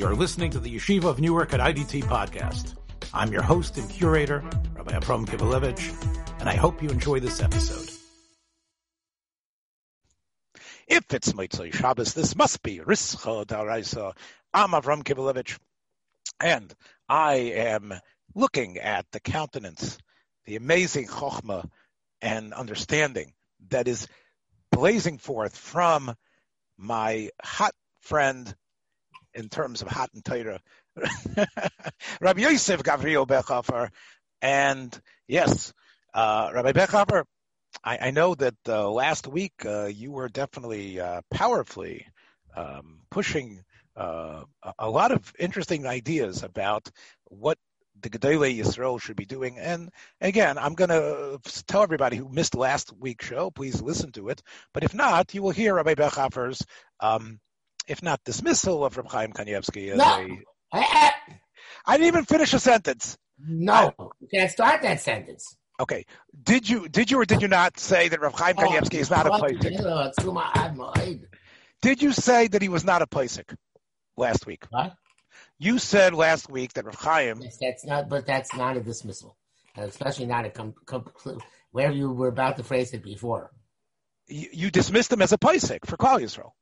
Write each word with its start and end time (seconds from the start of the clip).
You're 0.00 0.16
listening 0.16 0.50
to 0.52 0.58
the 0.58 0.74
Yeshiva 0.74 1.04
of 1.04 1.20
Newark 1.20 1.52
at 1.52 1.60
IDT 1.60 2.04
podcast. 2.04 2.74
I'm 3.12 3.30
your 3.30 3.42
host 3.42 3.76
and 3.76 3.86
curator, 3.90 4.42
Rabbi 4.72 4.96
Abram 4.96 5.26
Kivelevitz, 5.26 6.40
and 6.40 6.48
I 6.48 6.54
hope 6.54 6.82
you 6.82 6.88
enjoy 6.88 7.20
this 7.20 7.42
episode. 7.42 7.86
If 10.88 11.12
it's 11.12 11.34
Motzei 11.34 11.74
Shabbos, 11.74 12.14
this 12.14 12.34
must 12.34 12.62
be 12.62 12.78
Rischa 12.78 13.46
D'Araisa. 13.46 14.16
I'm 14.54 14.70
Avram 14.70 15.02
Kivelevitz, 15.02 15.58
and 16.42 16.74
I 17.06 17.34
am 17.34 17.92
looking 18.34 18.78
at 18.78 19.04
the 19.12 19.20
countenance, 19.20 19.98
the 20.46 20.56
amazing 20.56 21.08
chokhmah 21.08 21.68
and 22.22 22.54
understanding 22.54 23.34
that 23.68 23.86
is 23.86 24.08
blazing 24.72 25.18
forth 25.18 25.54
from 25.54 26.14
my 26.78 27.28
hot 27.44 27.74
friend 28.00 28.56
in 29.34 29.48
terms 29.48 29.82
of 29.82 29.88
hot 29.88 30.10
and 30.14 30.24
Torah, 30.24 30.60
Rabbi 32.20 32.40
Yosef 32.40 32.82
Gavriel 32.82 33.26
Bechhofer. 33.26 33.90
And 34.42 34.98
yes, 35.28 35.72
uh, 36.14 36.50
Rabbi 36.52 36.72
Bechhofer, 36.72 37.24
I, 37.84 37.98
I, 37.98 38.10
know 38.10 38.34
that 38.34 38.56
uh, 38.66 38.90
last 38.90 39.26
week 39.26 39.52
uh, 39.64 39.86
you 39.86 40.10
were 40.10 40.28
definitely 40.28 40.98
uh, 40.98 41.20
powerfully 41.30 42.06
um, 42.56 43.00
pushing 43.10 43.62
uh, 43.96 44.42
a 44.78 44.90
lot 44.90 45.12
of 45.12 45.32
interesting 45.38 45.86
ideas 45.86 46.42
about 46.42 46.90
what 47.26 47.58
the 48.00 48.10
Gedolei 48.10 48.58
Yisrael 48.58 49.00
should 49.00 49.16
be 49.16 49.26
doing. 49.26 49.58
And 49.58 49.90
again, 50.20 50.58
I'm 50.58 50.74
going 50.74 50.90
to 50.90 51.38
tell 51.66 51.82
everybody 51.82 52.16
who 52.16 52.28
missed 52.28 52.54
last 52.54 52.92
week's 52.98 53.26
show, 53.26 53.50
please 53.50 53.82
listen 53.82 54.12
to 54.12 54.28
it. 54.28 54.42
But 54.72 54.84
if 54.84 54.94
not, 54.94 55.34
you 55.34 55.42
will 55.42 55.50
hear 55.50 55.74
Rabbi 55.74 55.94
Bechhofer's 55.94 56.64
um, 57.00 57.40
if 57.90 58.02
not 58.04 58.22
dismissal 58.24 58.84
of 58.84 58.96
Reb 58.96 59.08
Chaim 59.08 59.32
Kanievsky. 59.32 59.96
No. 59.96 60.04
A, 60.72 60.78
I, 61.84 61.96
didn't 61.96 62.06
even 62.06 62.24
finish 62.24 62.54
a 62.54 62.60
sentence. 62.60 63.18
No, 63.44 63.92
I, 63.98 64.04
you 64.20 64.28
can't 64.32 64.50
start 64.50 64.82
that 64.82 65.00
sentence. 65.00 65.56
Okay. 65.80 66.06
Did 66.42 66.68
you 66.68 66.88
did 66.88 67.10
you 67.10 67.20
or 67.20 67.24
did 67.24 67.42
you 67.42 67.48
not 67.48 67.80
say 67.80 68.08
that 68.08 68.20
Reb 68.20 68.32
Chaim 68.34 68.54
oh, 68.58 68.78
is 68.92 69.10
not 69.10 69.26
a 69.26 69.30
Pesach? 69.30 69.60
Did 71.82 72.02
you 72.02 72.12
say 72.12 72.46
that 72.46 72.62
he 72.62 72.68
was 72.68 72.84
not 72.84 73.02
a 73.02 73.06
Pesach 73.08 73.52
last 74.16 74.46
week? 74.46 74.66
What? 74.70 74.94
You 75.58 75.78
said 75.78 76.14
last 76.14 76.48
week 76.48 76.74
that 76.74 76.84
Reb 76.84 76.94
Chaim. 76.94 77.40
Yes, 77.42 77.58
that's 77.60 77.84
not, 77.84 78.08
but 78.08 78.24
that's 78.26 78.54
not 78.54 78.76
a 78.76 78.80
dismissal, 78.80 79.36
especially 79.76 80.26
not 80.26 80.44
a 80.44 80.50
complete. 80.50 81.38
Where 81.72 81.90
you 81.90 82.12
were 82.12 82.28
about 82.28 82.56
to 82.58 82.62
phrase 82.62 82.92
it 82.92 83.02
before. 83.02 83.50
You, 84.28 84.48
you 84.52 84.70
dismissed 84.70 85.12
him 85.12 85.22
as 85.22 85.32
a 85.32 85.38
Pesach 85.38 85.86
for 85.86 85.96
Klal 85.96 86.20
Yisrael 86.20 86.52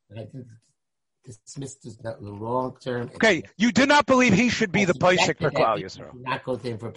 dismissed 1.37 1.87
as 1.87 1.97
the 1.99 2.17
wrong 2.21 2.77
term. 2.81 3.11
Okay, 3.15 3.43
you 3.57 3.73
do 3.73 3.87
not 3.87 4.07
believe 4.07 4.33
he 4.33 4.49
should 4.49 4.73
be 4.73 4.85
the 4.85 4.95
Pesach 4.95 5.39
for 5.39 5.51
Klal 5.51 5.83
Yisrael. 5.83 6.15
Not 6.21 6.45
go 6.45 6.57
to 6.57 6.69
him 6.69 6.79
for 6.79 6.93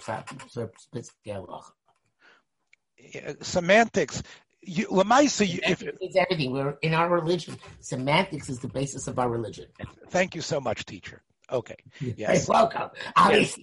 uh, 3.16 3.32
Semantics. 3.40 4.22
You, 4.64 4.86
Lamaisa, 4.86 5.46
you, 5.46 5.58
if, 5.66 5.82
it's 5.82 6.16
everything. 6.16 6.52
We're 6.52 6.78
in 6.82 6.94
our 6.94 7.08
religion. 7.08 7.58
Semantics 7.80 8.48
is 8.48 8.60
the 8.60 8.68
basis 8.68 9.08
of 9.08 9.18
our 9.18 9.28
religion. 9.28 9.66
Thank 10.10 10.36
you 10.36 10.40
so 10.40 10.60
much, 10.60 10.84
teacher. 10.84 11.20
Okay. 11.50 11.76
Yes. 12.00 12.46
You're 12.48 12.54
welcome. 12.54 12.90
I 13.16 13.32
yes. 13.34 13.58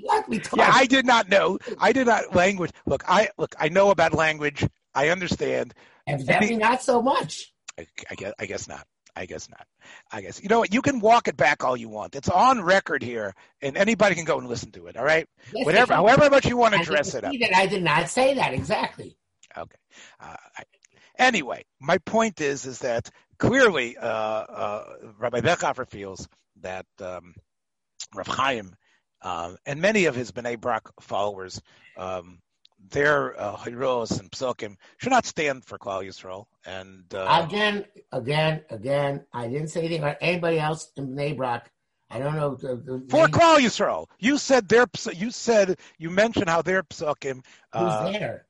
yeah, 0.55 0.69
I 0.71 0.85
did 0.85 1.05
not 1.05 1.29
know. 1.29 1.57
I 1.79 1.91
did 1.91 2.07
not 2.07 2.35
language. 2.35 2.71
Look, 2.85 3.03
I 3.07 3.29
look. 3.37 3.55
I 3.57 3.69
know 3.69 3.89
about 3.89 4.13
language. 4.13 4.67
I 4.93 5.09
understand. 5.09 5.73
Evidently, 6.05 6.57
not 6.57 6.83
so 6.83 7.01
much. 7.01 7.53
I, 7.79 7.87
I 8.11 8.15
guess. 8.15 8.33
I 8.37 8.45
guess 8.45 8.67
not. 8.67 8.85
I 9.19 9.25
guess 9.25 9.49
not. 9.49 9.67
I 10.11 10.21
guess 10.21 10.41
you 10.41 10.47
know 10.47 10.59
what? 10.59 10.73
You 10.73 10.81
can 10.81 11.01
walk 11.01 11.27
it 11.27 11.35
back 11.35 11.65
all 11.65 11.75
you 11.75 11.89
want. 11.89 12.15
It's 12.15 12.29
on 12.29 12.61
record 12.61 13.03
here, 13.03 13.35
and 13.61 13.75
anybody 13.75 14.15
can 14.15 14.23
go 14.23 14.39
and 14.39 14.47
listen 14.47 14.71
to 14.71 14.87
it. 14.87 14.95
All 14.95 15.03
right, 15.03 15.27
yes, 15.53 15.65
whatever, 15.65 15.93
however 15.93 16.29
much 16.29 16.45
you 16.45 16.55
want 16.55 16.75
to 16.75 16.83
dress 16.83 17.13
it 17.15 17.25
up. 17.25 17.33
That 17.37 17.53
I 17.53 17.65
did 17.65 17.83
not 17.83 18.09
say 18.09 18.35
that 18.35 18.53
exactly. 18.53 19.17
Okay. 19.57 19.77
Uh, 20.21 20.37
I, 20.57 20.63
anyway, 21.17 21.65
my 21.81 21.97
point 21.97 22.39
is, 22.39 22.65
is 22.65 22.79
that 22.79 23.09
clearly 23.37 23.97
uh, 23.97 24.07
uh, 24.07 24.85
Rabbi 25.17 25.41
Bechhofer 25.41 25.85
feels 25.89 26.29
that 26.61 26.85
um, 27.01 27.35
Rav 28.15 28.27
Chaim 28.27 28.73
um, 29.21 29.57
and 29.65 29.81
many 29.81 30.05
of 30.05 30.15
his 30.15 30.31
Bnei 30.31 30.59
Brak 30.59 30.87
followers 31.01 31.61
um, 31.97 32.39
their 32.91 33.39
uh, 33.39 33.61
and 33.65 34.31
psakim 34.31 34.75
should 34.97 35.11
not 35.11 35.25
stand 35.25 35.65
for 35.65 35.77
Klal 35.77 36.03
Yisrael. 36.03 36.45
And 36.65 37.03
uh, 37.13 37.45
again, 37.45 37.85
again, 38.11 38.63
again, 38.69 39.25
I 39.33 39.47
didn't 39.47 39.67
say 39.67 39.81
anything 39.81 39.99
about 39.99 40.17
anybody 40.21 40.59
else 40.59 40.91
in 40.97 41.09
Bnei 41.09 41.35
Brak. 41.35 41.71
I 42.09 42.17
don't 42.17 42.35
know. 42.35 42.55
The, 42.55 42.75
the 42.75 43.05
for 43.09 43.27
name. 43.27 43.31
Klal 43.31 43.57
Yisrael, 43.57 44.07
you 44.19 44.37
said 44.37 44.67
their. 44.67 44.87
You 45.13 45.29
said 45.31 45.77
you 45.97 46.09
mentioned 46.09 46.49
how 46.49 46.61
their 46.61 46.83
psakim. 46.83 47.43
Uh, 47.71 48.05
Who's 48.05 48.13
there? 48.13 48.45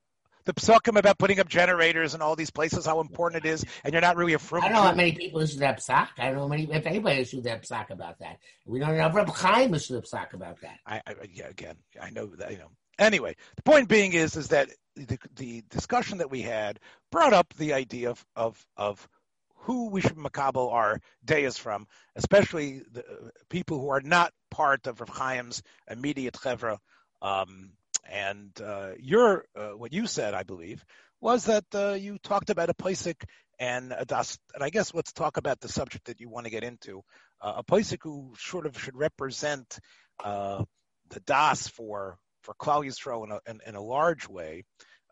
The 0.46 0.54
psakim 0.54 0.98
about 0.98 1.20
putting 1.20 1.40
up 1.40 1.48
generators 1.48 2.14
and 2.14 2.24
all 2.24 2.36
these 2.36 2.50
places, 2.50 2.86
how 2.86 3.02
important 3.02 3.46
it 3.46 3.50
is, 3.50 3.66
and 3.84 3.94
you're 3.94 4.02
not 4.02 4.16
really 4.16 4.34
a 4.34 4.40
fruit. 4.40 4.64
I 4.64 4.70
don't 4.70 4.78
know 4.78 4.84
how 4.84 4.96
many 4.96 5.12
people 5.12 5.42
issue 5.42 5.60
that 5.60 5.80
psak. 5.80 6.08
I 6.18 6.28
don't 6.28 6.38
know 6.38 6.48
many, 6.48 6.72
if 6.72 6.88
anybody 6.88 7.20
issued 7.20 7.44
that 7.44 7.64
psak 7.64 7.92
about 7.92 8.18
that. 8.20 8.38
We 8.66 8.80
don't 8.80 8.98
know 8.98 9.06
if 9.06 9.14
Reb 9.14 9.30
Chaim 9.30 9.74
issued 9.76 9.98
a 9.98 10.02
psak 10.02 10.34
about 10.34 10.60
that. 10.62 10.80
I, 10.88 11.02
I, 11.06 11.14
yeah, 11.32 11.50
again, 11.50 11.76
I 12.02 12.10
know 12.10 12.26
that. 12.28 12.52
You 12.52 12.60
know, 12.60 12.72
Anyway, 13.00 13.36
the 13.56 13.64
point 13.64 13.88
being 13.88 14.14
is 14.14 14.36
is 14.36 14.50
that 14.50 14.70
the, 14.96 15.18
the 15.38 15.64
discussion 15.70 16.18
that 16.18 16.30
we 16.30 16.42
had 16.42 16.80
brought 17.12 17.34
up 17.34 17.54
the 17.56 17.74
idea 17.74 18.12
of 18.12 18.26
of, 18.36 18.66
of 18.76 19.10
who 19.56 19.90
we 19.90 20.02
should 20.02 20.18
makabel 20.18 20.72
our 20.72 21.00
dayas 21.26 21.58
from, 21.58 21.88
especially 22.16 22.82
the 22.92 23.04
people 23.50 23.80
who 23.80 23.90
are 23.90 24.02
not 24.02 24.34
part 24.52 24.88
of 24.88 25.00
Rav 25.00 25.18
Chaim's 25.18 25.64
immediate 25.90 26.34
chevra. 26.34 26.78
Um, 27.22 27.72
and 28.10 28.50
uh, 28.62 28.92
your 29.00 29.46
uh, 29.56 29.70
what 29.70 29.94
you 29.94 30.08
said, 30.08 30.34
I 30.34 30.44
believe, 30.44 30.84
was 31.22 31.46
that 31.46 31.66
uh, 31.74 31.94
you 31.94 32.18
talked 32.18 32.50
about 32.50 32.70
a 32.70 32.74
Pesach 32.74 33.24
and 33.60 33.94
a 33.96 34.06
das. 34.06 34.38
And 34.54 34.64
I 34.64 34.70
guess 34.70 34.94
let's 34.94 35.14
talk 35.14 35.38
about 35.38 35.60
the 35.60 35.70
subject 35.70 36.06
that 36.06 36.20
you 36.20 36.30
want 36.30 36.46
to 36.46 36.52
get 36.52 36.64
into. 36.64 37.04
Uh, 37.42 37.56
a 37.58 37.64
Pesach 37.64 38.02
who 38.04 38.34
sort 38.38 38.66
of 38.66 38.80
should 38.82 38.96
represent 38.96 39.80
uh, 40.24 40.64
the 41.10 41.20
das 41.22 41.68
for 41.68 42.18
for 42.42 42.54
Klal 42.56 42.84
in 43.24 43.32
a, 43.32 43.40
in, 43.50 43.60
in 43.68 43.76
a 43.76 43.82
large 43.82 44.28
way 44.28 44.64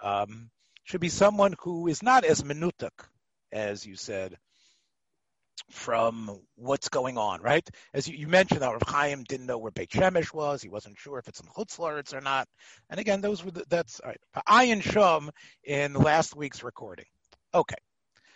um, 0.01 0.49
should 0.83 1.01
be 1.01 1.09
someone 1.09 1.55
who 1.59 1.88
is 1.88 2.01
not 2.01 2.23
as 2.23 2.41
minutak, 2.43 2.91
as 3.51 3.85
you 3.85 3.95
said, 3.95 4.38
from 5.69 6.39
what's 6.55 6.89
going 6.89 7.17
on, 7.17 7.41
right? 7.41 7.67
As 7.93 8.07
you, 8.07 8.17
you 8.17 8.27
mentioned, 8.27 8.61
that 8.61 8.71
Rav 8.71 8.83
Chaim 8.88 9.23
didn't 9.23 9.47
know 9.47 9.57
where 9.57 9.71
Beit 9.71 9.89
Shemesh 9.89 10.33
was. 10.33 10.61
He 10.61 10.69
wasn't 10.69 10.97
sure 10.97 11.19
if 11.19 11.27
it's 11.27 11.41
in 11.41 11.47
Chutz 11.47 11.77
La'aretz 11.77 12.13
or 12.13 12.21
not. 12.21 12.47
And 12.89 12.99
again, 12.99 13.21
those 13.21 13.44
were 13.44 13.51
the, 13.51 13.65
that's 13.67 13.99
all 13.99 14.09
right. 14.09 14.19
Ayin 14.47 14.81
Shum 14.81 15.31
in 15.63 15.94
last 15.94 16.35
week's 16.35 16.63
recording. 16.63 17.05
Okay. 17.53 17.75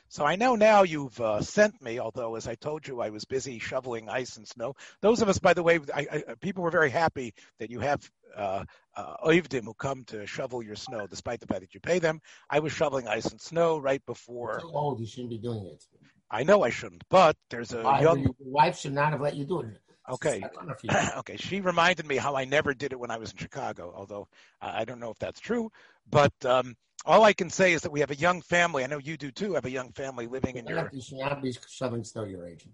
So 0.09 0.25
I 0.25 0.35
know 0.35 0.57
now 0.57 0.83
you've 0.83 1.17
uh, 1.21 1.41
sent 1.41 1.81
me, 1.81 1.99
although 1.99 2.35
as 2.35 2.45
I 2.45 2.55
told 2.55 2.85
you, 2.85 2.99
I 2.99 3.11
was 3.11 3.23
busy 3.23 3.59
shoveling 3.59 4.09
ice 4.09 4.35
and 4.35 4.45
snow. 4.45 4.75
Those 5.01 5.21
of 5.21 5.29
us, 5.29 5.39
by 5.39 5.53
the 5.53 5.63
way, 5.63 5.79
I, 5.95 6.07
I, 6.11 6.23
people 6.41 6.63
were 6.63 6.71
very 6.71 6.89
happy 6.89 7.33
that 7.59 7.69
you 7.69 7.79
have 7.79 8.01
uh, 8.35 8.63
uh, 8.95 9.15
oivdim 9.25 9.63
who 9.63 9.73
come 9.73 10.03
to 10.05 10.25
shovel 10.25 10.63
your 10.63 10.75
snow, 10.75 11.07
despite 11.07 11.39
the 11.39 11.47
fact 11.47 11.61
that 11.61 11.73
you 11.73 11.79
pay 11.79 11.99
them. 11.99 12.21
I 12.49 12.59
was 12.59 12.71
shoveling 12.71 13.07
ice 13.07 13.25
and 13.25 13.39
snow 13.39 13.77
right 13.77 14.05
before. 14.05 14.59
You're 14.61 14.71
too 14.71 14.77
old. 14.77 14.99
You 14.99 15.07
shouldn't 15.07 15.29
be 15.29 15.37
doing 15.37 15.65
it. 15.65 15.83
I 16.29 16.43
know 16.43 16.63
I 16.63 16.69
shouldn't, 16.69 17.03
but 17.09 17.35
there's 17.49 17.73
a 17.73 17.83
Why? 17.83 18.01
young. 18.01 18.21
Your 18.21 18.35
wife 18.39 18.79
should 18.79 18.93
not 18.93 19.11
have 19.11 19.21
let 19.21 19.35
you 19.35 19.45
do 19.45 19.61
it. 19.61 19.81
Okay. 20.09 20.43
okay. 21.17 21.37
She 21.37 21.61
reminded 21.61 22.07
me 22.07 22.17
how 22.17 22.35
I 22.35 22.45
never 22.45 22.73
did 22.73 22.91
it 22.91 22.99
when 22.99 23.11
I 23.11 23.17
was 23.17 23.31
in 23.31 23.37
Chicago, 23.37 23.93
although 23.95 24.27
I 24.61 24.85
don't 24.85 24.99
know 24.99 25.11
if 25.11 25.19
that's 25.19 25.39
true. 25.39 25.71
But 26.09 26.33
um, 26.45 26.75
all 27.05 27.23
I 27.23 27.33
can 27.33 27.49
say 27.49 27.73
is 27.73 27.81
that 27.81 27.91
we 27.91 27.99
have 27.99 28.11
a 28.11 28.15
young 28.15 28.41
family. 28.41 28.83
I 28.83 28.87
know 28.87 28.97
you 28.97 29.17
do 29.17 29.31
too. 29.31 29.53
Have 29.53 29.65
a 29.65 29.71
young 29.71 29.91
family 29.91 30.27
living 30.27 30.57
in 30.57 30.65
your. 30.67 30.89
You 30.91 31.01
should 31.01 31.19
not 31.19 31.41
be 31.41 31.55
shoveling 31.67 32.03
snow 32.03 32.23
your 32.23 32.47
age. 32.47 32.65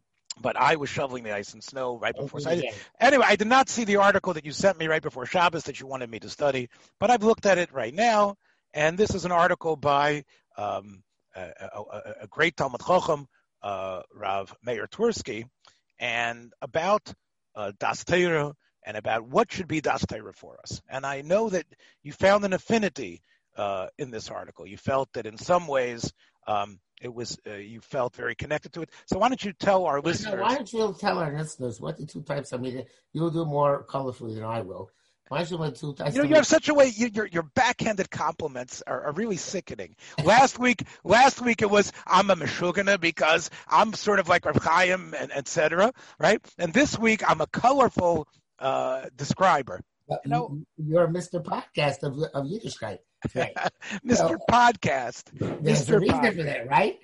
But 0.41 0.55
I 0.55 0.75
was 0.75 0.89
shoveling 0.89 1.23
the 1.23 1.33
ice 1.33 1.53
and 1.53 1.63
snow 1.63 1.97
right 1.97 2.15
before. 2.15 2.39
So 2.39 2.51
I, 2.51 2.61
anyway, 2.99 3.25
I 3.27 3.35
did 3.35 3.47
not 3.47 3.69
see 3.69 3.83
the 3.85 3.97
article 3.97 4.33
that 4.33 4.45
you 4.45 4.51
sent 4.51 4.77
me 4.77 4.87
right 4.87 5.01
before 5.01 5.25
Shabbos 5.25 5.63
that 5.63 5.79
you 5.79 5.87
wanted 5.87 6.09
me 6.09 6.19
to 6.19 6.29
study, 6.29 6.69
but 6.99 7.09
I've 7.09 7.23
looked 7.23 7.45
at 7.45 7.57
it 7.57 7.73
right 7.73 7.93
now, 7.93 8.35
and 8.73 8.97
this 8.97 9.15
is 9.15 9.25
an 9.25 9.31
article 9.31 9.75
by 9.75 10.23
um, 10.57 11.03
a, 11.35 11.51
a, 11.73 12.13
a, 12.21 12.27
great 12.27 12.55
Talmid 12.55 12.79
Chochem, 12.79 13.25
uh, 13.61 14.01
Rav 14.13 14.53
Mayer 14.63 14.87
Twersky, 14.87 15.45
and 15.99 16.53
about 16.61 17.13
uh, 17.55 17.71
Das 17.79 18.03
Torah 18.03 18.53
and 18.85 18.97
about 18.97 19.27
what 19.27 19.51
should 19.51 19.67
be 19.67 19.81
Das 19.81 20.05
Torah 20.05 20.33
for 20.33 20.57
us. 20.61 20.81
And 20.89 21.05
I 21.05 21.21
know 21.21 21.49
that 21.49 21.65
you 22.03 22.13
found 22.13 22.45
an 22.45 22.53
affinity 22.53 23.21
uh, 23.57 23.87
in 23.97 24.11
this 24.11 24.29
article. 24.29 24.65
You 24.65 24.77
felt 24.77 25.11
that 25.13 25.25
in 25.25 25.37
some 25.37 25.67
ways 25.67 26.13
um, 26.47 26.79
it 27.01 27.13
was 27.13 27.37
uh, 27.47 27.53
you 27.53 27.81
felt 27.81 28.15
very 28.15 28.35
connected 28.35 28.73
to 28.73 28.81
it. 28.81 28.89
So 29.05 29.19
why 29.19 29.29
don't 29.29 29.43
you 29.43 29.53
tell 29.53 29.85
our 29.85 30.01
listeners? 30.01 30.41
Why 30.41 30.55
don't 30.55 30.73
you 30.73 30.95
tell 30.99 31.19
our 31.19 31.37
listeners 31.37 31.79
what 31.79 31.97
the 31.97 32.05
two 32.05 32.21
types 32.21 32.51
of 32.51 32.61
media? 32.61 32.85
You'll 33.13 33.31
do 33.31 33.45
more 33.45 33.85
colorfully 33.85 34.35
than 34.35 34.43
I 34.43 34.61
will. 34.61 34.89
Why 35.29 35.43
should 35.43 35.59
we 35.59 35.71
two? 35.71 35.93
types? 35.93 36.15
You 36.15 36.23
know, 36.23 36.29
you 36.29 36.35
have 36.35 36.47
such 36.47 36.69
a 36.69 36.73
way. 36.73 36.87
You, 36.87 37.09
your 37.13 37.27
your 37.27 37.43
backhanded 37.43 38.09
compliments 38.09 38.81
are, 38.87 39.07
are 39.07 39.11
really 39.11 39.35
sickening. 39.35 39.95
last 40.23 40.57
week, 40.57 40.83
last 41.03 41.41
week 41.41 41.61
it 41.61 41.69
was 41.69 41.91
I'm 42.05 42.29
a 42.29 42.35
meshugana 42.35 42.99
because 42.99 43.49
I'm 43.67 43.93
sort 43.93 44.19
of 44.19 44.29
like 44.29 44.45
Rav 44.45 44.55
Chaim 44.63 45.13
and 45.17 45.31
etc. 45.31 45.91
Right? 46.19 46.39
And 46.57 46.73
this 46.73 46.97
week 46.97 47.29
I'm 47.29 47.41
a 47.41 47.47
colorful 47.47 48.27
uh, 48.59 49.05
describer. 49.15 49.81
You 50.09 50.17
know, 50.31 50.59
you're 50.77 51.07
Mr. 51.09 51.43
Podcast 51.43 52.03
of 52.03 52.17
of 52.33 52.45
Yiddishkeit. 52.45 52.99
Right. 53.35 53.55
Mr. 54.05 54.15
So, 54.15 54.37
podcast. 54.49 55.23
There's 55.61 55.85
Mr. 55.85 55.95
a 55.95 55.99
reason 55.99 56.19
podcast. 56.19 56.35
for 56.35 56.43
that, 56.43 56.69
right? 56.69 56.99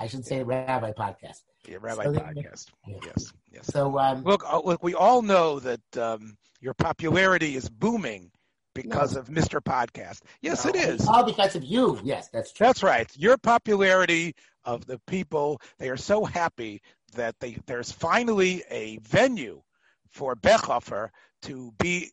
I 0.00 0.06
should 0.06 0.24
say 0.24 0.42
Rabbi 0.42 0.92
Podcast. 0.92 1.42
Yeah, 1.66 1.78
Rabbi 1.80 2.04
so 2.04 2.12
Podcast. 2.12 2.66
Yeah. 2.86 2.96
Yes, 3.04 3.32
yes. 3.52 3.66
So 3.66 3.98
um, 3.98 4.22
look, 4.22 4.44
uh, 4.50 4.60
look, 4.64 4.82
we 4.82 4.94
all 4.94 5.22
know 5.22 5.58
that 5.60 5.96
um, 5.96 6.36
your 6.60 6.74
popularity 6.74 7.56
is 7.56 7.68
booming 7.68 8.30
because 8.74 9.14
no. 9.14 9.20
of 9.20 9.28
Mr. 9.28 9.60
Podcast. 9.60 10.20
Yes, 10.40 10.64
no, 10.64 10.70
it 10.70 10.76
is. 10.76 11.06
All 11.06 11.24
because 11.24 11.56
of 11.56 11.64
you. 11.64 11.98
Yes, 12.04 12.28
that's 12.32 12.52
true. 12.52 12.66
That's 12.66 12.82
right. 12.82 13.10
Your 13.16 13.36
popularity 13.36 14.34
of 14.64 14.86
the 14.86 15.00
people, 15.06 15.60
they 15.78 15.88
are 15.88 15.96
so 15.96 16.24
happy 16.24 16.80
that 17.14 17.34
they, 17.40 17.58
there's 17.66 17.90
finally 17.90 18.62
a 18.70 18.98
venue 18.98 19.62
for 20.10 20.36
Bechhofer 20.36 21.08
to 21.42 21.72
be 21.78 22.12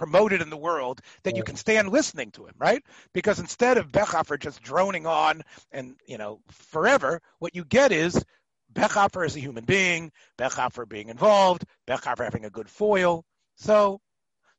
promoted 0.00 0.40
in 0.40 0.48
the 0.48 0.56
world 0.56 1.02
that 1.24 1.36
you 1.36 1.42
can 1.42 1.56
stand 1.56 1.90
listening 1.90 2.30
to 2.30 2.46
him, 2.46 2.54
right? 2.58 2.82
Because 3.12 3.38
instead 3.38 3.76
of 3.76 3.92
Bechhofer 3.92 4.40
just 4.40 4.62
droning 4.62 5.06
on 5.06 5.42
and, 5.72 5.94
you 6.06 6.16
know, 6.16 6.40
forever, 6.48 7.20
what 7.38 7.54
you 7.54 7.66
get 7.66 7.92
is 7.92 8.24
Bechhofer 8.72 9.26
as 9.26 9.36
a 9.36 9.40
human 9.40 9.66
being, 9.66 10.10
Bechhofer 10.38 10.88
being 10.88 11.10
involved, 11.10 11.66
Bechhofer 11.86 12.24
having 12.24 12.46
a 12.46 12.50
good 12.50 12.70
foil. 12.70 13.26
So 13.56 14.00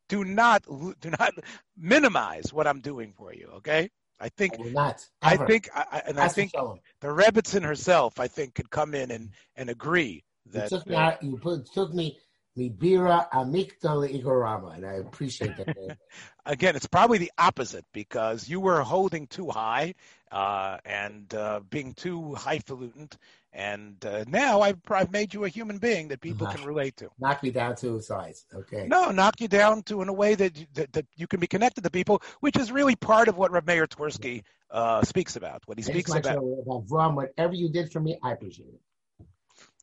do 0.09 0.23
not 0.23 0.61
do 1.01 1.09
not 1.09 1.33
minimize 1.75 2.53
what 2.53 2.67
I'm 2.67 2.81
doing 2.81 3.11
for 3.17 3.33
you, 3.33 3.47
okay? 3.55 3.89
I 4.19 4.29
think 4.29 4.59
I 4.59 4.69
not. 4.69 5.09
I 5.23 5.37
think 5.37 5.69
I, 5.73 6.03
and 6.05 6.19
That's 6.19 6.33
I 6.33 6.35
think 6.35 6.51
the 6.51 7.07
Rebbitzin 7.07 7.63
herself, 7.63 8.19
I 8.19 8.27
think, 8.27 8.53
could 8.53 8.69
come 8.69 8.93
in 8.93 9.09
and, 9.09 9.31
and 9.55 9.71
agree 9.71 10.23
that 10.53 10.71
you 10.71 10.77
took 10.77 10.87
me, 10.87 10.95
uh, 10.95 11.15
you 11.19 11.37
put, 11.37 11.65
took 11.73 11.95
me 11.95 12.19
Libira 12.57 13.29
Amikta 13.31 14.07
Igorama, 14.09 14.75
and 14.75 14.85
I 14.85 14.93
appreciate 14.93 15.55
that. 15.57 15.97
Again, 16.45 16.75
it's 16.75 16.87
probably 16.87 17.17
the 17.17 17.31
opposite 17.37 17.85
because 17.93 18.49
you 18.49 18.59
were 18.59 18.81
holding 18.81 19.27
too 19.27 19.49
high 19.49 19.93
uh, 20.31 20.77
and 20.83 21.33
uh, 21.33 21.61
being 21.69 21.93
too 21.93 22.35
highfalutin, 22.35 23.09
and 23.53 24.03
uh, 24.05 24.25
now 24.27 24.61
I've, 24.61 24.79
I've 24.89 25.11
made 25.11 25.33
you 25.33 25.45
a 25.45 25.49
human 25.49 25.77
being 25.77 26.09
that 26.09 26.19
people 26.19 26.47
can 26.47 26.65
relate 26.65 26.97
to. 26.97 27.09
Knock 27.19 27.41
me 27.41 27.51
down 27.51 27.75
to 27.77 28.01
size, 28.01 28.45
okay? 28.53 28.85
No, 28.87 29.11
knock 29.11 29.39
you 29.39 29.47
down 29.47 29.83
to 29.83 30.01
in 30.01 30.09
a 30.09 30.13
way 30.13 30.35
that, 30.35 30.53
that, 30.73 30.91
that 30.93 31.05
you 31.15 31.27
can 31.27 31.39
be 31.39 31.47
connected 31.47 31.85
to 31.85 31.89
people, 31.89 32.21
which 32.41 32.57
is 32.57 32.69
really 32.71 32.97
part 32.97 33.29
of 33.29 33.37
what 33.37 33.51
Rav 33.51 33.65
Mayer 33.65 33.87
Twersky 33.87 34.43
uh, 34.69 35.03
speaks 35.03 35.37
about. 35.37 35.61
What 35.67 35.77
he 35.77 35.83
speaks 35.83 36.13
about. 36.13 36.33
Show, 36.33 36.41
whatever 36.41 37.53
you 37.53 37.69
did 37.69 37.91
for 37.93 38.01
me, 38.01 38.17
I 38.21 38.33
appreciate 38.33 38.73
it. 38.73 39.25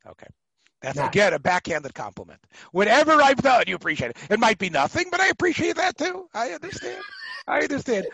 Okay. 0.06 0.26
That's 0.80 0.96
nah. 0.96 1.08
again 1.08 1.34
a 1.34 1.38
backhanded 1.38 1.94
compliment. 1.94 2.40
Whatever 2.72 3.12
I've 3.12 3.42
done, 3.42 3.64
you 3.66 3.74
appreciate 3.74 4.10
it. 4.10 4.16
It 4.30 4.38
might 4.38 4.58
be 4.58 4.70
nothing, 4.70 5.06
but 5.10 5.20
I 5.20 5.28
appreciate 5.28 5.76
that 5.76 5.98
too. 5.98 6.28
I 6.34 6.50
understand. 6.50 7.02
I 7.46 7.60
understand. 7.60 8.06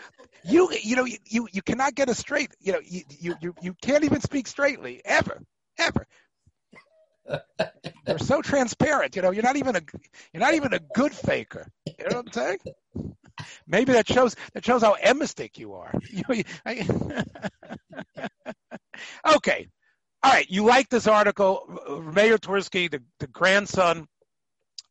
You 0.43 0.71
you 0.81 0.95
know 0.95 1.05
you 1.05 1.47
you 1.51 1.61
cannot 1.61 1.95
get 1.95 2.09
a 2.09 2.15
straight. 2.15 2.51
You 2.59 2.73
know 2.73 2.79
you 2.83 3.03
you 3.09 3.35
you, 3.41 3.55
you 3.61 3.75
can't 3.81 4.03
even 4.03 4.21
speak 4.21 4.47
straightly 4.47 5.01
ever 5.05 5.41
ever. 5.77 6.07
You're 8.07 8.19
so 8.19 8.41
transparent. 8.41 9.15
You 9.15 9.21
know 9.21 9.31
you're 9.31 9.43
not 9.43 9.57
even 9.57 9.75
a 9.75 9.81
you're 10.33 10.41
not 10.41 10.55
even 10.55 10.73
a 10.73 10.79
good 10.93 11.13
faker. 11.13 11.67
You 11.85 12.09
know 12.09 12.17
what 12.17 12.27
I'm 12.27 12.31
saying? 12.31 12.57
Maybe 13.67 13.93
that 13.93 14.07
shows 14.07 14.35
that 14.53 14.65
shows 14.65 14.81
how 14.81 14.95
emistic 14.95 15.59
you 15.59 15.73
are. 15.73 15.93
Okay, 19.35 19.67
all 20.25 20.31
right, 20.31 20.49
you 20.49 20.63
like 20.65 20.89
this 20.89 21.05
article. 21.05 22.01
Mayer 22.11 22.39
Twersky, 22.39 22.89
the, 22.89 23.03
the 23.19 23.27
grandson 23.27 24.07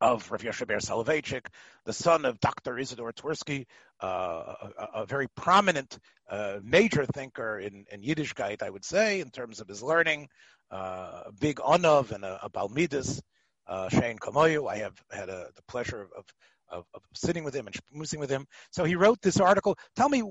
of 0.01 0.31
Rav 0.31 0.43
Yoshe 0.43 0.65
Ber 0.65 0.77
Soloveitchik, 0.77 1.47
the 1.85 1.93
son 1.93 2.25
of 2.25 2.39
Dr. 2.39 2.79
Isidore 2.79 3.13
Twersky, 3.13 3.67
uh, 4.01 4.55
a, 4.79 4.89
a, 5.01 5.07
very 5.07 5.27
prominent 5.35 5.99
uh, 6.31 6.61
major 6.63 7.05
thinker 7.05 7.59
in, 7.59 7.85
in 7.91 8.03
Yiddishkeit, 8.03 8.63
I 8.63 8.71
would 8.71 8.85
say, 8.85 9.21
in 9.21 9.31
terms 9.31 9.61
of 9.61 9.67
his 9.67 9.83
learning, 9.83 10.29
uh, 10.71 11.23
a 11.27 11.33
big 11.33 11.57
Onov 11.57 12.13
and 12.13 12.25
a, 12.25 12.39
a 12.45 12.51
Balmidis, 12.51 13.21
uh, 13.67 13.89
Shane 13.89 14.19
Kamoyu. 14.19 14.71
I 14.71 14.77
have 14.77 14.95
had 15.11 15.31
a, 15.31 15.49
the 15.57 15.63
pleasure 15.67 16.01
of, 16.01 16.13
of, 16.17 16.25
of, 16.71 16.85
sitting 17.15 17.45
with 17.45 17.55
him 17.55 17.67
and 17.67 17.77
schmoozing 17.77 18.19
with 18.19 18.31
him. 18.31 18.47
So 18.71 18.85
he 18.85 18.95
wrote 18.95 19.21
this 19.23 19.41
article. 19.41 19.79
Tell 19.97 20.09
me, 20.09 20.23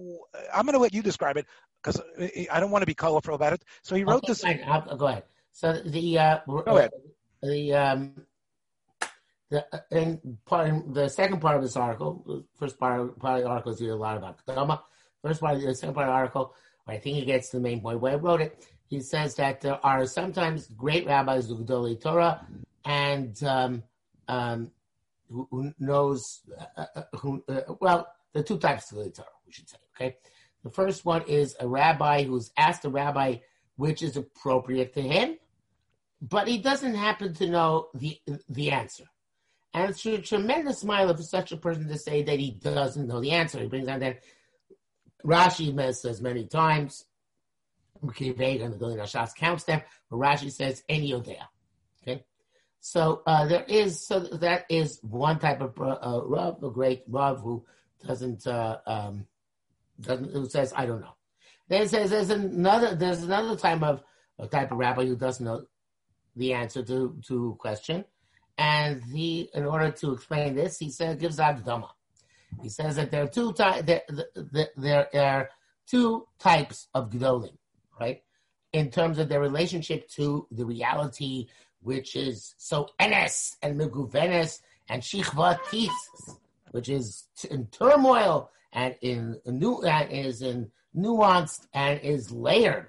I'm 0.53 0.65
going 0.65 0.73
to 0.73 0.79
let 0.79 0.93
you 0.93 1.01
describe 1.01 1.37
it 1.37 1.45
because 1.81 2.01
I 2.51 2.59
don't 2.59 2.71
want 2.71 2.81
to 2.81 2.87
be 2.87 2.93
colorful 2.93 3.35
about 3.35 3.53
it. 3.53 3.63
So 3.81 3.95
he 3.95 4.03
wrote 4.03 4.23
okay, 4.23 4.27
this. 4.27 4.43
I'll, 4.65 4.97
go 4.97 5.07
ahead. 5.07 5.23
So 5.51 5.73
the 5.73 6.19
uh, 6.19 6.39
go 6.47 6.77
ahead. 6.77 6.91
The 7.41 7.73
um, 7.73 8.25
the 9.49 9.65
in 9.91 10.37
part 10.45 10.93
the 10.93 11.09
second 11.09 11.39
part 11.39 11.57
of 11.57 11.61
this 11.61 11.75
article, 11.75 12.45
first 12.57 12.79
part, 12.79 13.19
part 13.19 13.37
of 13.37 13.43
the 13.43 13.49
article 13.49 13.71
is 13.73 13.81
a 13.81 13.95
lot 13.95 14.17
about 14.17 14.39
Kedama. 14.45 14.81
First 15.21 15.41
part 15.41 15.55
of 15.55 15.61
the 15.61 15.75
second 15.75 15.93
part 15.93 16.07
of 16.07 16.11
the 16.11 16.15
article, 16.15 16.55
I 16.87 16.97
think 16.97 17.17
he 17.17 17.25
gets 17.25 17.49
to 17.49 17.57
the 17.57 17.63
main 17.63 17.81
point 17.81 17.99
where 17.99 18.13
I 18.13 18.15
wrote 18.15 18.41
it. 18.41 18.67
He 18.87 18.99
says 18.99 19.35
that 19.35 19.61
there 19.61 19.83
are 19.85 20.05
sometimes 20.05 20.67
great 20.67 21.05
rabbis 21.05 21.49
of 21.49 21.59
Gedolei 21.59 22.01
Torah 22.01 22.45
and 22.85 23.41
um, 23.43 23.83
um, 24.27 24.71
who, 25.29 25.73
knows 25.79 26.41
uh, 26.77 26.85
uh 26.95 27.03
who 27.17 27.43
uh, 27.49 27.61
well 27.79 28.07
the 28.33 28.43
two 28.43 28.57
types 28.57 28.91
of 28.91 28.97
Torah 29.13 29.27
we 29.45 29.53
should 29.53 29.69
say 29.69 29.77
okay 29.95 30.15
the 30.63 30.69
first 30.69 31.05
one 31.05 31.23
is 31.23 31.55
a 31.59 31.67
rabbi 31.67 32.23
who's 32.23 32.51
asked 32.57 32.85
a 32.85 32.89
rabbi 32.89 33.37
which 33.75 34.01
is 34.01 34.17
appropriate 34.17 34.93
to 34.93 35.01
him, 35.01 35.37
but 36.21 36.47
he 36.47 36.57
doesn't 36.57 36.95
happen 36.95 37.33
to 37.35 37.49
know 37.49 37.89
the 37.93 38.19
the 38.49 38.71
answer. 38.71 39.05
And 39.73 39.89
it's 39.89 40.05
a 40.05 40.19
tremendous 40.19 40.79
smile 40.79 41.13
for 41.15 41.23
such 41.23 41.51
a 41.51 41.57
person 41.57 41.87
to 41.87 41.97
say 41.97 42.21
that 42.23 42.39
he 42.39 42.51
doesn't 42.51 43.07
know 43.07 43.19
the 43.19 43.31
answer. 43.31 43.59
He 43.59 43.67
brings 43.67 43.87
on 43.87 43.99
that 44.01 44.19
Rashi 45.25 45.95
says 45.95 46.21
many 46.21 46.45
times, 46.45 47.05
Mukiveg 48.03 48.63
and 48.63 48.73
the 48.73 48.77
Gilin 48.77 48.99
Ashas 48.99 49.33
counts 49.35 49.63
them, 49.63 49.81
but 50.09 50.17
Rashi 50.17 50.51
says 50.51 50.83
any 50.87 51.11
Yodea. 51.11 51.47
Okay? 52.01 52.23
So 52.85 53.21
uh, 53.25 53.45
there 53.45 53.63
is, 53.69 54.05
so 54.05 54.19
that 54.19 54.65
is 54.69 54.99
one 55.03 55.39
type 55.39 55.61
of 55.61 55.79
uh, 55.79 56.19
Rav, 56.25 56.61
a 56.61 56.69
great 56.69 57.03
Rav 57.07 57.39
who 57.39 57.63
doesn't 58.05 58.45
uh, 58.45 58.79
um, 58.85 59.25
who 60.05 60.49
says 60.49 60.73
I 60.75 60.85
don't 60.85 60.99
know. 60.99 61.15
Then 61.69 61.87
says 61.87 62.09
there's 62.09 62.29
another 62.29 62.93
there's 62.93 63.23
another 63.23 63.55
type 63.55 63.81
of 63.81 64.03
a 64.37 64.47
type 64.47 64.73
of 64.73 64.79
rabbi 64.79 65.05
who 65.05 65.15
doesn't 65.15 65.45
know 65.45 65.65
the 66.35 66.51
answer 66.51 66.83
to 66.83 67.17
to 67.25 67.55
question, 67.57 68.03
and 68.57 69.01
he 69.01 69.49
in 69.53 69.63
order 69.63 69.89
to 69.89 70.11
explain 70.11 70.53
this 70.53 70.77
he 70.77 70.89
says 70.91 71.15
gives 71.15 71.37
Abdama. 71.37 71.87
He 72.61 72.67
says 72.67 72.97
that 72.97 73.11
there 73.11 73.23
are 73.23 73.27
two 73.29 73.53
types 73.53 73.83
there, 73.85 74.01
there, 74.75 75.07
there 75.13 75.25
are 75.25 75.49
two 75.87 76.27
types 76.37 76.89
of 76.93 77.11
gedolim, 77.11 77.55
right? 77.97 78.23
In 78.73 78.91
terms 78.91 79.19
of 79.19 79.29
their 79.29 79.39
relationship 79.39 80.09
to 80.09 80.47
the 80.51 80.65
reality, 80.65 81.47
which 81.83 82.15
is 82.15 82.55
so 82.57 82.89
enes 82.99 83.55
and 83.61 83.79
meguvenes 83.79 84.59
and 84.89 85.01
shichva 85.01 85.59
which 86.71 86.89
is 86.89 87.27
in 87.49 87.67
turmoil 87.67 88.49
and 88.71 88.95
in 89.01 89.39
new 89.45 89.81
and 89.83 90.11
is 90.11 90.41
in 90.41 90.71
nuanced 90.95 91.67
and 91.73 91.99
is 92.01 92.31
layered 92.31 92.87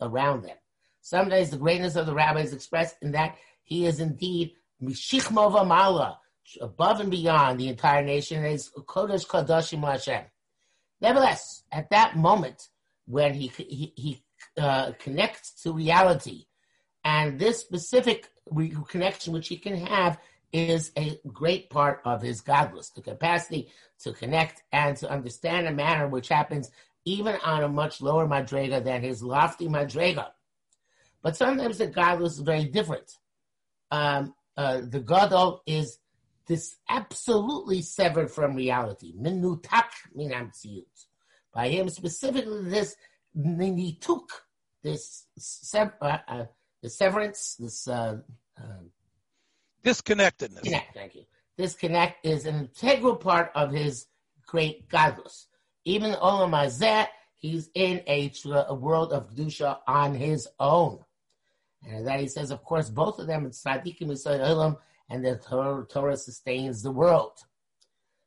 around 0.00 0.42
them. 0.42 0.56
Sometimes 1.00 1.50
the 1.50 1.56
greatness 1.56 1.96
of 1.96 2.06
the 2.06 2.14
rabbi 2.14 2.40
is 2.40 2.52
expressed 2.52 2.96
in 3.02 3.12
that 3.12 3.36
he 3.64 3.86
is 3.86 4.00
indeed 4.00 4.52
mishichmova 4.82 5.66
mala, 5.66 6.18
above 6.60 7.00
and 7.00 7.10
beyond 7.10 7.58
the 7.58 7.68
entire 7.68 8.04
nation, 8.04 8.44
is 8.44 8.70
kodesh 8.86 9.26
kadashim 9.26 9.88
Hashem. 9.88 10.24
Nevertheless, 11.00 11.64
at 11.72 11.90
that 11.90 12.16
moment 12.16 12.68
when 13.06 13.34
he 13.34 13.48
he, 13.48 13.92
he 13.96 14.22
uh, 14.58 14.92
connects 14.98 15.62
to 15.62 15.72
reality, 15.72 16.46
and 17.04 17.38
this 17.38 17.60
specific 17.60 18.28
re- 18.50 18.74
connection 18.88 19.32
which 19.32 19.48
he 19.48 19.56
can 19.56 19.76
have 19.86 20.18
is 20.52 20.90
a 20.98 21.18
great 21.28 21.70
part 21.70 22.00
of 22.04 22.22
his 22.22 22.42
gadlus, 22.42 22.92
the 22.92 23.00
capacity 23.00 23.68
to 24.00 24.12
connect 24.12 24.62
and 24.72 24.96
to 24.96 25.10
understand 25.10 25.68
a 25.68 25.72
manner 25.72 26.08
which 26.08 26.28
happens 26.28 26.70
even 27.04 27.36
on 27.44 27.62
a 27.62 27.68
much 27.68 28.00
lower 28.00 28.26
madrega 28.26 28.82
than 28.82 29.02
his 29.02 29.22
lofty 29.22 29.68
madrega. 29.68 30.28
But 31.22 31.36
sometimes 31.36 31.78
the 31.78 31.88
gadlus 31.88 32.32
is 32.32 32.38
very 32.40 32.64
different. 32.64 33.16
Um, 33.90 34.34
uh, 34.56 34.82
the 34.88 35.00
gadol 35.00 35.62
is 35.66 35.98
this 36.46 36.76
absolutely 36.88 37.82
severed 37.82 38.30
from 38.30 38.56
reality. 38.56 39.14
Minutak 39.16 39.90
minamtsiut. 40.16 41.06
By 41.54 41.68
him 41.68 41.88
specifically, 41.88 42.68
this 42.68 42.96
nituk, 43.36 44.26
this 44.82 45.26
uh, 45.74 45.88
uh, 46.02 46.44
the 46.82 46.90
severance, 46.90 47.56
this 47.58 47.88
uh, 47.88 48.18
disconnectedness. 49.84 50.64
Yeah, 50.64 50.82
thank 50.94 51.14
you. 51.14 51.24
this 51.56 51.74
connect 51.74 52.24
is 52.24 52.46
an 52.46 52.56
integral 52.56 53.16
part 53.16 53.50
of 53.54 53.72
his 53.72 54.06
great 54.46 54.88
gadlus. 54.88 55.46
Even 55.84 56.12
Olam 56.12 56.50
Hazeh, 56.50 57.06
he's 57.36 57.70
in 57.74 58.02
a, 58.06 58.32
a 58.68 58.74
world 58.74 59.12
of 59.12 59.30
Kedusha 59.30 59.78
on 59.86 60.14
his 60.14 60.48
own. 60.58 61.00
And 61.88 62.06
that 62.06 62.20
he 62.20 62.28
says, 62.28 62.50
of 62.50 62.62
course, 62.62 62.90
both 62.90 63.18
of 63.18 63.26
them, 63.26 63.46
it's 63.46 63.62
Tzadikim 63.64 64.10
Olam, 64.10 64.76
and 65.08 65.24
the 65.24 65.36
Torah, 65.36 65.86
Torah, 65.86 66.16
sustains 66.16 66.82
the 66.82 66.90
world. 66.90 67.32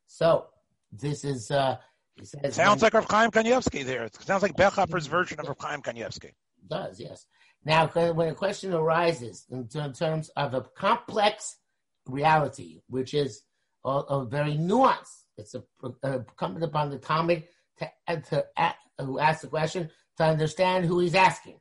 So, 0.07 0.47
this 0.91 1.23
is, 1.23 1.51
uh, 1.51 1.77
he 2.15 2.25
says, 2.25 2.55
Sounds 2.55 2.81
like 2.81 2.93
Rav 2.93 3.05
Chaim 3.09 3.31
Kanievsky 3.31 3.85
there. 3.85 4.03
It 4.05 4.15
sounds 4.21 4.41
like 4.41 4.55
Bechhofer's 4.55 5.07
version 5.07 5.39
of 5.39 5.47
Rav 5.47 5.57
Chaim 5.59 5.81
Kanievsky. 5.81 6.31
Does, 6.67 6.99
yes. 6.99 7.27
Now, 7.65 7.87
when 7.87 8.27
a 8.27 8.35
question 8.35 8.73
arises 8.73 9.45
in 9.49 9.67
terms 9.67 10.29
of 10.35 10.53
a 10.53 10.61
complex 10.61 11.57
reality, 12.05 12.81
which 12.87 13.13
is 13.13 13.43
a, 13.85 13.89
a 13.89 14.25
very 14.25 14.55
nuanced, 14.55 15.23
it's 15.37 15.55
a, 15.55 15.63
a, 16.03 16.15
incumbent 16.15 16.65
upon 16.65 16.89
the 16.89 16.97
Talmud 16.97 17.43
to, 17.79 17.91
to, 18.07 18.21
to, 18.29 18.75
who 18.99 19.19
asks 19.19 19.41
the 19.41 19.47
question 19.47 19.89
to 20.17 20.23
understand 20.23 20.85
who 20.85 20.99
he's 20.99 21.15
asking. 21.15 21.59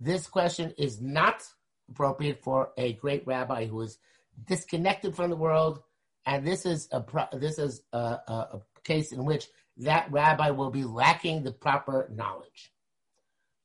This 0.00 0.26
question 0.26 0.72
is 0.78 1.00
not 1.00 1.42
appropriate 1.90 2.42
for 2.42 2.70
a 2.76 2.94
great 2.94 3.26
rabbi 3.26 3.66
who 3.66 3.82
is 3.82 3.98
disconnected 4.46 5.14
from 5.14 5.30
the 5.30 5.36
world, 5.36 5.80
and 6.26 6.46
this 6.46 6.64
is 6.64 6.88
a 6.92 7.04
this 7.36 7.58
is 7.58 7.82
a, 7.92 7.98
a 7.98 8.60
case 8.84 9.12
in 9.12 9.24
which 9.24 9.48
that 9.78 10.10
rabbi 10.10 10.50
will 10.50 10.70
be 10.70 10.84
lacking 10.84 11.42
the 11.42 11.52
proper 11.52 12.08
knowledge. 12.12 12.72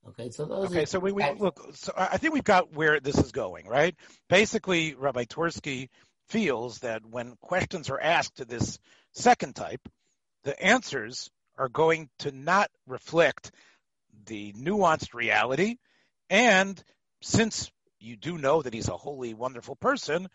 Okay, 0.09 0.29
so 0.29 0.45
those. 0.45 0.69
Okay, 0.69 0.85
so 0.85 0.99
we, 0.99 1.11
we 1.11 1.29
look. 1.33 1.59
So 1.73 1.93
I 1.95 2.17
think 2.17 2.33
we've 2.33 2.43
got 2.43 2.73
where 2.73 2.99
this 2.99 3.17
is 3.17 3.31
going, 3.31 3.67
right? 3.67 3.95
Basically, 4.27 4.95
Rabbi 4.95 5.25
Twersky 5.25 5.89
feels 6.27 6.79
that 6.79 7.05
when 7.05 7.35
questions 7.41 7.89
are 7.89 7.99
asked 7.99 8.37
to 8.37 8.45
this 8.45 8.79
second 9.13 9.55
type, 9.55 9.81
the 10.43 10.59
answers 10.61 11.29
are 11.57 11.69
going 11.69 12.09
to 12.19 12.31
not 12.31 12.69
reflect 12.87 13.51
the 14.25 14.53
nuanced 14.53 15.13
reality, 15.13 15.77
and 16.29 16.81
since 17.21 17.71
you 17.99 18.15
do 18.15 18.37
know 18.37 18.61
that 18.61 18.73
he's 18.73 18.87
a 18.87 18.97
holy, 18.97 19.33
wonderful 19.33 19.75
person, 19.75 20.27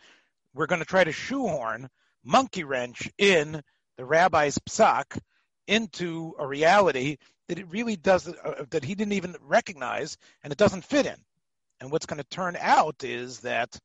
we're 0.54 0.66
going 0.66 0.80
to 0.80 0.86
try 0.86 1.02
to 1.02 1.12
shoehorn 1.12 1.88
monkey 2.24 2.64
wrench 2.64 3.10
in 3.18 3.62
the 3.96 4.04
rabbi's 4.04 4.58
psak 4.58 5.18
into 5.66 6.34
a 6.38 6.46
reality 6.46 7.16
that 7.48 7.58
it 7.58 7.66
really 7.70 7.96
doesn't, 7.96 8.36
uh, 8.44 8.64
that 8.70 8.84
he 8.84 8.94
didn't 8.94 9.12
even 9.12 9.36
recognize 9.40 10.16
and 10.42 10.52
it 10.52 10.58
doesn't 10.58 10.84
fit 10.84 11.06
in. 11.06 11.16
And 11.80 11.90
what's 11.90 12.06
going 12.06 12.20
to 12.20 12.28
turn 12.28 12.56
out 12.58 13.04
is 13.04 13.40
that 13.40 13.78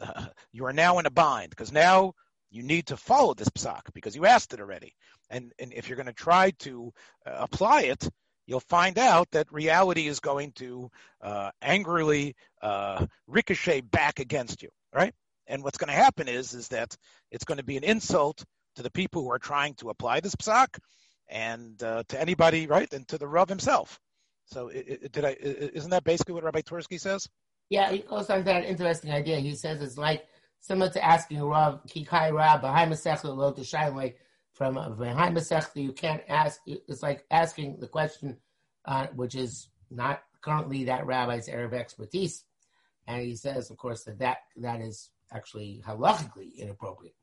uh, 0.00 0.26
you 0.52 0.66
are 0.66 0.72
now 0.72 0.98
in 0.98 1.06
a 1.06 1.10
bind 1.10 1.50
because 1.50 1.72
now 1.72 2.12
you 2.50 2.62
need 2.62 2.86
to 2.86 2.96
follow 2.96 3.34
this 3.34 3.50
psak 3.50 3.92
because 3.92 4.16
you 4.16 4.26
asked 4.26 4.54
it 4.54 4.60
already. 4.60 4.94
And, 5.30 5.52
and 5.58 5.72
if 5.72 5.88
you're 5.88 5.96
going 5.96 6.06
to 6.06 6.12
try 6.12 6.52
to 6.60 6.92
uh, 7.26 7.36
apply 7.40 7.82
it, 7.82 8.08
you'll 8.46 8.60
find 8.60 8.98
out 8.98 9.30
that 9.32 9.52
reality 9.52 10.08
is 10.08 10.20
going 10.20 10.52
to 10.52 10.90
uh, 11.20 11.50
angrily 11.60 12.34
uh, 12.62 13.06
ricochet 13.26 13.82
back 13.82 14.20
against 14.20 14.62
you, 14.62 14.70
right? 14.92 15.14
And 15.46 15.62
what's 15.62 15.78
going 15.78 15.88
to 15.88 15.94
happen 15.94 16.28
is 16.28 16.54
is 16.54 16.68
that 16.68 16.96
it's 17.30 17.44
going 17.44 17.58
to 17.58 17.64
be 17.64 17.76
an 17.76 17.84
insult 17.84 18.42
to 18.76 18.82
the 18.82 18.90
people 18.90 19.22
who 19.22 19.30
are 19.30 19.38
trying 19.38 19.74
to 19.74 19.90
apply 19.90 20.20
this 20.20 20.34
psak, 20.36 20.78
and 21.28 21.82
uh, 21.82 22.02
to 22.08 22.20
anybody, 22.20 22.66
right, 22.66 22.92
and 22.92 23.06
to 23.08 23.18
the 23.18 23.26
Rav 23.26 23.48
himself. 23.48 24.00
So, 24.46 24.68
it, 24.68 24.86
it, 25.02 25.12
did 25.12 25.24
I? 25.24 25.36
Isn't 25.40 25.90
that 25.90 26.04
basically 26.04 26.34
what 26.34 26.44
Rabbi 26.44 26.62
Twersky 26.62 26.98
says? 26.98 27.28
Yeah, 27.70 27.90
he 27.90 27.98
goes 27.98 28.30
on 28.30 28.44
that 28.44 28.64
interesting 28.64 29.12
idea. 29.12 29.40
He 29.40 29.54
says 29.54 29.82
it's 29.82 29.98
like 29.98 30.24
similar 30.60 30.90
to 30.92 31.04
asking 31.04 31.42
Rav 31.42 31.84
Kikai 31.86 32.32
Rav 32.32 32.60
behind 32.60 32.90
Masechta 32.90 33.24
Lo 33.36 33.52
to 33.52 33.64
shine 33.64 33.94
like 33.94 34.18
from 34.54 34.74
behind 34.98 35.36
Masechta. 35.36 35.82
You 35.82 35.92
can't 35.92 36.22
ask. 36.28 36.60
It's 36.66 37.02
like 37.02 37.24
asking 37.30 37.80
the 37.80 37.88
question, 37.88 38.38
uh, 38.86 39.08
which 39.14 39.34
is 39.34 39.68
not 39.90 40.22
currently 40.40 40.84
that 40.84 41.06
rabbi's 41.06 41.48
area 41.48 41.66
of 41.66 41.74
expertise. 41.74 42.44
And 43.06 43.22
he 43.22 43.36
says, 43.36 43.70
of 43.70 43.76
course, 43.76 44.04
that 44.04 44.18
that, 44.18 44.38
that 44.56 44.80
is 44.80 45.10
actually 45.32 45.82
halachically 45.86 46.56
inappropriate. 46.56 47.14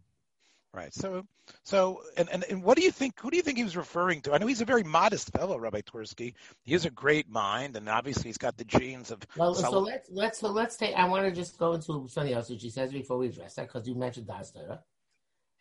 Right. 0.75 0.93
So, 0.93 1.25
so, 1.63 2.01
and, 2.17 2.27
and, 2.29 2.43
and 2.49 2.61
what 2.61 2.75
do 2.75 2.83
you 2.83 2.91
think? 2.91 3.17
Who 3.21 3.31
do 3.31 3.37
you 3.37 3.43
think 3.43 3.57
he 3.57 3.63
was 3.63 3.77
referring 3.77 4.19
to? 4.21 4.33
I 4.33 4.39
know 4.39 4.47
he's 4.47 4.59
a 4.59 4.65
very 4.65 4.83
modest 4.83 5.31
fellow, 5.31 5.57
Rabbi 5.57 5.81
Twersky. 5.81 6.33
He 6.63 6.73
has 6.73 6.83
a 6.83 6.89
great 6.89 7.29
mind, 7.29 7.77
and 7.77 7.87
obviously 7.87 8.25
he's 8.25 8.37
got 8.37 8.57
the 8.57 8.65
genes 8.65 9.09
of. 9.09 9.19
Well, 9.37 9.55
so 9.55 9.79
let's 9.79 10.09
let's 10.11 10.39
so 10.39 10.49
let's 10.49 10.75
take. 10.75 10.93
I 10.95 11.07
want 11.07 11.25
to 11.25 11.31
just 11.31 11.57
go 11.57 11.71
into 11.71 12.05
something 12.09 12.33
else 12.33 12.49
which 12.49 12.61
he 12.61 12.69
says 12.69 12.91
before 12.91 13.17
we 13.17 13.27
address 13.27 13.55
that 13.55 13.67
because 13.67 13.87
you 13.87 13.95
mentioned 13.95 14.27
Das 14.27 14.51
Torah, 14.51 14.81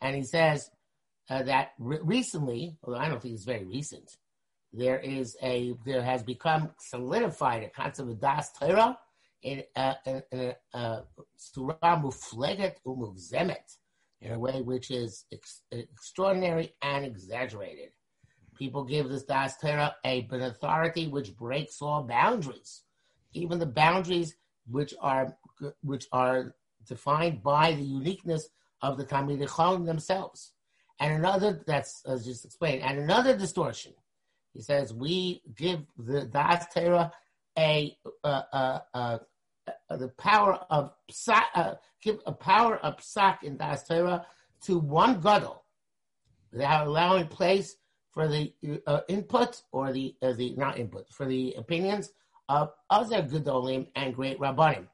and 0.00 0.16
he 0.16 0.24
says 0.24 0.68
uh, 1.30 1.44
that 1.44 1.74
re- 1.78 2.00
recently, 2.02 2.76
although 2.82 2.98
I 2.98 3.08
don't 3.08 3.22
think 3.22 3.34
it's 3.34 3.44
very 3.44 3.64
recent, 3.64 4.10
there 4.72 4.98
is 4.98 5.36
a 5.44 5.74
there 5.86 6.02
has 6.02 6.24
become 6.24 6.70
solidified 6.80 7.62
a 7.62 7.68
concept 7.68 8.08
of 8.08 8.20
Das 8.20 8.50
Torah 8.58 8.98
in 9.42 9.62
a 9.76 10.54
surah 11.36 12.00
mufleget 12.02 12.78
umuvzemet 12.84 13.78
in 14.24 14.32
a 14.32 14.38
way 14.38 14.62
which 14.62 14.90
is 14.90 15.26
ex- 15.32 15.62
extraordinary 15.70 16.74
and 16.82 17.04
exaggerated. 17.04 17.90
People 18.58 18.82
give 18.82 19.08
this 19.08 19.24
Das 19.24 19.58
Torah 19.58 19.94
a, 20.04 20.26
an 20.30 20.42
authority 20.42 21.08
which 21.08 21.36
breaks 21.36 21.82
all 21.82 22.02
boundaries, 22.02 22.82
even 23.34 23.58
the 23.58 23.66
boundaries 23.66 24.34
which 24.66 24.94
are 25.00 25.36
which 25.82 26.06
are 26.10 26.54
defined 26.88 27.42
by 27.42 27.72
the 27.72 27.82
uniqueness 27.82 28.48
of 28.80 28.96
the 28.96 29.04
Talmid 29.04 29.40
Chacham 29.40 29.84
themselves. 29.84 30.52
And 31.00 31.12
another, 31.12 31.62
that's 31.66 32.02
as 32.06 32.24
just 32.24 32.44
explained, 32.44 32.82
and 32.82 32.98
another 32.98 33.36
distortion. 33.36 33.92
He 34.52 34.62
says 34.62 34.94
we 34.94 35.42
give 35.56 35.80
the 35.98 36.24
Das 36.24 36.72
Torah 36.72 37.12
a, 37.58 37.96
a, 38.22 38.28
a, 38.28 38.82
a 38.94 39.20
the 39.90 40.08
power 40.08 40.54
of 40.70 40.92
psak, 41.10 41.44
uh, 41.54 41.74
give 42.02 42.18
a 42.26 42.32
power 42.32 42.76
of 42.78 42.96
psak 42.98 43.42
in 43.42 43.56
Das 43.56 43.86
Torah 43.86 44.26
to 44.62 44.78
one 44.78 45.20
gadol, 45.20 45.64
without 46.52 46.86
allowing 46.86 47.26
place 47.26 47.76
for 48.12 48.28
the 48.28 48.52
uh, 48.86 49.00
input 49.08 49.62
or 49.72 49.92
the 49.92 50.14
uh, 50.22 50.32
the 50.32 50.54
not 50.56 50.78
input 50.78 51.08
for 51.10 51.26
the 51.26 51.54
opinions 51.58 52.10
of 52.48 52.70
other 52.90 53.22
gedolim 53.22 53.86
and 53.96 54.14
great 54.14 54.38
rabbanim. 54.38 54.86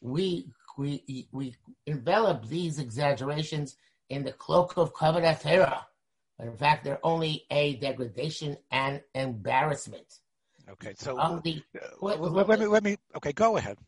We 0.00 0.46
we 0.76 1.26
we 1.32 1.54
envelop 1.86 2.48
these 2.48 2.78
exaggerations 2.78 3.76
in 4.10 4.24
the 4.24 4.32
cloak 4.32 4.76
of 4.76 4.94
kavod 4.94 5.40
Torah, 5.40 5.86
but 6.38 6.46
in 6.46 6.56
fact 6.56 6.84
they're 6.84 7.00
only 7.02 7.44
a 7.50 7.76
degradation 7.76 8.56
and 8.70 9.00
embarrassment. 9.14 10.20
Okay, 10.70 10.94
so 10.96 11.16
the, 11.42 11.62
let, 12.00 12.20
let, 12.20 12.48
let, 12.48 12.60
me 12.60 12.66
let 12.66 12.84
me. 12.84 12.96
Okay, 13.16 13.32
go 13.32 13.56
ahead. 13.56 13.78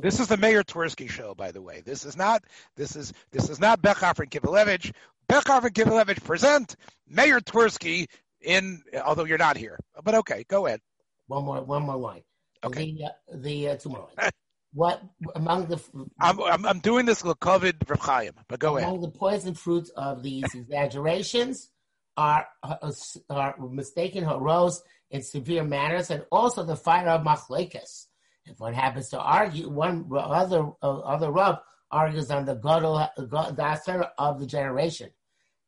This 0.00 0.20
is 0.20 0.28
the 0.28 0.36
Mayer 0.36 0.62
Twersky 0.62 1.08
show, 1.08 1.34
by 1.34 1.52
the 1.52 1.62
way. 1.62 1.82
This 1.84 2.04
is 2.04 2.16
not 2.16 2.44
this 2.76 2.96
is 2.96 3.12
this 3.32 3.48
is 3.48 3.60
not 3.60 3.82
Bechhofer 3.82 4.20
and 4.20 4.30
Kivelevitz. 4.30 4.92
Bechhofer 5.28 5.66
and 5.66 5.74
Kivelevitz 5.74 6.22
present 6.22 6.76
Mayer 7.08 7.40
Twersky 7.40 8.06
in 8.40 8.82
although 9.04 9.24
you're 9.24 9.38
not 9.38 9.56
here. 9.56 9.78
But 10.02 10.14
okay, 10.16 10.44
go 10.48 10.66
ahead. 10.66 10.80
One 11.26 11.44
more 11.44 11.62
one 11.62 11.82
more 11.82 11.96
line. 11.96 12.22
Okay. 12.64 12.92
The, 12.92 13.04
uh, 13.04 13.08
the 13.34 13.68
uh, 13.70 13.76
tomorrow. 13.76 14.08
what 14.72 15.02
among 15.34 15.66
the 15.66 15.80
I'm 16.20 16.40
I'm, 16.40 16.66
I'm 16.66 16.78
doing 16.80 17.06
this 17.06 17.22
COVID 17.22 18.00
Chaim, 18.00 18.32
but 18.48 18.60
go 18.60 18.68
among 18.68 18.78
ahead. 18.78 18.88
Among 18.88 19.00
the 19.02 19.10
poison 19.10 19.54
fruits 19.54 19.90
of 19.90 20.22
these 20.22 20.44
exaggerations 20.54 21.70
are 22.16 22.46
uh, 22.62 22.92
are 23.30 23.54
mistaken 23.58 24.24
arose 24.24 24.82
in 25.10 25.22
severe 25.22 25.64
manners 25.64 26.10
and 26.10 26.24
also 26.32 26.64
the 26.64 26.76
fire 26.76 27.08
of 27.08 27.24
machlekes 27.24 28.06
if 28.46 28.60
one 28.60 28.74
happens 28.74 29.08
to 29.10 29.20
argue, 29.20 29.68
one 29.68 30.08
other 30.12 30.70
uh, 30.82 30.98
other 31.00 31.30
Rav 31.30 31.58
argues 31.90 32.30
on 32.30 32.44
the 32.44 32.54
Gadol 32.54 33.08
Daser 33.56 34.06
of 34.18 34.40
the 34.40 34.46
generation, 34.46 35.10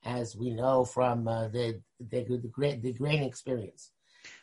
as 0.05 0.37
we 0.37 0.51
know 0.51 0.85
from 0.85 1.29
uh, 1.29 1.49
the, 1.49 1.81
the, 2.01 2.25
the 2.25 2.49
great 2.51 2.83
the 2.83 2.93
grain 2.93 3.23
experience. 3.23 3.91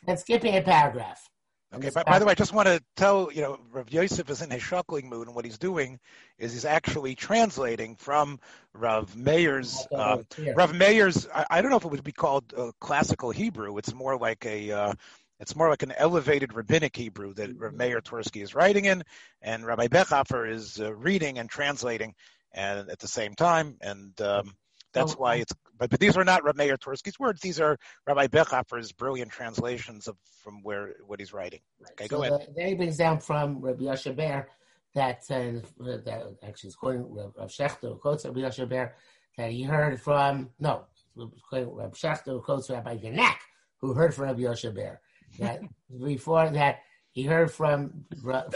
And 0.06 0.18
skipping 0.18 0.56
a 0.56 0.62
paragraph. 0.62 1.28
Okay, 1.74 1.90
by, 1.90 2.04
by, 2.04 2.18
the 2.18 2.24
way, 2.24 2.30
I 2.30 2.34
just 2.34 2.52
want 2.52 2.68
to 2.68 2.80
tell 2.94 3.30
you 3.32 3.42
know 3.42 3.58
Rav 3.72 3.90
Yosef 3.90 4.30
is 4.30 4.40
in 4.40 4.50
his 4.50 4.62
shuckling 4.62 5.04
mood, 5.04 5.26
and 5.26 5.34
what 5.34 5.44
he's 5.44 5.58
doing 5.58 5.98
is 6.38 6.52
he's 6.52 6.64
actually 6.64 7.14
translating 7.14 7.96
from 7.96 8.38
Rav 8.72 9.16
Mayer's 9.16 9.86
uh, 9.92 10.18
Rav 10.54 10.74
Mayer's. 10.74 11.26
I, 11.34 11.46
I, 11.50 11.62
don't 11.62 11.70
know 11.70 11.76
if 11.76 11.84
it 11.84 11.90
would 11.90 12.04
be 12.04 12.12
called 12.12 12.54
uh, 12.56 12.70
classical 12.80 13.30
Hebrew. 13.30 13.76
It's 13.78 13.92
more 13.92 14.16
like 14.16 14.46
a 14.46 14.70
uh, 14.70 14.94
it's 15.40 15.56
more 15.56 15.68
like 15.68 15.82
an 15.82 15.92
elevated 15.92 16.54
rabbinic 16.54 16.96
Hebrew 16.96 17.34
that 17.34 17.50
mm-hmm. 17.50 17.76
Mayer 17.76 18.00
Twersky 18.00 18.42
is 18.42 18.54
writing 18.54 18.86
in, 18.86 19.02
and 19.42 19.66
Rabbi 19.66 19.88
Bechhofer 19.88 20.50
is 20.50 20.80
uh, 20.80 20.94
reading 20.94 21.38
and 21.38 21.48
translating, 21.48 22.14
and 22.52 22.90
at 22.90 22.98
the 22.98 23.08
same 23.08 23.34
time, 23.34 23.76
and 23.80 24.18
um, 24.20 24.54
that's 24.92 25.12
oh, 25.12 25.16
why 25.18 25.36
it's. 25.36 25.52
But, 25.78 25.90
but 25.90 26.00
these 26.00 26.16
are 26.16 26.24
not 26.24 26.42
Rabbi 26.42 26.64
Mayer 26.64 26.76
Twersky's 26.76 27.18
words; 27.18 27.40
these 27.40 27.60
are 27.60 27.76
Rabbi 28.06 28.28
Bechhofer's 28.28 28.92
brilliant 28.92 29.30
translations 29.30 30.08
of 30.08 30.16
from 30.42 30.62
where 30.62 30.94
what 31.06 31.20
he's 31.20 31.32
writing. 31.32 31.60
Okay, 31.92 32.06
so 32.06 32.16
go 32.16 32.22
ahead. 32.22 32.48
The, 32.56 32.62
he 32.62 32.74
brings 32.74 32.96
down 32.96 33.18
from 33.18 33.60
Rabbi 33.60 33.84
Yoshe 33.84 34.16
Ber 34.16 34.48
that 34.94 35.20
uh, 35.30 35.60
that 36.04 36.36
actually 36.42 36.68
is 36.68 36.76
quoting 36.76 37.06
Rav 37.10 37.50
Shechter, 37.50 38.00
quotes 38.00 38.24
Rabbi 38.24 38.40
Yoshe 38.40 38.66
Ber, 38.68 38.94
that 39.36 39.50
he 39.50 39.62
heard 39.62 40.00
from 40.00 40.48
no, 40.58 40.86
Rav 41.14 41.92
Shechter 41.92 42.42
quotes 42.42 42.70
Rabbi 42.70 42.96
Genack, 42.96 43.36
who 43.80 43.92
heard 43.92 44.14
from 44.14 44.24
Rabbi 44.24 44.40
Yoshe 44.40 44.74
Ber. 44.74 45.00
That 45.38 45.60
before 46.04 46.48
that 46.50 46.80
he 47.12 47.22
heard 47.22 47.50
from 47.50 48.04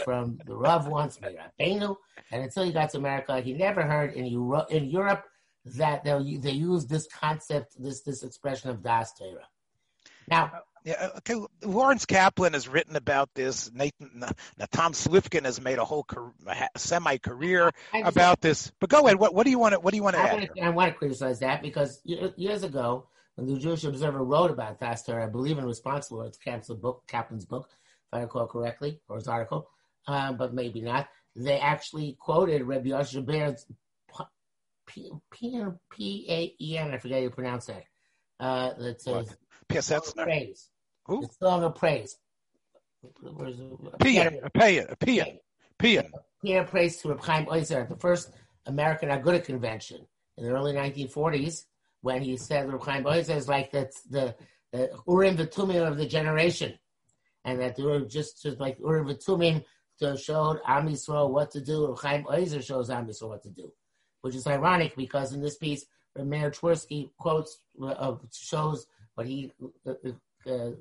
from 0.03 0.39
the 0.45 0.55
Rav 0.55 0.87
once, 0.87 1.17
Rabbeinu, 1.17 1.95
and 2.31 2.43
until 2.43 2.63
he 2.63 2.71
got 2.71 2.91
to 2.91 2.97
America, 2.97 3.41
he 3.41 3.53
never 3.53 3.81
heard 3.81 4.13
in 4.13 4.25
Europe, 4.25 4.71
in 4.71 4.85
Europe 4.85 5.23
that 5.65 6.03
they 6.03 6.37
they 6.37 6.51
use 6.51 6.85
this 6.85 7.07
concept, 7.07 7.73
this 7.81 8.01
this 8.01 8.23
expression 8.23 8.69
of 8.69 8.83
Das 8.83 9.13
Torah. 9.13 9.47
Now, 10.27 10.51
uh, 10.53 10.59
yeah, 10.83 10.93
uh, 10.99 11.17
okay. 11.17 11.35
Lawrence 11.63 12.05
Kaplan 12.05 12.53
has 12.53 12.67
written 12.67 12.95
about 12.95 13.29
this. 13.35 13.71
Nathan, 13.73 14.11
now 14.19 14.65
Tom 14.71 14.93
Slifkin 14.93 15.45
has 15.45 15.61
made 15.61 15.77
a 15.77 15.85
whole 15.85 16.05
semi 16.77 17.17
career 17.17 17.71
about 17.93 18.41
this. 18.41 18.71
But 18.79 18.89
go 18.89 19.05
ahead. 19.05 19.17
What, 19.19 19.33
what 19.33 19.45
do 19.45 19.51
you 19.51 19.59
want 19.59 19.73
to 19.73 19.79
What 19.79 19.91
do 19.91 19.97
you 19.97 20.03
want 20.03 20.15
to 20.15 20.21
I 20.21 20.25
add? 20.25 20.33
Want 20.33 20.55
to, 20.55 20.61
I 20.61 20.69
want 20.69 20.91
to 20.91 20.97
criticize 20.97 21.39
that 21.39 21.61
because 21.61 22.01
years 22.03 22.63
ago, 22.63 23.07
when 23.35 23.47
the 23.47 23.59
Jewish 23.59 23.83
Observer 23.83 24.23
wrote 24.23 24.51
about 24.51 24.79
Torah, 24.79 25.25
I 25.25 25.27
believe 25.29 25.57
in 25.57 25.65
response 25.65 26.07
to 26.07 26.15
Lawrence 26.15 26.37
Kaplan's 26.37 26.79
book, 26.79 27.03
Kaplan's 27.07 27.45
book, 27.45 27.69
if 27.71 28.17
I 28.17 28.21
recall 28.21 28.47
correctly, 28.47 28.99
or 29.07 29.17
his 29.17 29.27
article, 29.27 29.69
um, 30.07 30.37
but 30.37 30.53
maybe 30.53 30.81
not. 30.81 31.07
They 31.35 31.59
actually 31.59 32.17
quoted 32.19 32.63
Rabbi 32.63 32.89
Yoshe 32.89 33.25
Ber's 33.25 33.65
P 34.87 36.25
A 36.29 36.55
E 36.59 36.77
N. 36.77 36.91
I 36.91 36.97
forget 36.97 37.17
how 37.17 37.23
you 37.23 37.29
pronounce 37.29 37.67
that. 37.67 37.83
Uh, 38.39 38.73
that 38.79 39.01
says 39.01 39.35
praise. 40.15 40.69
Who? 41.05 41.21
The 41.21 41.29
song 41.39 41.63
of 41.63 41.75
praise. 41.75 42.17
Pian, 43.99 44.43
a 44.43 44.49
pian, 44.49 44.91
a 44.91 44.95
pian, 44.95 45.37
pian. 45.79 46.09
Pian 46.43 46.67
praise 46.67 46.97
to 46.97 47.09
Reb 47.09 47.21
Chaim 47.21 47.45
Oizer 47.45 47.81
at 47.81 47.89
the 47.89 47.95
first 47.95 48.31
American 48.65 49.09
Aguda 49.09 49.43
convention 49.43 50.05
in 50.37 50.43
the 50.43 50.51
early 50.51 50.73
1940s 50.73 51.63
when 52.01 52.21
he 52.21 52.37
said 52.37 52.69
Chaim 52.81 53.03
Oizer 53.03 53.35
is 53.35 53.47
like 53.47 53.71
that's 53.71 54.01
the, 54.03 54.35
the 54.71 54.89
Urim 55.07 55.37
V'Tumim 55.37 55.87
of 55.87 55.97
the 55.97 56.05
generation 56.05 56.77
and 57.45 57.59
that 57.59 57.75
they 57.75 57.83
were 57.83 58.01
just, 58.01 58.43
just 58.43 58.59
like 58.59 58.79
Urim 58.79 59.07
V'Tumim 59.07 59.63
to 59.99 60.17
show 60.17 60.59
Am 60.65 60.87
Yisrael 60.87 61.29
what 61.29 61.51
to 61.51 61.61
do. 61.61 61.95
Chaim 62.01 62.23
Oizer 62.23 62.63
shows 62.63 62.89
Am 62.89 63.07
Yisrael 63.07 63.29
what 63.29 63.43
to 63.43 63.49
do, 63.49 63.71
which 64.21 64.35
is 64.35 64.47
ironic 64.47 64.95
because 64.95 65.33
in 65.33 65.41
this 65.41 65.57
piece, 65.57 65.85
Mayer 66.17 66.51
Twersky 66.51 67.09
quotes 67.17 67.59
uh, 67.81 68.15
shows 68.33 68.85
what 69.15 69.27
he 69.27 69.51
uh, 70.47 70.71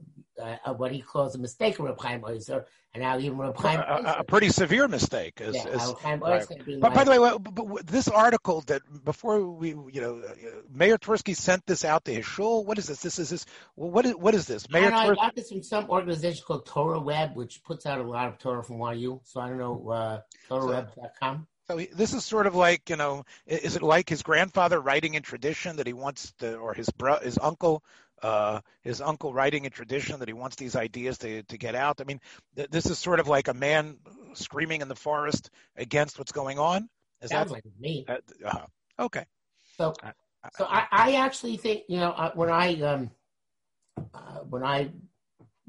uh, 0.41 0.73
what 0.75 0.93
he 0.93 1.01
calls 1.01 1.35
a 1.35 1.39
mistake 1.39 1.79
of 1.79 1.85
Reb 1.85 2.01
Chaim 2.01 2.23
Oizer, 2.23 2.65
and 2.95 3.03
now 3.03 3.19
even 3.19 3.39
Reb 3.39 3.57
Chaim 3.57 3.81
a, 3.81 4.17
a, 4.21 4.25
pretty 4.25 4.49
severe 4.49 4.89
mistake. 4.89 5.41
Is, 5.41 5.55
yeah, 5.55 5.69
is, 5.69 5.95
right. 6.03 6.47
but 6.81 6.95
by 6.95 7.05
the 7.05 7.21
way, 7.21 7.37
but 7.39 7.87
this 7.87 8.09
article 8.09 8.63
that 8.63 8.83
before 9.05 9.47
we, 9.47 9.71
you 9.71 10.01
know, 10.01 10.23
uh, 10.27 10.33
Mayer 10.73 10.99
Twersky 10.99 11.37
sent 11.37 11.67
this 11.67 11.85
out 11.85 12.05
to 12.07 12.15
his 12.15 12.25
shul. 12.25 12.65
What 12.65 12.79
is 12.79 12.87
this? 12.87 13.01
This 13.01 13.19
is 13.19 13.31
this. 13.31 13.47
What 13.75 14.07
is 14.07 14.15
what 14.15 14.35
is 14.35 14.47
this? 14.47 14.69
Mayer 14.71 14.87
I, 14.87 15.07
know, 15.07 15.13
I 15.13 15.15
got 15.15 15.37
this 15.37 15.51
from 15.51 15.63
some 15.63 15.89
organization 15.91 16.43
called 16.47 16.67
Torah 16.67 17.01
Web, 17.01 17.37
which 17.37 17.63
puts 17.63 17.87
out 17.87 17.99
a 17.99 18.03
lot 18.03 18.29
of 18.29 18.39
Torah 18.39 18.63
from 18.63 18.81
YU. 18.81 19.21
So 19.25 19.41
I 19.41 19.49
don't 19.49 19.59
know 19.59 19.89
uh, 19.91 20.21
TorahWeb.com. 20.49 21.47
So 21.71 21.77
he, 21.77 21.87
this 21.87 22.15
is 22.15 22.25
sort 22.25 22.49
of 22.49 22.57
like 22.57 22.91
you 22.91 22.97
know, 22.97 23.25
is 23.47 23.77
it 23.77 23.83
like 23.83 24.09
his 24.09 24.23
grandfather 24.23 24.81
writing 24.81 25.15
in 25.15 25.23
tradition 25.23 25.77
that 25.77 25.87
he 25.87 25.93
wants 25.93 26.33
to, 26.41 26.57
or 26.57 26.75
his 26.75 26.91
bro, 26.91 27.21
his 27.21 27.39
uncle, 27.41 27.85
uh, 28.23 28.61
his 28.83 29.01
uncle 29.01 29.33
writing 29.33 29.67
a 29.67 29.71
tradition 29.71 30.19
that 30.21 30.29
he 30.29 30.35
wants 30.35 30.57
these 30.57 30.77
ideas 30.77 31.19
to 31.19 31.43
to 31.45 31.59
get 31.59 31.75
out? 31.75 32.01
I 32.01 32.05
mean, 32.05 32.21
th- 32.57 32.71
this 32.71 32.87
is 32.87 32.99
sort 32.99 33.21
of 33.21 33.29
like 33.29 33.49
a 33.49 33.55
man 33.55 33.99
screaming 34.35 34.81
in 34.83 34.89
the 34.89 34.97
forest 34.97 35.51
against 35.77 36.19
what's 36.19 36.33
going 36.33 36.59
on. 36.59 36.89
Is 37.23 37.31
Sounds 37.31 37.51
that 37.51 37.55
like 37.55 37.65
me? 37.79 38.05
Uh, 38.09 38.17
uh, 38.45 38.67
okay. 39.05 39.25
So, 39.77 39.95
so 40.57 40.67
I, 40.69 40.87
I 40.91 41.13
actually 41.15 41.57
think 41.57 41.85
you 41.89 41.99
know 41.99 42.11
uh, 42.11 42.33
when 42.35 42.51
I 42.51 42.81
um, 42.83 43.11
uh, 44.15 44.41
when 44.49 44.65
I 44.65 44.91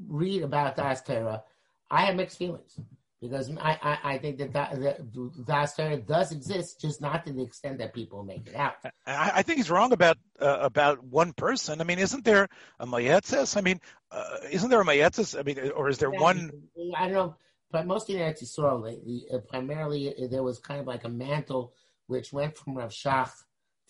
read 0.06 0.42
about 0.42 0.76
Das 0.76 1.02
Torah, 1.02 1.42
I 1.90 2.02
have 2.02 2.16
mixed 2.16 2.38
feelings 2.38 2.78
because 3.22 3.48
I, 3.56 3.78
I, 3.80 3.98
I 4.14 4.18
think 4.18 4.38
that 4.38 4.52
that, 4.52 4.80
that 4.80 5.76
Torah 5.76 5.96
does 5.96 6.32
exist, 6.32 6.80
just 6.80 7.00
not 7.00 7.24
to 7.24 7.32
the 7.32 7.42
extent 7.42 7.78
that 7.78 7.94
people 7.94 8.24
make 8.24 8.48
it 8.48 8.56
out. 8.56 8.74
I, 9.06 9.30
I 9.36 9.42
think 9.42 9.58
he's 9.58 9.70
wrong 9.70 9.92
about 9.92 10.18
uh, 10.40 10.58
about 10.60 11.04
one 11.04 11.32
person. 11.32 11.80
I 11.80 11.84
mean, 11.84 12.00
isn't 12.00 12.24
there 12.24 12.48
a 12.80 12.86
Moetzes? 12.86 13.56
I 13.56 13.60
mean, 13.60 13.80
uh, 14.10 14.38
isn't 14.50 14.68
there 14.68 14.80
a 14.80 14.84
Moetzes? 14.84 15.38
I 15.38 15.44
mean, 15.44 15.70
or 15.70 15.88
is 15.88 15.98
there 15.98 16.12
yeah, 16.12 16.20
one? 16.20 16.50
I 16.96 17.04
don't 17.04 17.12
know, 17.12 17.36
but 17.70 17.86
mostly 17.86 18.16
in 18.16 18.22
Eretz 18.22 18.42
Yisrael, 18.42 18.82
lately, 18.82 19.24
uh, 19.32 19.38
primarily 19.38 20.08
uh, 20.08 20.26
there 20.28 20.42
was 20.42 20.58
kind 20.58 20.80
of 20.80 20.88
like 20.88 21.04
a 21.04 21.08
mantle 21.08 21.74
which 22.08 22.32
went 22.32 22.58
from 22.58 22.76
Rav 22.76 22.90
Shach 22.90 23.30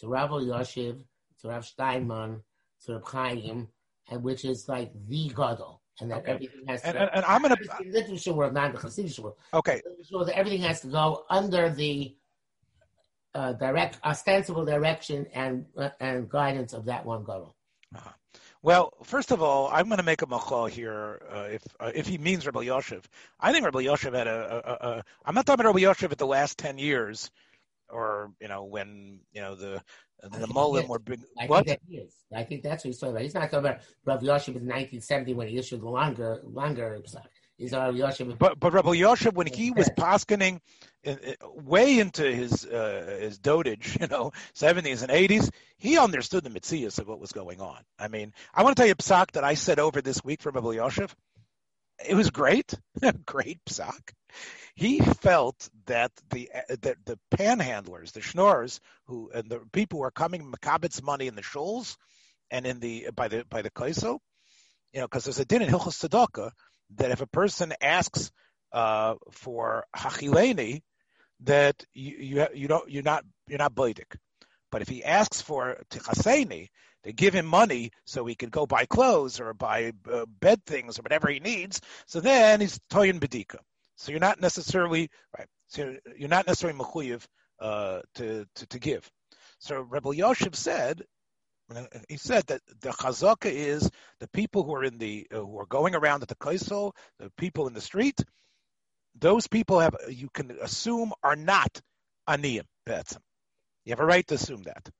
to 0.00 0.08
Rav 0.08 0.28
Yoshev 0.28 1.02
to 1.40 1.48
Rav 1.48 1.64
Steinman 1.64 2.42
to 2.84 2.92
Rav 2.92 3.04
Chaim, 3.04 3.68
and 4.10 4.22
which 4.22 4.44
is 4.44 4.68
like 4.68 4.92
the 5.08 5.30
gadol 5.34 5.81
and 6.00 6.10
that 6.10 6.18
okay. 6.18 6.32
everything 6.32 6.66
has 6.66 6.82
to. 6.82 6.88
And, 6.88 6.98
and, 6.98 7.10
and 7.14 7.24
I'm 7.24 7.42
going 7.42 7.54
to 7.54 7.90
literature 7.90 8.32
world, 8.32 8.54
not 8.54 8.72
the 8.72 8.78
Hasidic 8.78 9.18
world. 9.18 9.36
Okay. 9.52 9.82
So 10.04 10.24
that 10.24 10.36
everything 10.36 10.62
has 10.62 10.80
to 10.80 10.88
go 10.88 11.24
under 11.28 11.70
the 11.70 12.14
uh, 13.34 13.52
direct, 13.54 13.98
ostensible 14.04 14.64
direction 14.64 15.26
and 15.34 15.66
uh, 15.76 15.90
and 16.00 16.28
guidance 16.28 16.72
of 16.72 16.84
that 16.86 17.04
one 17.04 17.24
gadol. 17.24 17.54
Uh-huh. 17.94 18.10
Well, 18.62 18.92
first 19.02 19.32
of 19.32 19.42
all, 19.42 19.68
I'm 19.72 19.88
going 19.88 19.98
to 19.98 20.04
make 20.04 20.22
a 20.22 20.26
machal 20.26 20.66
here. 20.66 21.20
Uh, 21.28 21.48
if 21.50 21.62
uh, 21.80 21.92
if 21.94 22.06
he 22.06 22.18
means 22.18 22.46
Rabbi 22.46 22.64
Yoshev, 22.64 23.04
I 23.40 23.52
think 23.52 23.64
Rabbi 23.64 23.80
Yoshev 23.80 24.14
had 24.14 24.28
a, 24.28 24.62
a, 24.64 24.88
a. 24.88 25.04
I'm 25.24 25.34
not 25.34 25.46
talking 25.46 25.64
about 25.64 25.74
Rabbi 25.74 25.84
Yoshev 25.86 26.12
at 26.12 26.18
the 26.18 26.26
last 26.26 26.58
ten 26.58 26.78
years, 26.78 27.30
or 27.88 28.30
you 28.40 28.48
know 28.48 28.64
when 28.64 29.20
you 29.32 29.40
know 29.40 29.56
the 29.56 29.82
the 30.22 30.46
Mullen 30.46 30.86
were 30.88 30.98
big. 30.98 31.20
I 31.38 31.46
what? 31.46 31.66
think 31.66 31.80
that 31.80 31.94
is. 31.94 32.14
I 32.34 32.44
think 32.44 32.62
that's 32.62 32.84
what 32.84 32.88
he's 32.88 32.98
talking 32.98 33.12
about. 33.12 33.22
He's 33.22 33.34
not 33.34 33.50
talking 33.50 33.58
about 33.58 33.80
Rav 34.04 34.20
Yoshev 34.20 34.56
in 34.56 34.66
1970 34.66 35.34
when 35.34 35.48
he 35.48 35.58
issued 35.58 35.80
the 35.80 35.88
longer, 35.88 36.40
longer 36.44 37.00
psak. 37.04 37.24
He's 37.58 37.72
Rav 37.72 37.94
Yoshev. 37.94 38.38
But 38.38 38.58
but 38.58 38.72
Rav 38.72 38.84
Yoshev 38.84 39.34
when 39.34 39.46
he 39.46 39.70
was 39.70 39.88
poskening 39.90 40.60
way 41.42 41.98
into 41.98 42.22
his 42.22 42.64
uh, 42.64 43.18
his 43.20 43.38
dotage, 43.38 43.96
you 44.00 44.06
know, 44.06 44.32
70s 44.54 45.02
and 45.02 45.10
80s, 45.10 45.50
he 45.76 45.98
understood 45.98 46.44
the 46.44 46.50
mitzias 46.50 46.98
of 46.98 47.08
what 47.08 47.20
was 47.20 47.32
going 47.32 47.60
on. 47.60 47.78
I 47.98 48.08
mean, 48.08 48.32
I 48.54 48.62
want 48.62 48.76
to 48.76 48.80
tell 48.80 48.86
you 48.86 48.92
a 48.92 48.96
psak 48.96 49.32
that 49.32 49.44
I 49.44 49.54
said 49.54 49.78
over 49.78 50.00
this 50.00 50.22
week 50.24 50.40
from 50.40 50.54
Rav 50.54 50.64
Yoshev. 50.64 51.10
It 52.08 52.14
was 52.14 52.30
great, 52.30 52.74
great 53.26 53.58
psak 53.68 54.12
he 54.74 55.00
felt 55.00 55.68
that 55.86 56.12
the 56.30 56.50
that 56.80 56.96
the 57.04 57.18
panhandlers, 57.34 58.12
the 58.12 58.20
schnorrs, 58.20 58.80
who 59.06 59.30
and 59.34 59.48
the 59.48 59.60
people 59.72 59.98
who 59.98 60.04
are 60.04 60.10
coming 60.10 60.50
makabit's 60.50 61.02
money 61.02 61.26
in 61.26 61.34
the 61.34 61.42
shuls 61.42 61.96
and 62.50 62.66
in 62.66 62.80
the 62.80 63.08
by 63.14 63.28
the 63.28 63.44
by 63.48 63.62
the 63.62 63.70
kaiso, 63.70 64.18
you 64.92 65.00
know, 65.00 65.06
because 65.06 65.24
there's 65.24 65.40
a 65.40 65.44
din 65.44 65.62
in 65.62 65.68
Hilchos 65.68 66.08
Tzedakah 66.08 66.50
that 66.96 67.10
if 67.10 67.20
a 67.20 67.26
person 67.26 67.72
asks 67.80 68.30
uh, 68.72 69.14
for 69.30 69.84
hachileni, 69.94 70.82
that 71.40 71.84
you, 71.92 72.16
you 72.18 72.46
you 72.54 72.68
don't 72.68 72.90
you're 72.90 73.02
not 73.02 73.24
you're 73.48 73.58
not 73.58 73.74
boidik. 73.74 74.16
But 74.70 74.82
if 74.82 74.88
he 74.88 75.04
asks 75.04 75.42
for 75.42 75.82
tichaseni, 75.90 76.68
to 77.04 77.12
give 77.12 77.34
him 77.34 77.46
money 77.46 77.90
so 78.04 78.24
he 78.24 78.34
could 78.34 78.50
go 78.50 78.66
buy 78.66 78.86
clothes 78.86 79.40
or 79.40 79.52
buy 79.54 79.92
uh, 80.10 80.24
bed 80.26 80.64
things 80.64 80.98
or 80.98 81.02
whatever 81.02 81.28
he 81.28 81.40
needs, 81.40 81.80
so 82.06 82.20
then 82.20 82.60
he's 82.60 82.78
toyin 82.90 83.18
bedika. 83.18 83.56
So 84.02 84.10
you're 84.10 84.18
not 84.18 84.40
necessarily 84.40 85.10
right. 85.38 85.46
So 85.68 85.94
you're 86.16 86.28
not 86.28 86.48
necessarily 86.48 86.76
mechuyev 86.76 87.24
uh, 87.60 88.00
to, 88.16 88.44
to 88.56 88.66
to 88.66 88.78
give. 88.80 89.08
So 89.60 89.80
Rebbe 89.80 90.08
Yoshev 90.08 90.56
said, 90.56 91.02
he 92.08 92.16
said 92.16 92.44
that 92.48 92.62
the 92.80 92.90
chazaka 92.90 93.46
is 93.46 93.88
the 94.18 94.26
people 94.26 94.64
who 94.64 94.74
are 94.74 94.82
in 94.82 94.98
the 94.98 95.28
uh, 95.32 95.36
who 95.36 95.56
are 95.60 95.66
going 95.66 95.94
around 95.94 96.22
at 96.22 96.28
the 96.28 96.34
kaisel, 96.34 96.96
the 97.20 97.30
people 97.38 97.68
in 97.68 97.74
the 97.74 97.80
street. 97.80 98.18
Those 99.20 99.46
people 99.46 99.78
have 99.78 99.94
you 100.08 100.28
can 100.34 100.50
assume 100.60 101.12
are 101.22 101.36
not 101.36 101.80
aniyim. 102.28 102.64
Betzim. 102.84 103.20
You 103.84 103.92
have 103.92 104.00
a 104.00 104.04
right 104.04 104.26
to 104.26 104.34
assume 104.34 104.64
that. 104.64 104.90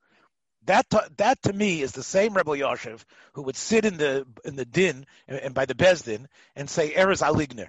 That 0.63 0.89
to, 0.91 1.09
that 1.17 1.41
to 1.41 1.51
me 1.51 1.81
is 1.81 1.91
the 1.91 2.03
same 2.03 2.37
Rebbe 2.37 2.51
Yoshev 2.51 3.03
who 3.33 3.41
would 3.43 3.57
sit 3.57 3.83
in 3.83 3.97
the 3.97 4.25
in 4.45 4.55
the 4.55 4.63
din 4.63 5.05
and, 5.27 5.39
and 5.39 5.53
by 5.53 5.65
the 5.65 5.75
bezdin 5.75 6.27
and 6.55 6.69
say 6.69 6.93
Erez 6.93 7.21
Aligner. 7.21 7.67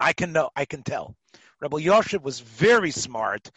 I 0.00 0.12
can 0.12 0.32
know, 0.32 0.50
I 0.56 0.64
can 0.64 0.82
tell. 0.82 1.14
Rebbe 1.60 1.76
Yoshev 1.76 2.22
was 2.22 2.40
very 2.40 2.90
smart, 2.90 3.50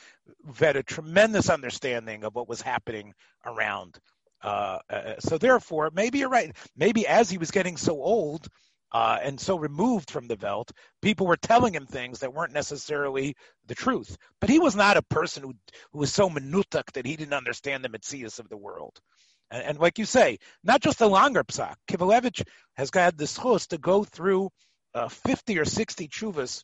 had 0.60 0.76
a 0.76 0.84
tremendous 0.84 1.50
understanding 1.50 2.26
of 2.26 2.36
what 2.36 2.50
was 2.50 2.62
happening 2.62 3.14
around. 3.46 3.98
Uh, 4.44 4.80
uh, 4.90 5.14
so 5.20 5.38
therefore, 5.38 5.90
maybe 5.94 6.20
you're 6.20 6.30
right. 6.30 6.54
Maybe 6.76 7.08
as 7.08 7.30
he 7.30 7.38
was 7.38 7.50
getting 7.50 7.78
so 7.78 7.94
old 7.94 8.46
uh, 8.92 9.20
and 9.24 9.40
so 9.40 9.58
removed 9.58 10.12
from 10.12 10.28
the 10.28 10.38
Welt, 10.42 10.70
people 11.02 11.26
were 11.28 11.38
telling 11.38 11.74
him 11.74 11.86
things 11.86 12.20
that 12.20 12.34
weren't 12.34 12.54
necessarily 12.54 13.36
the 13.68 13.76
truth. 13.76 14.18
But 14.42 14.50
he 14.50 14.60
was 14.60 14.76
not 14.76 14.98
a 14.98 15.02
person 15.04 15.44
who 15.44 15.54
who 15.94 16.00
was 16.00 16.14
so 16.14 16.30
minutak 16.30 16.92
that 16.94 17.06
he 17.06 17.16
didn't 17.16 17.34
understand 17.34 17.86
the 17.86 17.90
mitzias 17.90 18.40
of 18.40 18.50
the 18.50 18.58
world. 18.58 19.00
And, 19.50 19.64
and 19.64 19.80
like 19.80 19.98
you 19.98 20.06
say, 20.06 20.40
not 20.64 20.82
just 20.82 21.00
the 21.00 21.08
longer 21.08 21.44
psak. 21.46 21.76
Kivelevitz 21.88 22.44
has 22.76 22.92
got 22.92 23.16
the 23.16 23.26
schus 23.26 23.68
to 23.70 23.78
go 23.78 24.04
through 24.04 24.50
uh, 24.94 25.08
50 25.08 25.60
or 25.60 25.66
60 25.66 26.08
chuvas 26.08 26.64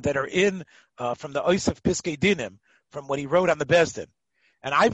that 0.00 0.16
are 0.16 0.26
in 0.26 0.64
uh, 0.98 1.14
from 1.14 1.32
the 1.32 1.42
Oisef 1.42 1.80
Piskei 1.82 2.18
Dinim, 2.18 2.58
from 2.90 3.06
what 3.06 3.18
he 3.18 3.26
wrote 3.26 3.50
on 3.50 3.58
the 3.58 3.66
Besdin. 3.66 4.06
And 4.62 4.74
I, 4.74 4.90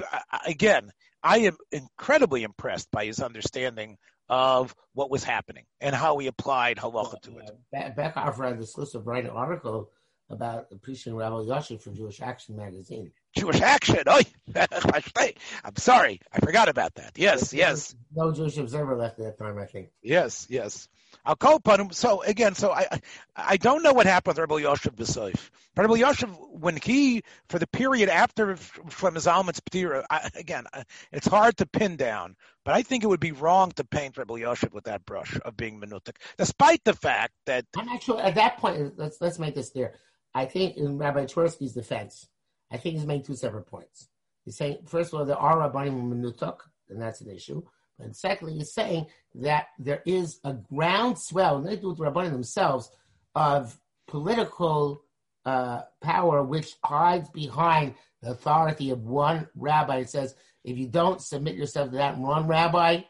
again, 0.47 0.91
I 1.23 1.39
am 1.39 1.57
incredibly 1.71 2.43
impressed 2.43 2.91
by 2.91 3.05
his 3.07 3.21
understanding 3.21 3.99
of 4.29 4.75
what 4.95 5.11
was 5.11 5.25
happening 5.25 5.65
and 5.81 5.95
how 5.95 6.19
he 6.19 6.27
applied 6.27 6.79
halacha 6.79 7.21
to 7.23 7.39
it. 7.39 7.51
Uh, 7.77 7.91
back 7.91 8.17
after 8.17 8.55
this 8.55 8.79
list 8.79 8.95
of 8.95 9.07
writing 9.07 9.31
article 9.31 9.91
about 10.29 10.67
appreciating 10.71 11.17
Rabbi 11.17 11.43
Yosef 11.43 11.83
from 11.83 11.97
Jewish 11.97 12.21
Action 12.21 12.57
magazine. 12.57 13.13
Jewish 13.37 13.61
Action. 13.61 14.03
I'm 14.55 15.77
sorry, 15.77 16.21
I 16.33 16.39
forgot 16.41 16.69
about 16.69 16.95
that. 16.97 17.13
Yes, 17.17 17.53
yes. 17.53 17.95
No 18.15 18.33
Jewish 18.33 18.57
observer 18.57 18.97
left 18.97 19.19
at 19.21 19.25
that 19.25 19.39
time, 19.39 19.59
I 19.59 19.67
think. 19.67 19.91
Yes, 20.03 20.47
yes. 20.51 20.89
I'll 21.25 21.37
call 21.37 21.57
upon 21.57 21.81
him. 21.81 21.91
So 21.93 22.23
again, 22.23 22.55
so 22.55 22.73
I 22.73 23.01
I 23.37 23.57
don't 23.57 23.83
know 23.83 23.93
what 23.93 24.07
happened 24.07 24.39
with 24.39 24.51
Rabbi 24.51 24.63
Yosef 24.63 24.95
B'Soif. 24.95 25.51
Rabbi 25.77 25.97
Yosef, 25.97 26.31
when 26.51 26.77
he 26.77 27.23
for 27.49 27.59
the 27.59 27.67
period 27.67 28.09
after 28.09 28.55
Shlomo 28.55 29.19
Zalman's 29.19 29.61
Ptira, 29.61 30.05
again, 30.35 30.67
it's 31.13 31.27
hard 31.27 31.57
to 31.59 31.67
pin 31.67 31.97
down, 31.97 32.37
but 32.65 32.75
I 32.75 32.83
think 32.83 33.05
it 33.05 33.09
would 33.09 33.21
be 33.21 33.33
wrong 33.33 33.73
to 33.73 33.85
paint 33.85 34.17
Rabbi 34.19 34.39
Yosef 34.39 34.73
with 34.73 34.85
that 34.85 35.05
brush 35.05 35.39
of 35.45 35.57
being 35.57 35.81
Minutik, 35.81 36.17
despite 36.39 36.83
the 36.85 36.95
fact 36.95 37.33
that 37.47 37.67
I'm 37.77 37.89
actually 37.89 38.23
at 38.23 38.35
that 38.37 38.59
point. 38.59 38.95
Let's 38.97 39.21
let's 39.21 39.39
make 39.39 39.55
this 39.55 39.71
clear. 39.71 39.95
I 40.35 40.47
think 40.47 40.77
in 40.77 40.97
Rabbi 40.97 41.25
Twersky's 41.25 41.73
defense, 41.73 42.29
I 42.71 42.77
think 42.77 42.97
he's 42.97 43.07
making 43.07 43.27
two 43.27 43.37
separate 43.37 43.67
points. 43.67 44.09
He's 44.45 44.57
saying, 44.57 44.79
first 44.87 45.13
of 45.13 45.19
all, 45.19 45.27
there 45.27 45.37
are 45.37 45.71
Rabbanim 45.71 46.13
Minutok, 46.13 46.59
and 46.89 47.01
that's 47.01 47.21
an 47.21 47.31
issue. 47.31 47.63
And 47.99 48.17
secondly, 48.17 48.55
he's 48.55 48.73
saying 48.73 49.07
that 49.35 49.67
there 49.79 50.03
is 50.07 50.41
a 50.45 50.55
groundswell, 50.55 51.59
and 51.59 51.67
they 51.67 51.77
do 51.77 51.89
with 51.89 51.99
the 51.99 52.05
Rabbanim 52.05 52.33
themselves, 52.33 52.91
of 53.35 53.79
political 54.09 55.03
uh, 55.45 55.83
power 56.03 56.43
which 56.43 56.75
hides 56.85 57.29
behind 57.31 57.95
the 58.23 58.31
authority 58.31 58.91
of 58.91 59.05
one 59.05 59.49
rabbi. 59.55 59.99
It 59.99 60.11
says, 60.11 60.35
if 60.65 60.77
you 60.77 60.87
don't 60.87 61.21
submit 61.21 61.55
yourself 61.55 61.91
to 61.91 61.97
that 61.97 62.19
one 62.19 62.47
rabbi, 62.47 63.03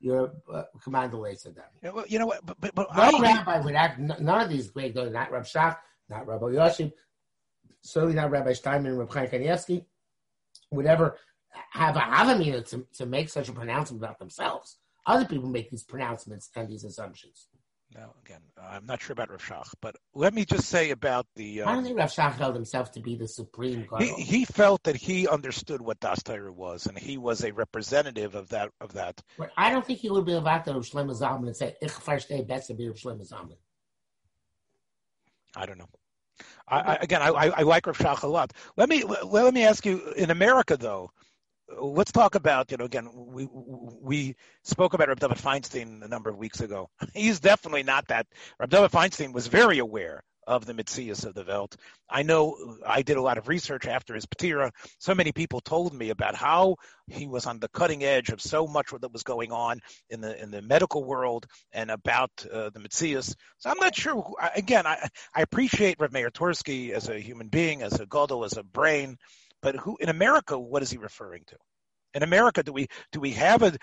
you're 0.00 0.32
uh, 0.52 0.64
command 0.82 1.12
later 1.14 1.50
them. 1.50 1.64
Yeah, 1.82 1.90
well, 1.90 2.04
you 2.06 2.18
know 2.18 2.26
what? 2.26 2.44
But, 2.44 2.58
but, 2.60 2.74
but 2.74 2.88
no 2.94 3.18
I, 3.18 3.20
rabbi 3.20 3.60
would 3.60 3.74
act. 3.74 3.98
None 3.98 4.40
of 4.40 4.48
these 4.48 4.68
great, 4.68 4.94
not 4.94 5.30
Rab 5.30 5.44
Shach, 5.44 5.76
not 6.08 6.26
Rabbi 6.26 6.46
Yoshib, 6.46 6.92
certainly 7.86 8.14
not 8.14 8.30
Rabbi 8.30 8.52
Steinman 8.52 8.92
and 8.92 8.98
Rabbi 8.98 9.12
Chaim 9.12 9.28
Kanievsky, 9.28 9.84
would 10.70 10.86
ever 10.86 11.16
have 11.70 11.96
a 11.96 12.00
Havamina 12.00 12.68
to, 12.70 12.86
to 12.94 13.06
make 13.06 13.28
such 13.28 13.48
a 13.48 13.52
pronouncement 13.52 14.02
about 14.02 14.18
themselves. 14.18 14.78
Other 15.06 15.24
people 15.24 15.48
make 15.48 15.70
these 15.70 15.84
pronouncements 15.84 16.50
and 16.56 16.68
these 16.68 16.84
assumptions. 16.84 17.48
Now, 17.94 18.12
again, 18.24 18.40
I'm 18.60 18.84
not 18.84 19.00
sure 19.00 19.12
about 19.12 19.30
Rav 19.30 19.40
Shach, 19.40 19.68
but 19.80 19.94
let 20.12 20.34
me 20.34 20.44
just 20.44 20.68
say 20.68 20.90
about 20.90 21.24
the. 21.36 21.62
Um, 21.62 21.68
I 21.68 21.72
don't 21.72 21.84
think 21.84 21.96
Rav 21.96 22.10
Shach 22.10 22.34
held 22.34 22.56
himself 22.56 22.90
to 22.92 23.00
be 23.00 23.14
the 23.14 23.28
supreme 23.28 23.86
God. 23.88 24.02
He, 24.02 24.12
he, 24.22 24.44
felt 24.44 24.82
that 24.82 24.96
he 24.96 25.28
understood 25.28 25.80
what 25.80 26.00
Das 26.00 26.20
Torah 26.22 26.52
was, 26.52 26.86
and 26.86 26.98
he 26.98 27.16
was 27.16 27.44
a 27.44 27.52
representative 27.52 28.34
of 28.34 28.48
that. 28.48 28.70
Of 28.80 28.94
that. 28.94 29.22
But 29.38 29.52
I 29.56 29.70
don't 29.70 29.86
think 29.86 30.00
he 30.00 30.10
would 30.10 30.26
be 30.26 30.32
a 30.32 30.40
Vata 30.40 30.68
of 30.68 30.84
Shlomo 30.84 31.16
Zalman 31.16 31.46
and 31.46 31.56
say, 31.56 31.76
"Ich 31.80 31.92
verstehe 31.92 32.46
besser 32.46 32.74
wie 32.74 32.88
Shlomo 32.88 33.26
Zalman." 33.26 33.56
I 35.54 35.64
don't 35.64 35.78
know. 35.78 35.88
I, 36.68 36.96
again, 36.96 37.22
I, 37.22 37.28
I 37.28 37.62
like 37.62 37.86
Rav 37.86 37.96
Shach 37.96 38.22
a 38.22 38.26
lot. 38.26 38.52
Let 38.76 38.88
me 38.88 39.04
let 39.04 39.54
me 39.54 39.64
ask 39.64 39.86
you. 39.86 40.12
In 40.16 40.30
America, 40.30 40.76
though, 40.76 41.10
let's 41.80 42.12
talk 42.12 42.34
about 42.34 42.70
you 42.70 42.76
know 42.76 42.84
again 42.84 43.08
we 43.12 43.48
we 43.52 44.36
spoke 44.64 44.94
about 44.94 45.08
Reb 45.08 45.20
David 45.20 45.38
Feinstein 45.38 46.02
a 46.04 46.08
number 46.08 46.30
of 46.30 46.36
weeks 46.36 46.60
ago. 46.60 46.90
He's 47.14 47.40
definitely 47.40 47.82
not 47.82 48.08
that. 48.08 48.26
Reb 48.58 48.70
David 48.70 48.90
Feinstein 48.90 49.32
was 49.32 49.46
very 49.46 49.78
aware 49.78 50.22
of 50.46 50.64
the 50.64 50.74
Mitzias 50.74 51.24
of 51.24 51.34
the 51.34 51.44
Welt. 51.44 51.76
I 52.08 52.22
know 52.22 52.76
I 52.86 53.02
did 53.02 53.16
a 53.16 53.22
lot 53.22 53.38
of 53.38 53.48
research 53.48 53.86
after 53.86 54.14
his 54.14 54.26
Patira. 54.26 54.70
So 54.98 55.14
many 55.14 55.32
people 55.32 55.60
told 55.60 55.92
me 55.92 56.10
about 56.10 56.34
how 56.34 56.76
he 57.08 57.26
was 57.26 57.46
on 57.46 57.58
the 57.58 57.68
cutting 57.68 58.04
edge 58.04 58.30
of 58.30 58.40
so 58.40 58.66
much 58.66 58.90
that 58.90 59.12
was 59.12 59.22
going 59.22 59.52
on 59.52 59.80
in 60.10 60.20
the 60.20 60.40
in 60.40 60.50
the 60.50 60.62
medical 60.62 61.04
world 61.04 61.46
and 61.72 61.90
about 61.90 62.30
uh, 62.50 62.70
the 62.70 62.80
Mitzias. 62.80 63.34
So 63.58 63.70
I'm 63.70 63.78
not 63.78 63.94
sure. 63.94 64.34
Again, 64.54 64.86
I, 64.86 65.08
I 65.34 65.42
appreciate 65.42 65.98
Rev 65.98 66.12
Mayer 66.12 66.30
Twersky 66.30 66.90
as 66.90 67.08
a 67.08 67.18
human 67.18 67.48
being, 67.48 67.82
as 67.82 68.00
a 68.00 68.06
Godel, 68.06 68.44
as 68.44 68.56
a 68.56 68.62
brain. 68.62 69.16
But 69.62 69.76
who 69.76 69.96
in 70.00 70.08
America? 70.08 70.58
What 70.58 70.82
is 70.82 70.90
he 70.90 70.98
referring 70.98 71.42
to? 71.46 71.56
In 72.16 72.22
America, 72.22 72.62
do 72.62 72.72
we 72.72 72.88
do 73.12 73.20
we 73.20 73.32
have 73.32 73.62
a 73.62 73.76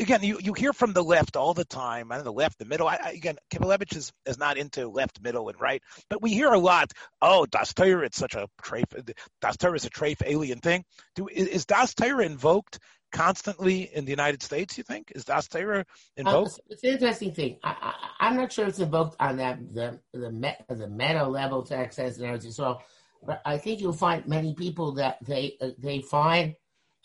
again? 0.00 0.20
You, 0.24 0.40
you 0.42 0.54
hear 0.54 0.72
from 0.72 0.92
the 0.92 1.04
left 1.04 1.36
all 1.36 1.54
the 1.54 1.64
time, 1.64 2.10
and 2.10 2.26
the 2.26 2.32
left, 2.32 2.58
the 2.58 2.64
middle. 2.64 2.88
I, 2.88 2.98
I, 3.00 3.10
again, 3.10 3.36
Kivelevitz 3.52 3.94
is, 3.94 4.12
is 4.26 4.38
not 4.38 4.56
into 4.56 4.88
left, 4.88 5.22
middle, 5.22 5.48
and 5.48 5.60
right, 5.60 5.80
but 6.10 6.20
we 6.20 6.32
hear 6.32 6.48
a 6.48 6.58
lot. 6.58 6.90
Oh, 7.22 7.46
Das 7.46 7.72
Torah, 7.74 8.04
it's 8.04 8.18
such 8.18 8.34
a 8.34 8.48
treif. 8.60 9.14
Das 9.40 9.56
Torah 9.56 9.76
is 9.76 9.84
a 9.84 9.90
treif 9.90 10.20
alien 10.26 10.58
thing. 10.58 10.84
Do 11.14 11.28
is, 11.28 11.46
is 11.46 11.64
Das 11.64 11.94
Torah 11.94 12.24
invoked 12.26 12.80
constantly 13.12 13.82
in 13.82 14.04
the 14.04 14.10
United 14.10 14.42
States? 14.42 14.76
You 14.76 14.82
think 14.82 15.12
is 15.14 15.24
Das 15.24 15.46
Torah 15.46 15.84
invoked? 16.16 16.54
Uh, 16.54 16.70
it's 16.70 16.82
an 16.82 16.90
interesting 16.90 17.32
thing. 17.34 17.58
I, 17.62 17.94
am 18.18 18.36
not 18.36 18.52
sure 18.52 18.66
it's 18.66 18.80
invoked 18.80 19.14
on 19.20 19.36
that 19.36 19.60
the 19.72 20.00
the 20.12 20.56
the 20.68 20.88
meta 20.88 21.24
level 21.24 21.62
to 21.62 21.76
access 21.76 22.18
energy. 22.18 22.50
So, 22.50 22.80
but 23.24 23.42
I 23.44 23.58
think 23.58 23.80
you'll 23.80 23.92
find 23.92 24.26
many 24.26 24.54
people 24.54 24.94
that 24.94 25.24
they 25.24 25.56
uh, 25.60 25.68
they 25.78 26.00
find 26.00 26.56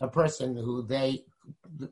a 0.01 0.07
person 0.07 0.55
who 0.55 0.81
they 0.81 1.23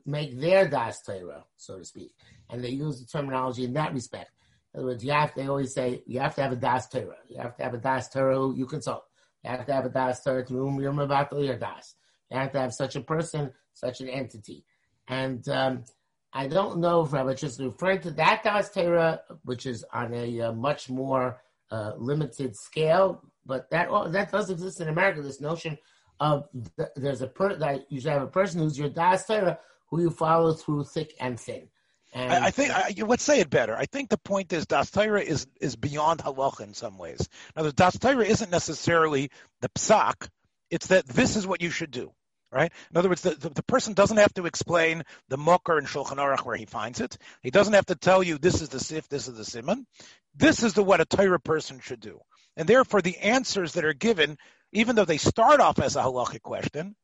make 0.04 0.38
their 0.38 0.68
das 0.68 1.02
Torah, 1.02 1.44
so 1.56 1.78
to 1.78 1.84
speak, 1.84 2.12
and 2.50 2.62
they 2.62 2.70
use 2.70 3.00
the 3.00 3.06
terminology 3.06 3.64
in 3.64 3.72
that 3.74 3.94
respect. 3.94 4.30
In 4.74 4.80
other 4.80 4.88
words, 4.88 5.04
you 5.04 5.12
have 5.12 5.34
they 5.34 5.46
always 5.46 5.72
say 5.72 6.02
you 6.06 6.20
have 6.20 6.34
to 6.34 6.42
have 6.42 6.52
a 6.52 6.56
das 6.56 6.88
Torah. 6.88 7.16
You 7.28 7.38
have 7.38 7.56
to 7.56 7.62
have 7.62 7.74
a 7.74 7.78
das 7.78 8.08
Torah 8.08 8.36
who 8.36 8.54
you 8.54 8.66
consult. 8.66 9.04
You 9.44 9.50
have 9.50 9.66
to 9.66 9.72
have 9.72 9.86
a 9.86 9.90
das 9.90 10.22
Torah 10.22 10.44
to 10.44 10.54
whom 10.54 10.80
you're 10.80 11.00
about 11.00 11.30
to 11.30 11.42
your 11.42 11.56
das. 11.56 11.94
You 12.30 12.38
have 12.38 12.52
to 12.52 12.60
have 12.60 12.74
such 12.74 12.96
a 12.96 13.00
person, 13.00 13.52
such 13.74 14.00
an 14.00 14.08
entity, 14.08 14.64
and 15.08 15.48
um, 15.48 15.84
I 16.32 16.46
don't 16.46 16.78
know 16.78 17.02
if 17.02 17.12
Rabbi 17.12 17.34
just 17.34 17.60
referring 17.60 18.00
to 18.02 18.10
that 18.12 18.42
das 18.44 18.70
Torah, 18.70 19.20
which 19.44 19.66
is 19.66 19.84
on 19.92 20.14
a 20.14 20.40
uh, 20.40 20.52
much 20.52 20.88
more 20.88 21.40
uh, 21.70 21.92
limited 21.96 22.56
scale, 22.56 23.22
but 23.46 23.70
that 23.70 23.88
that 24.12 24.30
does 24.30 24.50
exist 24.50 24.80
in 24.80 24.88
America. 24.88 25.22
This 25.22 25.40
notion 25.40 25.78
of 26.20 26.48
the, 26.76 26.90
there's 26.96 27.22
a 27.22 27.26
per, 27.26 27.56
that 27.56 27.90
you 27.90 28.00
should 28.00 28.12
have 28.12 28.22
a 28.22 28.26
person 28.26 28.60
who's 28.60 28.78
your 28.78 28.90
das 28.90 29.26
Torah 29.26 29.58
who 29.88 30.00
you 30.02 30.10
follow 30.10 30.52
through 30.52 30.84
thick 30.84 31.14
and 31.18 31.38
thin. 31.38 31.68
And, 32.12 32.32
I, 32.32 32.46
I 32.46 32.50
think 32.50 32.72
I, 32.72 32.92
let's 33.06 33.22
say 33.22 33.40
it 33.40 33.50
better. 33.50 33.76
I 33.76 33.86
think 33.86 34.08
the 34.08 34.18
point 34.18 34.52
is 34.52 34.66
Das 34.66 34.90
Torah 34.90 35.22
is 35.22 35.46
is 35.60 35.76
beyond 35.76 36.20
halacha 36.20 36.62
in 36.62 36.74
some 36.74 36.98
ways. 36.98 37.28
Now, 37.56 37.62
the 37.62 37.72
Das 37.72 37.98
Torah 37.98 38.24
isn't 38.24 38.50
necessarily 38.50 39.30
the 39.60 39.68
psak; 39.70 40.28
it's 40.70 40.88
that 40.88 41.06
this 41.06 41.36
is 41.36 41.46
what 41.46 41.62
you 41.62 41.70
should 41.70 41.92
do. 41.92 42.12
Right? 42.52 42.72
In 42.90 42.96
other 42.96 43.08
words, 43.08 43.22
the, 43.22 43.30
the, 43.30 43.50
the 43.50 43.62
person 43.62 43.94
doesn't 43.94 44.16
have 44.16 44.34
to 44.34 44.46
explain 44.46 45.04
the 45.28 45.38
Mokar 45.38 45.78
and 45.78 45.86
Shulchan 45.86 46.16
Aruch 46.16 46.44
where 46.44 46.56
he 46.56 46.64
finds 46.64 47.00
it. 47.00 47.16
He 47.42 47.52
doesn't 47.52 47.74
have 47.74 47.86
to 47.86 47.94
tell 47.94 48.24
you 48.24 48.38
this 48.38 48.60
is 48.60 48.70
the 48.70 48.80
sif, 48.80 49.08
this 49.08 49.28
is 49.28 49.36
the 49.36 49.44
simon. 49.44 49.86
This 50.34 50.64
is 50.64 50.74
the 50.74 50.82
what 50.82 51.00
a 51.00 51.04
Torah 51.04 51.38
person 51.38 51.78
should 51.78 52.00
do. 52.00 52.18
And 52.56 52.68
therefore, 52.68 53.02
the 53.02 53.18
answers 53.18 53.74
that 53.74 53.84
are 53.84 53.94
given 53.94 54.36
even 54.72 54.96
though 54.96 55.04
they 55.04 55.18
start 55.18 55.60
off 55.60 55.78
as 55.78 55.96
a 55.96 56.02
halachic 56.02 56.42
question, 56.42 56.94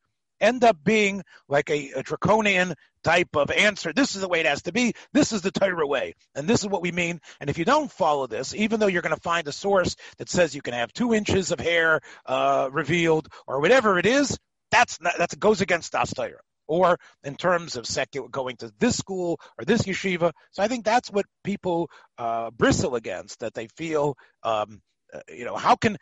end 0.41 0.65
up 0.65 0.77
being 0.83 1.23
like 1.49 1.71
a, 1.71 1.93
a, 1.97 2.03
draconian 2.03 2.75
type 3.03 3.37
of 3.37 3.51
answer. 3.51 3.93
This 3.93 4.15
is 4.15 4.21
the 4.21 4.29
way 4.29 4.41
it 4.41 4.47
has 4.47 4.63
to 4.63 4.73
be. 4.73 4.95
This 5.13 5.33
is 5.33 5.43
the 5.43 5.51
Torah 5.51 5.87
way. 5.87 6.15
And 6.35 6.49
this 6.49 6.61
is 6.61 6.69
what 6.69 6.83
we 6.83 6.93
mean. 6.93 7.21
And 7.41 7.49
if 7.49 7.59
you 7.59 7.65
don't 7.65 7.91
follow 7.91 8.27
this, 8.27 8.55
even 8.55 8.81
though 8.81 8.87
you're 8.87 9.03
going 9.03 9.15
to 9.15 9.21
find 9.21 9.47
a 9.49 9.53
source 9.53 9.97
that 10.19 10.29
says 10.29 10.55
you 10.55 10.63
can 10.63 10.75
have 10.75 10.93
two 10.93 11.15
inches 11.15 11.53
of 11.53 11.61
hair 11.61 12.01
uh, 12.27 12.69
revealed 12.71 13.29
or 13.47 13.61
whatever 13.61 13.99
it 13.99 14.07
is, 14.07 14.37
that's 14.71 15.01
not, 15.01 15.17
that 15.19 15.39
goes 15.39 15.61
against 15.61 15.93
Das 15.93 16.13
Torah. 16.13 16.41
Or 16.69 16.99
in 17.23 17.37
terms 17.37 17.77
of 17.77 17.87
secular, 17.87 18.29
going 18.29 18.57
to 18.57 18.73
this 18.81 18.97
school 18.97 19.39
or 19.57 19.65
this 19.65 19.83
yeshiva. 19.83 20.33
So 20.51 20.65
I 20.65 20.69
think 20.69 20.85
that's 20.85 21.09
what 21.11 21.27
people 21.45 21.89
uh, 22.19 22.51
bristle 22.51 22.97
against, 22.97 23.39
that 23.39 23.55
they 23.55 23.69
feel 23.77 24.17
um, 24.43 24.81
uh, 25.17 25.21
you 25.33 25.45
know, 25.45 25.57
how 25.57 25.77
can 25.77 25.97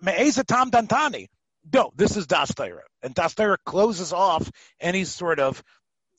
Me'eza 0.00 0.44
Tam 0.44 0.70
Dantani? 0.70 1.28
No, 1.72 1.92
this 1.94 2.16
is 2.16 2.26
Das 2.26 2.52
Torah. 2.54 2.82
And 3.02 3.14
Das 3.14 3.34
Torah 3.34 3.58
closes 3.64 4.12
off 4.12 4.50
any 4.80 5.04
sort 5.04 5.38
of 5.38 5.62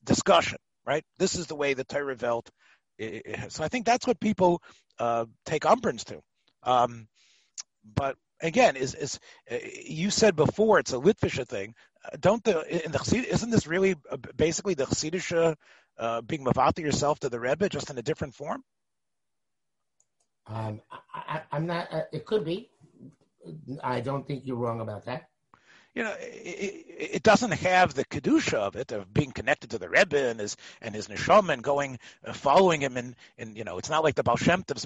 discussion, 0.03 0.57
right? 0.85 1.03
This 1.17 1.35
is 1.35 1.47
the 1.47 1.55
way 1.55 1.73
the 1.73 1.83
Torah 1.83 2.15
Welt 2.21 2.49
is. 2.97 3.53
So 3.53 3.63
I 3.63 3.67
think 3.67 3.85
that's 3.85 4.07
what 4.07 4.19
people 4.19 4.61
uh, 4.99 5.25
take 5.45 5.65
umbrance 5.65 6.05
to. 6.05 6.21
Um, 6.63 7.07
but 7.83 8.15
again, 8.41 8.75
is 8.75 8.95
is 8.95 9.19
uh, 9.51 9.57
you 9.85 10.09
said 10.09 10.35
before 10.35 10.79
it's 10.79 10.93
a 10.93 10.97
Litvisha 10.97 11.47
thing? 11.47 11.73
Uh, 12.05 12.17
don't 12.19 12.43
the 12.43 12.85
in 12.85 12.91
the 12.91 13.25
isn't 13.29 13.49
this 13.49 13.67
really 13.67 13.95
basically 14.35 14.75
the 14.75 14.85
Chassidisha 14.85 15.55
uh, 15.97 16.21
being 16.21 16.45
mavata 16.45 16.79
yourself 16.79 17.19
to 17.19 17.29
the 17.29 17.39
Rebbe 17.39 17.69
just 17.69 17.89
in 17.89 17.97
a 17.97 18.01
different 18.01 18.35
form? 18.35 18.63
Um, 20.47 20.81
I, 21.13 21.41
am 21.51 21.65
not. 21.65 21.91
Uh, 21.91 22.01
it 22.11 22.25
could 22.25 22.45
be. 22.45 22.69
I 23.83 24.01
don't 24.01 24.27
think 24.27 24.43
you're 24.45 24.57
wrong 24.57 24.81
about 24.81 25.05
that. 25.05 25.29
you 25.93 26.03
know, 26.03 26.15
it, 26.19 26.85
it, 27.15 27.23
doesn't 27.23 27.51
have 27.51 27.93
the 27.93 28.05
kedusha 28.05 28.55
of 28.55 28.75
it 28.75 28.91
of 28.91 29.13
being 29.13 29.31
connected 29.31 29.71
to 29.71 29.77
the 29.77 29.89
Rebbe 29.89 30.29
and 30.29 30.39
his 30.39 30.57
and 30.81 30.95
his 30.95 31.07
neshama 31.07 31.53
and 31.53 31.63
going, 31.63 31.99
uh, 32.25 32.33
following 32.33 32.81
him, 32.81 32.97
and 32.97 33.15
and 33.37 33.57
you 33.57 33.63
know, 33.63 33.77
it's 33.77 33.89
not 33.89 34.03
like 34.03 34.15
the 34.15 34.23
Baal 34.23 34.37
Shem 34.37 34.63
Tov's 34.63 34.85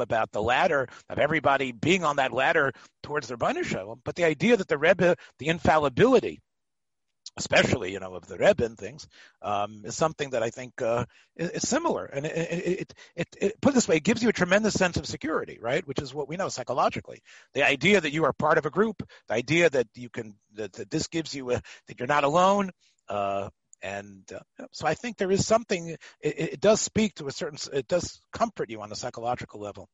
about 0.00 0.32
the 0.32 0.42
ladder 0.42 0.88
of 1.08 1.18
everybody 1.18 1.72
being 1.72 2.04
on 2.04 2.16
that 2.16 2.32
ladder 2.32 2.72
towards 3.02 3.28
the 3.28 3.36
Rebbe 3.36 3.96
but 4.04 4.16
the 4.16 4.24
idea 4.24 4.56
that 4.56 4.68
the 4.68 4.78
Rebbe, 4.78 5.16
the 5.38 5.48
infallibility 5.48 6.40
especially 7.36 7.92
you 7.92 8.00
know 8.00 8.14
of 8.14 8.26
the 8.26 8.38
Rebbe 8.38 8.64
and 8.64 8.78
things, 8.78 9.06
um, 9.42 9.82
is 9.84 9.96
something 9.96 10.30
that 10.30 10.42
I 10.42 10.50
think 10.50 10.80
uh, 10.80 11.04
is, 11.36 11.50
is, 11.50 11.68
similar. 11.68 12.06
And 12.06 12.26
it, 12.26 12.36
it, 12.36 12.94
it, 13.14 13.36
it, 13.40 13.60
put 13.60 13.74
this 13.74 13.88
way, 13.88 13.96
it 13.96 14.04
gives 14.04 14.22
you 14.22 14.28
a 14.28 14.32
tremendous 14.32 14.74
sense 14.74 14.96
of 14.96 15.06
security, 15.06 15.58
right? 15.60 15.86
Which 15.86 16.00
is 16.00 16.14
what 16.14 16.28
we 16.28 16.36
know 16.36 16.48
psychologically. 16.48 17.22
The 17.54 17.66
idea 17.66 18.00
that 18.00 18.12
you 18.12 18.24
are 18.24 18.32
part 18.32 18.58
of 18.58 18.66
a 18.66 18.70
group, 18.70 19.02
the 19.28 19.34
idea 19.34 19.70
that 19.70 19.88
you 19.94 20.08
can 20.08 20.34
that, 20.54 20.72
that 20.74 20.90
this 20.90 21.08
gives 21.08 21.34
you 21.34 21.50
a, 21.52 21.62
that 21.86 21.98
you're 21.98 22.06
not 22.06 22.24
alone. 22.24 22.70
Uh, 23.08 23.50
and 23.82 24.22
uh, 24.32 24.64
so 24.72 24.86
I 24.86 24.94
think 24.94 25.16
there 25.16 25.30
is 25.30 25.46
something. 25.46 25.90
It, 26.20 26.38
it, 26.38 26.60
does 26.60 26.80
speak 26.80 27.14
to 27.16 27.26
a 27.26 27.32
certain. 27.32 27.58
It 27.72 27.88
does 27.88 28.20
comfort 28.32 28.70
you 28.70 28.80
on 28.80 28.90
a 28.90 28.94
psychological 28.94 29.60
level. 29.60 29.88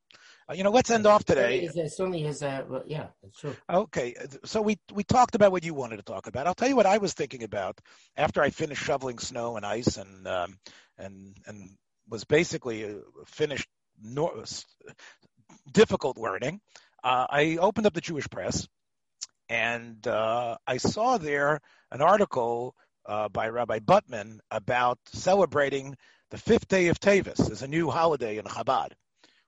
Uh, 0.48 0.54
you 0.54 0.64
know, 0.64 0.70
let's 0.70 0.90
end 0.90 1.06
off 1.06 1.24
today. 1.24 1.60
It 1.60 1.92
certainly 1.92 2.24
is. 2.24 2.42
Uh, 2.42 2.62
yeah, 2.86 3.06
it's 3.22 3.38
true. 3.38 3.56
Okay, 3.68 4.14
so 4.44 4.62
we 4.62 4.78
we 4.92 5.04
talked 5.04 5.34
about 5.34 5.52
what 5.52 5.64
you 5.64 5.74
wanted 5.74 5.96
to 5.96 6.02
talk 6.02 6.26
about. 6.26 6.46
I'll 6.46 6.54
tell 6.54 6.68
you 6.68 6.76
what 6.76 6.86
I 6.86 6.98
was 6.98 7.12
thinking 7.12 7.42
about 7.42 7.80
after 8.16 8.42
I 8.42 8.50
finished 8.50 8.82
shoveling 8.82 9.18
snow 9.18 9.56
and 9.56 9.66
ice 9.66 9.96
and 9.96 10.26
um, 10.26 10.58
and 10.98 11.36
and 11.46 11.70
was 12.08 12.24
basically 12.24 12.84
uh, 12.84 12.94
finished 13.26 13.68
no, 14.02 14.44
difficult 15.70 16.18
learning. 16.18 16.60
Uh, 17.02 17.26
I 17.28 17.56
opened 17.60 17.86
up 17.86 17.94
the 17.94 18.00
Jewish 18.00 18.28
press 18.28 18.68
and 19.48 20.06
uh, 20.06 20.56
I 20.66 20.78
saw 20.78 21.18
there 21.18 21.60
an 21.90 22.00
article 22.00 22.74
uh, 23.06 23.28
by 23.28 23.48
Rabbi 23.48 23.80
Butman 23.80 24.40
about 24.50 24.98
celebrating 25.12 25.96
the 26.30 26.38
fifth 26.38 26.68
day 26.68 26.88
of 26.88 26.98
Teves 26.98 27.50
as 27.50 27.62
a 27.62 27.68
new 27.68 27.90
holiday 27.90 28.38
in 28.38 28.44
Chabad, 28.44 28.92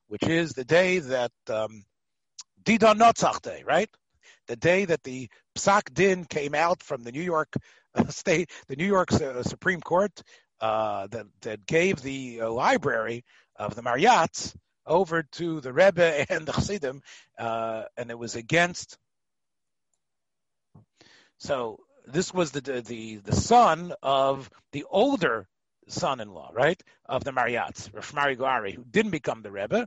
which 0.08 0.24
is 0.24 0.52
the 0.52 0.64
day 0.64 0.98
that 0.98 1.32
um, 1.48 1.84
Notzach 2.66 3.42
Day, 3.42 3.62
right? 3.66 3.88
The 4.46 4.56
day 4.56 4.84
that 4.84 5.02
the 5.02 5.28
Psak 5.56 5.92
Din 5.94 6.24
came 6.24 6.54
out 6.54 6.82
from 6.82 7.02
the 7.02 7.12
New 7.12 7.22
York 7.22 7.54
uh, 7.94 8.06
State, 8.08 8.50
the 8.68 8.76
New 8.76 8.86
York 8.86 9.12
uh, 9.12 9.42
Supreme 9.42 9.80
Court, 9.80 10.12
uh, 10.60 11.06
that 11.08 11.26
that 11.42 11.66
gave 11.66 12.00
the 12.00 12.42
uh, 12.42 12.50
library 12.50 13.24
of 13.56 13.74
the 13.74 13.82
Marriotts 13.82 14.54
over 14.86 15.22
to 15.32 15.60
the 15.60 15.72
Rebbe 15.72 16.26
and 16.30 16.46
the 16.46 16.52
Chassidim, 16.52 17.02
uh, 17.38 17.84
and 17.96 18.10
it 18.10 18.18
was 18.18 18.36
against. 18.36 18.98
So 21.38 21.80
this 22.06 22.32
was 22.32 22.52
the 22.52 22.60
the 22.60 23.16
the 23.16 23.34
son 23.34 23.92
of 24.02 24.50
the 24.72 24.84
older 24.88 25.46
son-in-law, 25.88 26.50
right, 26.52 26.82
of 27.06 27.24
the 27.24 27.32
Marriotts, 27.32 27.90
Rashmari 27.90 28.36
Gari, 28.36 28.74
who 28.74 28.84
didn't 28.84 29.10
become 29.10 29.42
the 29.42 29.50
Rebbe, 29.50 29.86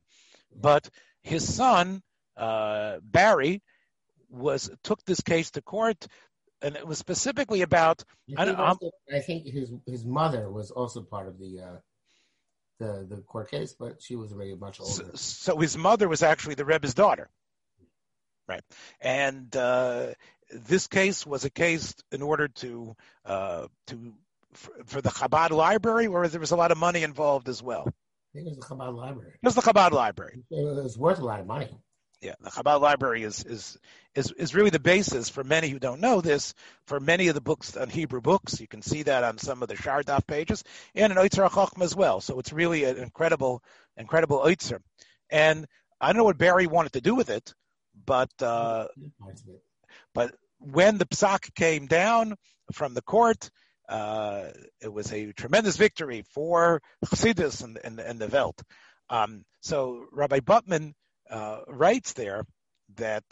but 0.56 0.90
his 1.24 1.56
son 1.56 2.02
uh, 2.36 2.98
Barry 3.02 3.62
was 4.30 4.70
took 4.84 5.04
this 5.06 5.22
case 5.22 5.52
to 5.52 5.62
court, 5.62 6.08
and 6.62 6.76
it 6.76 6.88
was 6.88 6.98
specifically 6.98 7.62
about. 7.62 8.04
I 8.38 8.46
think, 8.46 8.60
also, 8.60 8.92
I 9.14 9.20
think 9.20 9.48
his 9.48 9.72
his 9.86 10.06
mother 10.06 10.50
was 10.50 10.72
also 10.72 11.02
part 11.02 11.28
of 11.28 11.40
the. 11.40 11.62
Uh, 11.62 11.78
the, 12.80 13.08
the 13.10 13.18
court 13.18 13.50
case, 13.50 13.74
but 13.74 14.04
she 14.04 14.16
was 14.16 14.32
already 14.32 14.54
much 14.54 14.80
older. 14.80 14.94
So, 14.94 15.10
so 15.16 15.58
his 15.58 15.76
mother 15.76 16.08
was 16.08 16.22
actually 16.22 16.54
the 16.54 16.64
Rebbe's 16.64 16.94
daughter, 16.94 17.28
right? 18.48 18.62
And 19.02 19.56
uh, 19.56 20.14
this 20.52 20.88
case 20.88 21.26
was 21.26 21.46
a 21.46 21.50
case 21.50 21.96
in 22.12 22.22
order 22.22 22.48
to 22.48 22.96
uh, 23.26 23.68
to 23.88 24.14
for, 24.54 24.72
for, 24.86 25.02
the 25.02 25.10
Chabad 25.10 25.52
library, 25.52 26.08
or 26.08 26.28
there 26.28 26.40
was 26.40 26.52
a 26.52 26.56
lot 26.56 26.72
of 26.72 26.78
money 26.78 27.04
involved 27.04 27.50
as 27.50 27.62
well. 27.62 27.92
It 28.34 28.46
was 28.46 28.58
the 28.58 28.66
Chabad 28.66 28.96
library. 28.96 29.34
It 29.34 29.46
was 29.46 29.56
the 29.56 29.62
Chabad 29.62 29.92
library. 29.92 30.44
It 30.50 30.84
was 30.84 30.98
worth 30.98 31.20
a 31.20 31.26
lot 31.26 31.40
of 31.40 31.46
money. 31.46 31.70
Yeah, 32.22 32.34
the 32.42 32.50
Chabad 32.50 32.82
library 32.82 33.24
is 33.24 33.44
is 33.44 33.78
is 34.16 34.32
is 34.32 34.56
really 34.56 34.72
the 34.72 34.80
basis 34.80 35.30
for 35.30 35.44
many 35.44 35.70
who 35.70 35.80
don't 35.80 36.02
know 36.02 36.22
this. 36.22 36.56
For 36.86 37.00
many 37.00 37.28
of 37.28 37.36
the 37.36 37.42
books 37.42 37.78
on 37.78 37.90
Hebrew 37.90 38.22
books, 38.22 38.60
you 38.60 38.68
can 38.68 38.82
see 38.82 39.04
that 39.04 39.24
on 39.24 39.38
some 39.38 39.62
of 39.62 39.68
the 39.68 39.76
Shardaf 39.76 40.26
pages, 40.26 40.64
and 40.96 41.12
in 41.12 41.18
Oitzer 41.18 41.48
Chachma 41.50 41.84
as 41.84 41.96
well. 41.96 42.22
So 42.22 42.40
it's 42.40 42.52
really 42.52 42.86
an 42.86 42.98
incredible, 42.98 43.62
incredible 43.96 44.40
Oitzer. 44.40 44.80
And 45.30 45.68
I 46.02 46.08
don't 46.08 46.18
know 46.18 46.24
what 46.24 46.38
Barry 46.38 46.68
wanted 46.68 46.94
to 46.94 47.02
do 47.02 47.14
with 47.14 47.30
it, 47.30 47.54
but 48.06 48.32
uh, 48.42 48.88
but 50.18 50.34
when 50.58 50.98
the 50.98 51.06
psak 51.06 51.54
came 51.54 51.86
down 51.86 52.34
from 52.74 52.96
the 52.96 53.04
court, 53.04 53.52
uh, 53.88 54.46
it 54.82 54.92
was 54.92 55.14
a 55.14 55.32
tremendous 55.34 55.78
victory 55.78 56.24
for 56.34 56.82
Chassidus 57.06 57.64
and, 57.64 57.78
and, 57.84 58.00
and 58.00 58.20
the 58.20 58.28
Welt. 58.28 58.60
Um, 59.12 59.46
so 59.62 60.06
Rabbi 60.12 60.40
Butman 60.40 60.96
uh, 61.30 61.60
writes 61.68 62.14
there 62.14 62.46
that 62.96 63.26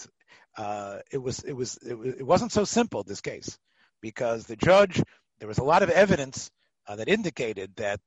uh, 0.57 0.99
it 1.11 1.17
was 1.17 1.39
it 1.39 1.53
was 1.53 1.77
it, 1.77 1.95
it, 2.19 2.25
wasn't 2.25 2.51
so 2.51 2.65
simple 2.65 3.01
this 3.01 3.21
case 3.21 3.57
because 3.99 4.45
the 4.45 4.55
judge 4.55 5.01
there 5.39 5.47
was 5.47 5.57
a 5.57 5.63
lot 5.63 5.81
of 5.81 5.89
evidence 5.89 6.51
uh, 6.87 6.97
that 6.97 7.09
indicated 7.09 7.71
that 7.77 7.99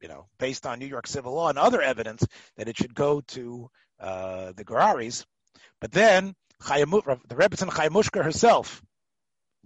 you 0.00 0.08
know 0.08 0.28
based 0.38 0.64
on 0.64 0.78
New 0.78 0.86
York 0.86 1.06
civil 1.06 1.34
law 1.34 1.50
and 1.50 1.58
other 1.58 1.82
evidence 1.82 2.26
that 2.56 2.68
it 2.68 2.78
should 2.78 2.94
go 2.94 3.20
to 3.36 3.68
uh, 4.00 4.52
the 4.56 4.64
Gurarys, 4.64 5.26
but 5.78 5.92
then 5.92 6.34
the 6.60 7.34
Rebbetzin 7.34 7.70
Chayamushka 7.70 8.24
herself 8.24 8.82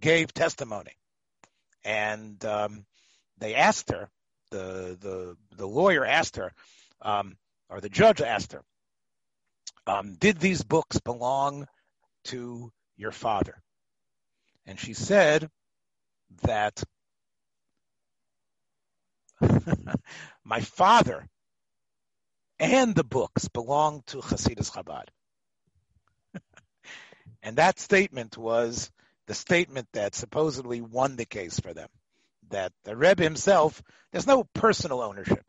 gave 0.01 0.33
testimony, 0.33 0.93
and 1.85 2.43
um, 2.45 2.85
they 3.39 3.55
asked 3.55 3.91
her, 3.91 4.11
the 4.51 4.97
the 5.01 5.37
the 5.57 5.67
lawyer 5.67 6.05
asked 6.05 6.37
her, 6.37 6.53
um, 7.03 7.37
or 7.69 7.81
the 7.81 7.89
judge 7.89 8.21
asked 8.21 8.53
her, 8.53 8.63
um, 9.87 10.15
did 10.15 10.39
these 10.39 10.63
books 10.63 11.01
belong 11.01 11.67
to 12.25 12.73
your 12.97 13.13
father? 13.13 13.61
And 14.67 14.79
she 14.79 14.95
said 14.95 15.49
that 16.43 16.83
my 20.45 20.61
father 20.61 21.27
and 22.61 22.95
the 22.95 23.05
books 23.05 23.49
belong 23.49 24.03
to 24.09 24.19
Hasidus 24.19 24.71
Chabad. 24.71 25.05
And 27.43 27.57
that 27.57 27.79
statement 27.79 28.37
was 28.37 28.91
the 29.27 29.35
statement 29.35 29.89
that 29.93 30.15
supposedly 30.15 30.81
won 30.81 31.17
the 31.17 31.27
case 31.27 31.61
for 31.61 31.73
them. 31.75 31.89
That 32.51 32.73
the 32.85 32.97
Rebbe 32.97 33.23
himself, 33.23 33.83
there's 34.11 34.27
no 34.27 34.45
personal 34.55 35.03
ownership, 35.03 35.45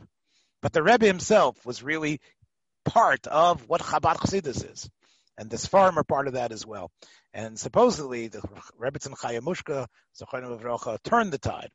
but 0.62 0.74
the 0.74 0.84
Rebbe 0.84 1.06
himself 1.06 1.66
was 1.66 1.82
really 1.82 2.20
part 2.86 3.26
of 3.28 3.68
what 3.68 3.82
Chabad 3.82 4.18
Chassidus 4.18 4.70
is. 4.70 4.90
And 5.38 5.50
the 5.50 5.56
Sfarim 5.56 5.96
are 5.96 6.04
part 6.04 6.28
of 6.28 6.34
that 6.34 6.52
as 6.52 6.66
well. 6.66 6.92
And 7.34 7.58
supposedly 7.58 8.28
the 8.28 8.42
Rebbetzin 8.78 9.18
Chayamushka, 9.18 9.88
Zachonu 10.20 11.00
turned 11.04 11.32
the 11.32 11.38
tide. 11.38 11.70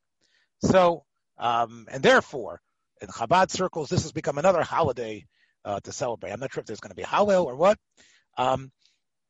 So, 0.63 1.05
um, 1.39 1.87
and 1.91 2.03
therefore, 2.03 2.61
in 3.01 3.09
Chabad 3.09 3.51
circles, 3.51 3.89
this 3.89 4.03
has 4.03 4.13
become 4.13 4.37
another 4.37 4.63
holiday 4.63 5.25
uh, 5.65 5.81
to 5.81 5.93
celebrate. 5.93 6.33
I'm 6.33 6.41
not 6.41 6.53
sure 6.53 6.61
if 6.61 6.67
there's 6.67 6.81
going 6.81 6.91
to 6.91 6.97
be 6.97 7.03
Hallel 7.03 7.47
or 7.47 7.57
what. 7.57 7.79
Um, 8.37 8.71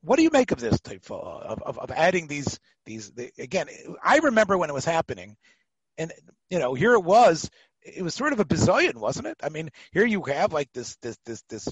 what 0.04 0.16
do 0.16 0.22
you 0.22 0.30
make 0.30 0.52
of 0.52 0.60
this 0.60 0.80
type 0.80 1.10
of, 1.10 1.62
of, 1.62 1.78
of 1.78 1.90
adding 1.90 2.26
these 2.26 2.58
these 2.84 3.10
the, 3.12 3.30
again? 3.38 3.66
I 4.02 4.18
remember 4.18 4.58
when 4.58 4.70
it 4.70 4.74
was 4.74 4.84
happening, 4.84 5.36
and 5.98 6.12
you 6.50 6.58
know 6.58 6.74
here 6.74 6.94
it 6.94 7.04
was. 7.04 7.50
It 7.82 8.02
was 8.02 8.14
sort 8.14 8.32
of 8.32 8.40
a 8.40 8.46
bazillion, 8.46 8.94
wasn't 8.94 9.26
it? 9.26 9.36
I 9.42 9.50
mean, 9.50 9.70
here 9.92 10.06
you 10.06 10.22
have 10.22 10.52
like 10.52 10.72
this 10.72 10.96
this 11.02 11.18
this 11.26 11.42
this 11.48 11.68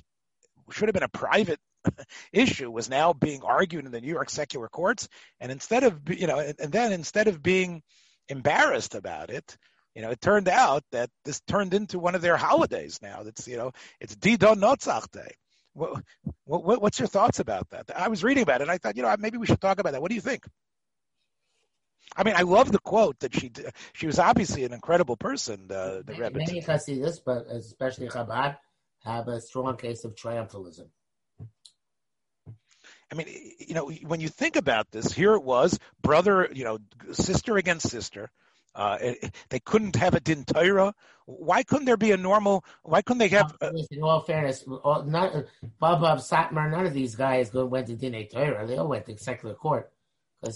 should 0.71 0.89
have 0.89 0.95
been 0.95 1.03
a 1.03 1.09
private 1.09 1.61
issue 2.33 2.71
was 2.71 2.89
now 2.89 3.13
being 3.13 3.43
argued 3.43 3.85
in 3.85 3.93
the 3.93 4.01
New 4.01 4.13
York 4.13 4.31
secular 4.31 4.69
courts, 4.69 5.09
and 5.41 5.53
instead 5.53 5.85
of 5.85 6.01
you 6.09 6.27
know, 6.27 6.39
and, 6.39 6.73
then 6.73 6.93
instead 6.93 7.29
of 7.29 7.43
being 7.43 7.83
embarrassed 8.29 8.95
about 8.95 9.31
it, 9.31 9.57
you 9.95 10.03
know, 10.03 10.11
it 10.11 10.21
turned 10.21 10.49
out 10.49 10.85
that 10.93 11.11
this 11.25 11.41
turned 11.41 11.75
into 11.75 11.99
one 11.99 12.15
of 12.15 12.23
their 12.23 12.37
holidays 12.37 13.01
now. 13.03 13.23
That's 13.23 13.47
you 13.47 13.57
know, 13.57 13.73
it's 14.01 14.17
Didon 14.17 14.61
Notzach 14.61 15.11
Day. 15.11 15.35
What, 15.75 16.03
what, 16.45 16.83
what's 16.83 16.99
your 16.99 17.09
thoughts 17.09 17.41
about 17.41 17.71
that? 17.71 17.91
I 17.97 18.09
was 18.09 18.23
reading 18.23 18.43
about 18.43 18.61
it. 18.61 18.65
and 18.65 18.71
I 18.71 18.79
thought, 18.79 18.97
you 18.97 19.03
know, 19.03 19.15
maybe 19.19 19.39
we 19.39 19.47
should 19.47 19.61
talk 19.61 19.79
about 19.79 19.93
that. 19.93 20.03
What 20.03 20.11
do 20.11 20.15
you 20.15 20.21
think? 20.21 20.45
I 22.15 22.25
mean, 22.25 22.35
I 22.37 22.43
love 22.43 22.71
the 22.71 22.79
quote 22.79 23.19
that 23.21 23.35
she 23.35 23.51
she 23.95 24.07
was 24.07 24.19
obviously 24.19 24.65
an 24.65 24.73
incredible 24.73 25.17
person. 25.17 25.71
Uh, 25.71 26.03
the 26.05 26.15
Rebbe. 26.19 26.39
Many 26.39 26.61
this, 26.61 27.21
but 27.21 27.47
especially 27.49 28.09
Chabad, 28.09 28.59
have 29.05 29.29
a 29.29 29.41
strong 29.41 29.77
case 29.77 30.05
of 30.05 30.15
triumphalism. 30.15 30.89
I 33.11 33.15
mean, 33.15 33.27
you 33.59 33.75
know, 33.75 33.91
when 34.07 34.21
you 34.21 34.29
think 34.29 34.57
about 34.57 34.91
this, 34.91 35.13
here 35.13 35.35
it 35.35 35.43
was, 35.43 35.79
brother, 36.03 36.49
you 36.53 36.65
know, 36.65 36.79
sister 37.13 37.59
against 37.59 37.91
sister. 37.91 38.31
Uh, 38.75 38.99
it, 39.01 39.35
they 39.51 39.61
couldn't 39.61 39.97
have 39.97 40.15
a 40.15 40.21
din 40.21 40.45
Torah. 40.45 40.95
Why 41.27 41.63
couldn't 41.63 41.85
there 41.85 41.97
be 41.97 42.13
a 42.13 42.17
normal? 42.17 42.65
Why 42.83 43.03
couldn't 43.03 43.19
they 43.19 43.29
have? 43.29 43.55
Uh, 43.61 43.71
in 43.91 44.03
all 44.03 44.21
fairness, 44.21 44.65
all, 44.83 45.03
not, 45.05 45.33
Bob 45.79 46.01
Bob 46.01 46.19
Satmar, 46.19 46.71
none 46.71 46.87
of 46.87 46.95
these 46.95 47.15
guys 47.15 47.53
went 47.53 47.87
to 47.89 47.97
din 47.97 48.27
Torah. 48.29 48.67
They 48.67 48.79
all 48.79 48.89
went 48.89 49.07
to 49.07 49.19
secular 49.19 49.55
court 49.55 49.93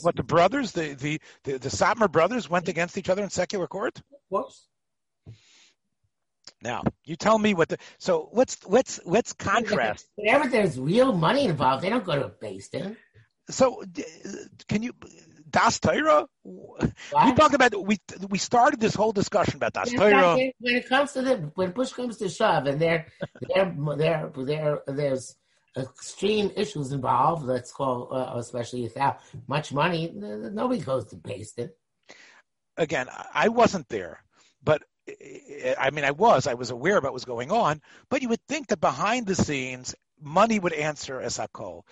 What 0.02 0.16
the 0.16 0.22
brothers, 0.22 0.72
the 0.72 0.94
the 0.94 1.20
the, 1.44 1.58
the 1.58 1.68
Satmar 1.68 2.10
brothers, 2.10 2.48
went 2.48 2.68
against 2.68 2.96
each 2.96 3.08
other 3.08 3.22
in 3.22 3.30
secular 3.30 3.66
court? 3.66 4.02
Whoops. 4.30 4.68
Now 6.62 6.82
you 7.04 7.16
tell 7.16 7.38
me 7.38 7.54
what 7.54 7.68
the 7.68 7.78
so 7.98 8.30
let's 8.32 8.64
let's 8.66 8.98
let's 9.04 9.32
contrast. 9.34 10.08
Whenever 10.16 10.48
there's 10.48 10.80
real 10.80 11.12
money 11.12 11.44
involved, 11.44 11.84
they 11.84 11.90
don't 11.90 12.04
go 12.04 12.16
to 12.16 12.24
a 12.24 12.28
base 12.28 12.68
din. 12.68 12.96
So 13.50 13.84
can 14.68 14.82
you 14.82 14.92
Das 15.56 15.80
Torah? 15.80 16.26
We 16.44 17.32
talked 17.32 17.54
about 17.54 17.72
we 17.86 17.98
we 18.28 18.38
started 18.38 18.78
this 18.78 18.94
whole 18.94 19.12
discussion 19.12 19.56
about 19.56 19.72
Das 19.72 19.90
Torah. 19.90 20.36
When 20.58 20.76
it 20.76 20.88
comes 20.88 21.12
to 21.12 21.22
the 21.22 21.50
when 21.54 21.72
push 21.72 21.92
comes 21.92 22.18
to 22.18 22.28
shove, 22.28 22.66
and 22.66 22.78
there 22.78 23.06
there 23.54 23.74
there 23.96 24.32
there 24.36 24.82
there's 24.86 25.34
extreme 25.76 26.50
issues 26.56 26.92
involved. 26.92 27.44
Let's 27.44 27.72
call 27.72 28.12
uh, 28.12 28.38
especially 28.38 28.82
without 28.82 29.20
much 29.48 29.72
money, 29.72 30.12
nobody 30.14 30.80
goes 30.80 31.06
to 31.06 31.16
base 31.16 31.52
din. 31.52 31.70
Again, 32.76 33.08
I 33.32 33.48
wasn't 33.48 33.88
there, 33.88 34.22
but 34.62 34.82
I 35.78 35.90
mean, 35.90 36.04
I 36.04 36.10
was, 36.10 36.46
I 36.46 36.54
was 36.54 36.70
aware 36.70 36.98
of 36.98 37.04
what 37.04 37.14
was 37.14 37.24
going 37.24 37.50
on, 37.50 37.80
but 38.10 38.20
you 38.20 38.28
would 38.28 38.44
think 38.46 38.66
that 38.68 38.80
behind 38.80 39.26
the 39.26 39.36
scenes, 39.36 39.94
money 40.20 40.58
would 40.58 40.72
answer 40.74 41.20
as 41.20 41.38
hakol. 41.38 41.84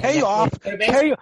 Pay 0.00 0.22
off, 0.22 0.50
pay, 0.60 1.14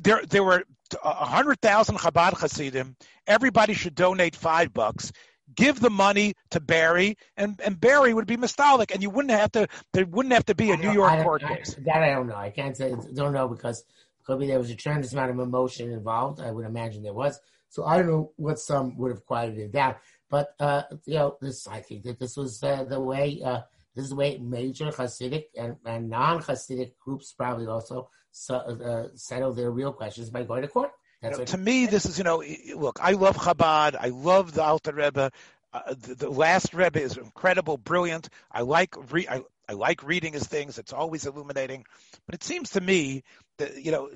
there, 0.00 0.22
there 0.26 0.44
were 0.44 0.64
a 1.02 1.24
hundred 1.24 1.60
thousand 1.60 1.96
Chabad 1.96 2.38
Hasidim. 2.38 2.96
Everybody 3.26 3.74
should 3.74 3.94
donate 3.94 4.36
five 4.36 4.72
bucks. 4.72 5.12
Give 5.54 5.80
the 5.80 5.90
money 5.90 6.34
to 6.50 6.60
Barry, 6.60 7.16
and, 7.36 7.60
and 7.64 7.80
Barry 7.80 8.14
would 8.14 8.26
be 8.26 8.36
nostalgic, 8.36 8.92
and 8.92 9.02
you 9.02 9.10
wouldn't 9.10 9.32
have 9.32 9.50
to. 9.52 9.66
There 9.92 10.06
wouldn't 10.06 10.32
have 10.32 10.46
to 10.46 10.54
be 10.54 10.70
a 10.70 10.76
New 10.76 10.92
York 10.92 11.22
court 11.24 11.42
case. 11.42 11.74
That 11.86 12.02
I 12.02 12.10
don't 12.10 12.28
know. 12.28 12.36
I 12.36 12.50
can't 12.50 12.76
say. 12.76 12.94
Don't 13.14 13.32
know 13.32 13.48
because 13.48 13.84
maybe 14.28 14.46
there 14.46 14.60
was 14.60 14.70
a 14.70 14.76
tremendous 14.76 15.12
amount 15.12 15.32
of 15.32 15.40
emotion 15.40 15.90
involved. 15.90 16.40
I 16.40 16.52
would 16.52 16.66
imagine 16.66 17.02
there 17.02 17.12
was. 17.12 17.40
So 17.68 17.84
I 17.84 17.96
don't 17.96 18.06
know 18.06 18.32
what 18.36 18.60
some 18.60 18.96
would 18.98 19.10
have 19.10 19.26
quieted 19.26 19.58
it 19.58 19.72
down. 19.72 19.96
But 20.28 20.54
uh, 20.60 20.82
you 21.04 21.14
know, 21.14 21.36
this 21.40 21.66
I 21.66 21.80
think 21.80 22.04
that 22.04 22.20
this 22.20 22.36
was 22.36 22.62
uh, 22.62 22.84
the 22.84 23.00
way. 23.00 23.40
Uh, 23.44 23.62
this 23.94 24.04
is 24.04 24.10
the 24.10 24.16
way 24.16 24.38
major 24.38 24.86
Hasidic 24.86 25.46
and, 25.58 25.76
and 25.84 26.08
non-Hasidic 26.08 26.92
groups 27.04 27.32
probably 27.32 27.66
also 27.66 28.08
so, 28.32 28.56
uh, 28.56 29.08
settle 29.14 29.52
their 29.52 29.70
real 29.70 29.92
questions 29.92 30.30
by 30.30 30.44
going 30.44 30.62
to 30.62 30.68
court. 30.68 30.90
You 31.22 31.30
know, 31.30 31.44
to 31.44 31.58
me, 31.58 31.86
this 31.86 32.06
is 32.06 32.16
you 32.16 32.24
know, 32.24 32.42
look, 32.74 32.98
I 33.02 33.12
love 33.12 33.36
Chabad. 33.36 33.96
I 34.00 34.08
love 34.08 34.52
the 34.52 34.62
Alter 34.62 34.94
Rebbe. 34.94 35.30
Uh, 35.72 35.94
the, 35.94 36.14
the, 36.14 36.30
last 36.30 36.74
Rebbe 36.74 37.00
is 37.00 37.16
incredible, 37.16 37.76
brilliant. 37.76 38.28
I 38.50 38.62
like 38.62 38.96
re- 39.12 39.28
I, 39.28 39.42
I 39.68 39.74
like 39.74 40.02
reading 40.02 40.32
his 40.32 40.44
things. 40.44 40.78
It's 40.78 40.92
always 40.92 41.26
illuminating. 41.26 41.84
But 42.26 42.34
it 42.34 42.42
seems 42.42 42.70
to 42.70 42.80
me 42.80 43.22
that, 43.58 43.80
you 43.80 43.92
know, 43.92 44.10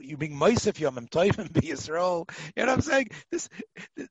you 0.00 0.16
being 0.16 0.34
Moisef 0.36 0.74
Yomim 0.74 1.10
Toivim 1.10 1.52
be 1.60 1.68
Yisrael. 1.68 2.30
You 2.54 2.64
know 2.64 2.72
what 2.72 2.74
I'm 2.76 2.80
saying? 2.82 3.08
This, 3.32 3.48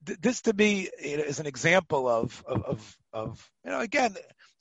this 0.04 0.42
to 0.42 0.54
me 0.54 0.90
is 1.02 1.40
an 1.40 1.46
example 1.46 2.10
of, 2.10 2.44
of, 2.46 2.64
of, 2.64 2.98
of 3.14 3.50
you 3.64 3.72
know, 3.72 3.80
again, 3.80 4.16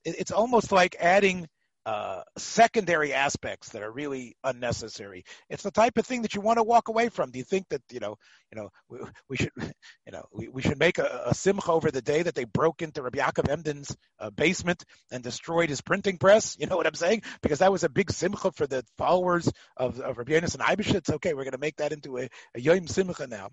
it's 0.05 0.31
almost 0.31 0.71
like 0.71 0.95
adding 1.01 1.49
uh, 1.89 2.23
secondary 2.37 3.15
aspects 3.15 3.71
that 3.71 3.83
are 3.83 3.91
really 3.91 4.37
unnecessary. 4.45 5.25
It's 5.49 5.63
the 5.63 5.71
type 5.71 5.97
of 5.97 6.05
thing 6.05 6.21
that 6.21 6.35
you 6.35 6.43
want 6.43 6.59
to 6.59 6.63
walk 6.63 6.89
away 6.89 7.09
from. 7.09 7.31
Do 7.31 7.39
you 7.39 7.47
think 7.47 7.67
that 7.71 7.81
you 7.91 7.99
know, 7.99 8.17
you 8.53 8.61
know, 8.61 8.69
we, 8.91 8.99
we 9.31 9.37
should, 9.39 9.53
you 10.07 10.13
know, 10.13 10.27
we, 10.31 10.49
we 10.49 10.61
should 10.61 10.79
make 10.79 10.99
a, 10.99 11.23
a, 11.29 11.35
simcha 11.35 11.73
over 11.73 11.91
the 11.91 12.03
day 12.03 12.23
that 12.23 12.35
they 12.35 12.45
broke 12.45 12.83
into 12.83 13.01
Rabbi 13.01 13.21
Yaakov 13.21 13.49
Emden's 13.49 13.97
uh, 14.19 14.29
basement 14.29 14.85
and 15.11 15.25
destroyed 15.25 15.71
his 15.71 15.81
printing 15.81 16.19
press? 16.19 16.59
You 16.61 16.67
know 16.67 16.77
what 16.77 16.87
I'm 16.87 16.95
saying? 16.95 17.23
Because 17.41 17.61
that 17.61 17.73
was 17.73 17.85
a 17.85 17.89
big 17.89 18.11
simcha 18.11 18.53
for 18.53 18.67
the 18.67 18.85
followers 18.99 19.51
of, 19.77 19.99
of 20.01 20.19
Rabbi 20.19 20.33
Yonis 20.33 20.59
and 20.59 20.81
It's 20.81 21.09
Okay, 21.09 21.33
we're 21.33 21.45
going 21.45 21.53
to 21.53 21.59
make 21.59 21.77
that 21.77 21.93
into 21.93 22.19
a, 22.19 22.29
a 22.55 22.61
yom 22.61 22.87
simcha 22.87 23.27
now. 23.27 23.49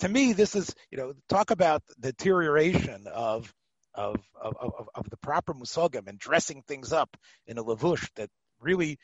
to 0.00 0.08
me, 0.08 0.34
this 0.34 0.54
is, 0.54 0.74
you 0.90 0.98
know, 0.98 1.14
talk 1.30 1.50
about 1.50 1.82
deterioration 1.98 3.06
of 3.06 3.50
of 3.94 4.16
of, 4.40 4.56
of, 4.58 4.88
of 4.94 5.10
the 5.10 5.16
proper 5.16 5.54
musagim 5.54 6.06
and 6.06 6.18
dressing 6.18 6.62
things 6.62 6.92
up 6.92 7.16
in 7.46 7.58
a 7.58 7.64
lavush 7.64 8.08
that 8.16 8.30
really 8.60 8.98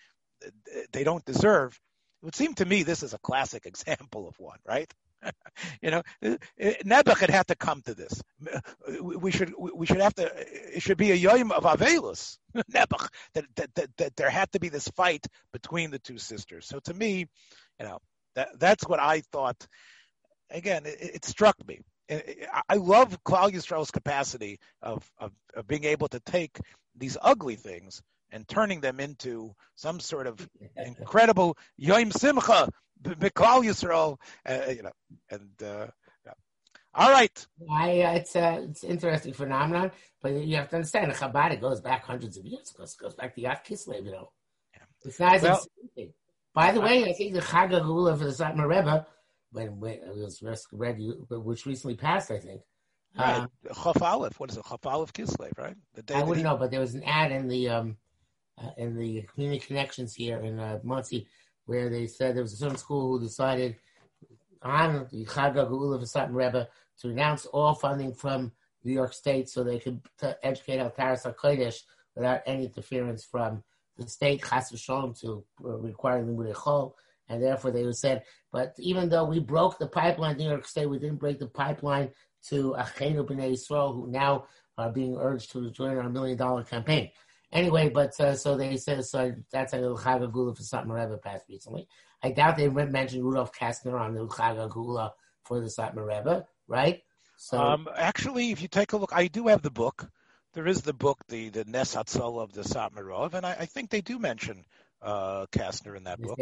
they 0.93 1.05
don't 1.05 1.25
deserve. 1.25 1.79
It 2.23 2.25
would 2.25 2.35
seem 2.35 2.55
to 2.55 2.65
me 2.65 2.83
this 2.83 3.03
is 3.03 3.15
a 3.15 3.19
classic 3.19 3.67
example 3.67 4.29
of 4.29 4.39
one, 4.39 4.59
right? 4.67 4.93
you 5.83 5.91
know, 5.91 6.03
eh, 6.23 6.37
eh, 6.61 6.75
Nebuch 6.85 7.19
had 7.19 7.31
had 7.31 7.49
to 7.49 7.57
come 7.57 7.83
to 7.83 7.95
this. 7.95 8.23
We 9.03 9.33
should 9.33 9.53
we 9.59 9.85
should 9.87 10.01
have 10.01 10.15
to. 10.15 10.31
It 10.77 10.83
should 10.83 10.99
be 10.99 11.11
a 11.11 11.17
yom 11.17 11.51
of 11.51 11.65
avelus 11.65 12.39
Nebuch 12.73 13.09
that, 13.35 13.45
that 13.57 13.75
that 13.75 13.97
that 13.97 14.17
there 14.17 14.31
had 14.31 14.53
to 14.53 14.61
be 14.61 14.69
this 14.69 14.89
fight 14.89 15.27
between 15.53 15.91
the 15.91 15.99
two 15.99 16.19
sisters. 16.19 16.67
So 16.67 16.79
to 16.85 16.95
me, 16.95 17.27
you 17.81 17.87
know, 17.87 17.99
that 18.37 18.59
that's 18.59 18.87
what 18.87 19.01
I 19.01 19.23
thought. 19.33 19.67
Again, 20.51 20.87
it, 20.87 20.99
it 21.01 21.25
struck 21.25 21.57
me 21.67 21.81
I 22.11 22.77
love 22.77 23.23
Klal 23.25 23.53
Yisrael's 23.53 23.91
capacity 23.91 24.59
of, 24.81 25.11
of, 25.19 25.33
of 25.55 25.67
being 25.67 25.85
able 25.85 26.09
to 26.09 26.21
take 26.21 26.59
these 26.97 27.17
ugly 27.21 27.57
things 27.57 28.03
and 28.31 28.47
turning 28.49 28.81
them 28.81 29.01
into 29.01 29.55
some 29.75 30.01
sort 30.01 30.27
of 30.27 30.49
incredible 30.77 31.57
Yom 31.77 32.11
Simcha, 32.11 32.69
Klal 33.03 33.65
Yisrael, 33.65 34.19
uh, 34.47 34.71
you 34.71 34.83
know, 34.83 34.93
and 35.31 35.51
uh, 35.63 35.87
yeah. 36.25 36.33
all 36.95 37.11
right. 37.11 37.47
I, 37.71 38.03
uh, 38.03 38.13
it's 38.13 38.37
a 38.37 38.63
it's 38.63 38.85
interesting 38.85 39.33
phenomenon, 39.33 39.93
but 40.23 40.33
you 40.33 40.57
have 40.57 40.71
to 40.71 40.77
understand, 40.77 41.13
Chabad 41.13 41.53
it 41.53 41.61
goes 41.61 41.81
back 41.81 42.05
hundreds 42.05 42.37
of 42.37 42.45
years. 42.45 42.71
It 42.71 42.79
goes, 42.79 42.95
goes 42.97 43.15
back 43.15 43.35
to 43.35 43.43
Yad 43.43 43.65
Kislev, 43.65 44.05
you 44.05 44.13
know. 44.13 44.31
Yeah. 44.75 44.83
It's 45.05 45.21
not 45.21 45.43
well, 45.43 45.67
By 46.55 46.73
the 46.73 46.81
way, 46.81 47.05
I 47.05 47.13
think 47.13 47.35
the 47.35 47.41
Chag 47.41 47.71
for 47.71 48.25
the 48.25 48.31
Satmar 48.31 48.69
Rebbe 48.69 49.07
when, 49.53 49.81
when 49.81 49.93
it 49.95 50.17
was 50.17 50.43
read, 50.73 50.99
which 51.31 51.67
recently 51.67 51.97
passed, 51.97 52.31
I 52.31 52.39
think. 52.39 52.63
Right, 53.19 53.37
um, 53.39 53.51
Chaf 53.83 54.03
Aleph. 54.03 54.39
What 54.39 54.51
is 54.51 54.57
it? 54.59 54.65
Chaf 54.69 54.85
Aleph 54.87 55.13
Kislev, 55.13 55.57
right? 55.57 55.77
The 55.95 56.03
day 56.03 56.15
I 56.15 56.23
wouldn't 56.23 56.45
know, 56.45 56.57
but 56.57 56.71
there 56.71 56.81
was 56.81 56.95
an 56.95 57.03
ad 57.05 57.33
in 57.33 57.49
the 57.49 57.69
um, 57.69 57.97
uh, 58.63 58.71
in 58.77 58.97
the 58.97 59.23
community 59.33 59.65
connections 59.67 60.15
here 60.15 60.39
in 60.41 60.59
uh, 60.59 60.79
Monsey 60.83 61.27
where 61.69 61.91
they 61.91 62.07
said 62.07 62.35
there 62.35 62.43
was 62.43 62.55
a 62.55 62.57
certain 62.57 62.79
school 62.79 63.19
who 63.19 63.25
decided 63.25 63.77
on 64.63 65.07
the 65.13 65.25
Chag 65.27 65.55
Geula 65.55 66.01
V'Satan 66.01 66.33
Rebbe 66.35 66.67
to 67.01 67.09
announce 67.09 67.45
all 67.45 67.75
funding 67.75 68.15
from 68.15 68.53
New 68.85 68.93
York 68.93 69.13
State 69.13 69.51
so 69.51 69.63
they 69.63 69.79
could 69.79 70.01
t- 70.19 70.33
educate 70.43 70.79
Al 70.79 70.91
Taharas 70.91 71.27
HaKodesh 71.27 71.83
without 72.17 72.41
any 72.47 72.65
interference 72.65 73.25
from 73.25 73.63
the 73.99 74.09
state, 74.09 74.43
Chas 74.43 74.73
V'Sholem, 74.73 75.19
to 75.21 75.45
uh, 75.63 75.77
require 75.77 76.25
them 76.25 76.37
with 76.37 76.51
a 76.51 76.55
chol 76.55 76.95
and 77.29 77.43
therefore 77.43 77.71
they 77.71 77.91
said, 77.93 78.23
but 78.53 78.75
even 78.79 79.09
though 79.09 79.25
we 79.25 79.39
broke 79.41 79.79
the 79.79 79.87
pipeline 79.87 80.37
New 80.37 80.49
York 80.49 80.67
State, 80.67 80.87
we 80.87 80.99
didn't 80.99 81.21
break 81.21 81.39
the 81.39 81.47
pipeline 81.47 82.11
to 82.49 82.75
Achenu 82.79 83.27
B'nai 83.27 83.53
Yisrael, 83.53 83.95
who 83.95 84.11
now 84.11 84.47
are 84.77 84.91
being 84.91 85.17
urged 85.17 85.53
to 85.53 85.71
join 85.71 85.97
our 85.97 86.09
million 86.09 86.39
dollar 86.39 86.65
campaign. 86.65 87.11
Anyway, 87.53 87.89
but 87.89 88.19
uh, 88.21 88.35
so 88.35 88.57
they 88.57 88.77
said, 88.77 89.05
so 89.05 89.35
that's 89.51 89.73
a 89.73 89.79
Chag 89.79 90.33
Gula 90.33 90.55
for 90.55 90.63
something 90.63 90.93
Rebbe 90.93 91.17
passed 91.19 91.47
recently. 91.49 91.89
I 92.23 92.31
doubt 92.33 92.57
they 92.57 92.69
mentioned 92.69 93.25
Rudolf 93.25 93.53
Kastner 93.53 93.99
on 93.99 94.15
the 94.15 94.27
Chag 94.27 94.71
Gula 94.71 95.15
for 95.45 95.61
the 95.61 95.67
Satmar 95.67 96.07
Rebbe, 96.07 96.47
right? 96.67 97.03
So, 97.37 97.59
um, 97.59 97.89
actually, 97.97 98.51
if 98.51 98.61
you 98.61 98.69
take 98.69 98.93
a 98.93 98.97
look, 98.97 99.13
I 99.15 99.29
do 99.29 99.47
have 99.47 99.63
the 99.63 99.71
book. 99.71 100.11
There 100.55 100.67
is 100.67 100.83
the 100.83 100.93
book, 100.93 101.19
the 101.29 101.51
the 101.51 101.65
Nes 101.65 101.95
Hatzal 101.95 102.43
of 102.43 102.53
the 102.53 102.63
Satmar 102.63 103.05
Satmarov, 103.05 103.35
and 103.35 103.47
I, 103.47 103.53
I 103.61 103.67
think 103.67 103.91
they 103.91 104.01
do 104.01 104.19
mention 104.19 104.65
uh, 105.03 105.47
Kastner 105.53 105.97
in 105.97 106.05
that 106.05 106.21
book. 106.21 106.39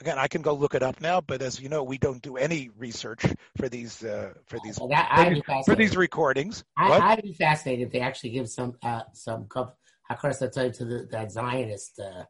again, 0.00 0.18
I 0.18 0.28
can 0.28 0.42
go 0.42 0.54
look 0.54 0.74
it 0.74 0.82
up 0.82 1.00
now, 1.00 1.20
but 1.20 1.42
as 1.42 1.60
you 1.60 1.68
know, 1.68 1.82
we 1.82 1.98
don't 1.98 2.22
do 2.22 2.36
any 2.36 2.70
research 2.76 3.24
for 3.56 3.68
these 3.68 4.04
uh, 4.04 4.32
for 4.46 4.58
these 4.64 4.78
for, 4.78 5.62
for, 5.64 5.74
these 5.74 5.96
recordings. 5.96 6.64
I, 6.76 7.14
would 7.14 7.24
be 7.24 7.34
fascinated 7.34 7.86
if 7.86 7.92
they 7.92 8.00
actually 8.00 8.30
give 8.30 8.48
some 8.48 8.76
uh, 8.82 9.02
some 9.12 9.46
hakar 9.46 10.72
to 10.72 10.84
the, 10.84 11.08
that 11.10 11.30
Zionist. 11.30 12.00
Uh. 12.00 12.24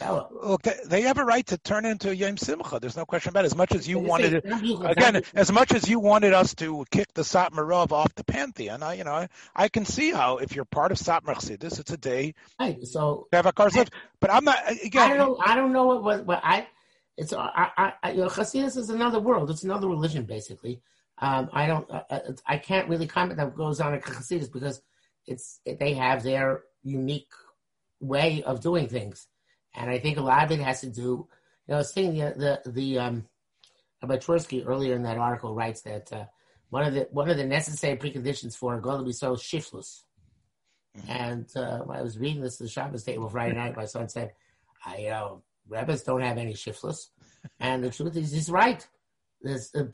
Look, 0.00 0.62
they, 0.62 0.76
they, 0.86 1.02
have 1.02 1.18
a 1.18 1.24
right 1.24 1.44
to 1.48 1.58
turn 1.58 1.84
into 1.84 2.10
a 2.10 2.12
Yom 2.12 2.36
Simcha. 2.36 2.78
There's 2.78 2.96
no 2.96 3.04
question 3.04 3.30
about 3.30 3.44
it. 3.44 3.46
As 3.46 3.56
much 3.56 3.74
as 3.74 3.88
you 3.88 3.98
wanted 3.98 4.44
again, 4.44 5.22
as 5.34 5.50
much 5.50 5.72
as 5.72 5.88
you 5.88 5.98
wanted 5.98 6.32
us 6.32 6.54
to 6.56 6.84
kick 6.90 7.12
the 7.14 7.22
Satmarov 7.22 7.90
off 7.90 8.14
the 8.14 8.22
pantheon, 8.22 8.82
I, 8.84 8.94
you 8.94 9.04
know, 9.04 9.12
I, 9.12 9.28
I 9.56 9.68
can 9.68 9.84
see 9.84 10.12
how 10.12 10.38
if 10.38 10.54
you're 10.54 10.64
part 10.64 10.92
of 10.92 10.98
Satmar 10.98 11.34
Chassidus, 11.34 11.80
it's 11.80 11.90
a 11.90 11.96
day. 11.96 12.34
Right. 12.60 12.86
So 12.86 13.26
have 13.32 13.46
a 13.46 13.52
car 13.52 13.70
but 14.20 14.30
I'm 14.30 14.44
not. 14.44 14.58
Again, 14.84 15.02
I 15.02 15.16
don't 15.16 15.18
know. 15.18 15.38
I 15.44 15.54
don't 15.56 15.72
know 15.72 15.86
what 15.86 16.04
what, 16.04 16.26
what 16.26 16.40
I. 16.44 16.68
It's 17.16 17.32
I, 17.32 17.92
I, 18.00 18.12
you 18.12 18.18
know, 18.18 18.28
Chassidus 18.28 18.76
is 18.76 18.90
another 18.90 19.18
world. 19.18 19.50
It's 19.50 19.64
another 19.64 19.88
religion, 19.88 20.24
basically. 20.24 20.80
Um, 21.18 21.50
I 21.52 21.66
don't. 21.66 21.90
Uh, 21.90 22.20
I 22.46 22.58
can't 22.58 22.88
really 22.88 23.08
comment 23.08 23.38
that 23.38 23.56
goes 23.56 23.80
on 23.80 23.94
at 23.94 24.04
Chassidus 24.04 24.52
because 24.52 24.80
it's 25.26 25.60
they 25.66 25.94
have 25.94 26.22
their 26.22 26.62
unique 26.84 27.32
way 28.00 28.44
of 28.44 28.60
doing 28.60 28.86
things 28.86 29.26
and 29.74 29.90
I 29.90 29.98
think 29.98 30.18
a 30.18 30.22
lot 30.22 30.44
of 30.44 30.50
it 30.50 30.60
has 30.60 30.80
to 30.80 30.88
do, 30.88 31.00
you 31.00 31.26
know, 31.68 31.74
I 31.74 31.78
was 31.78 31.92
thinking 31.92 32.18
the, 32.18 32.60
the, 32.64 32.70
the 32.70 32.98
um, 32.98 33.26
about 34.02 34.20
Twersky 34.20 34.64
earlier 34.66 34.94
in 34.94 35.02
that 35.02 35.18
article 35.18 35.54
writes 35.54 35.82
that 35.82 36.12
uh, 36.12 36.24
one 36.70 36.84
of 36.84 36.94
the 36.94 37.08
one 37.10 37.28
of 37.28 37.36
the 37.36 37.44
necessary 37.44 37.96
preconditions 37.96 38.56
for 38.56 38.74
a 38.74 38.80
girl 38.80 38.98
to 38.98 39.04
be 39.04 39.12
so 39.12 39.34
shiflus. 39.34 40.02
Mm-hmm. 40.96 41.10
And 41.10 41.46
uh, 41.56 41.84
I 41.90 42.02
was 42.02 42.18
reading 42.18 42.42
this 42.42 42.60
at 42.60 42.66
the 42.66 42.70
Shabbos 42.70 43.04
table 43.04 43.28
Friday 43.28 43.54
night. 43.54 43.76
My 43.76 43.84
son 43.84 44.08
said, 44.08 44.32
"I, 44.84 44.98
you 44.98 45.10
know, 45.10 45.42
Rebbe's 45.68 46.02
don't 46.02 46.22
have 46.22 46.38
any 46.38 46.54
shiflus." 46.54 47.08
and 47.60 47.84
the 47.84 47.90
truth 47.90 48.16
is, 48.16 48.32
he's 48.32 48.50
right. 48.50 48.86
There's 49.40 49.72
a, 49.74 49.84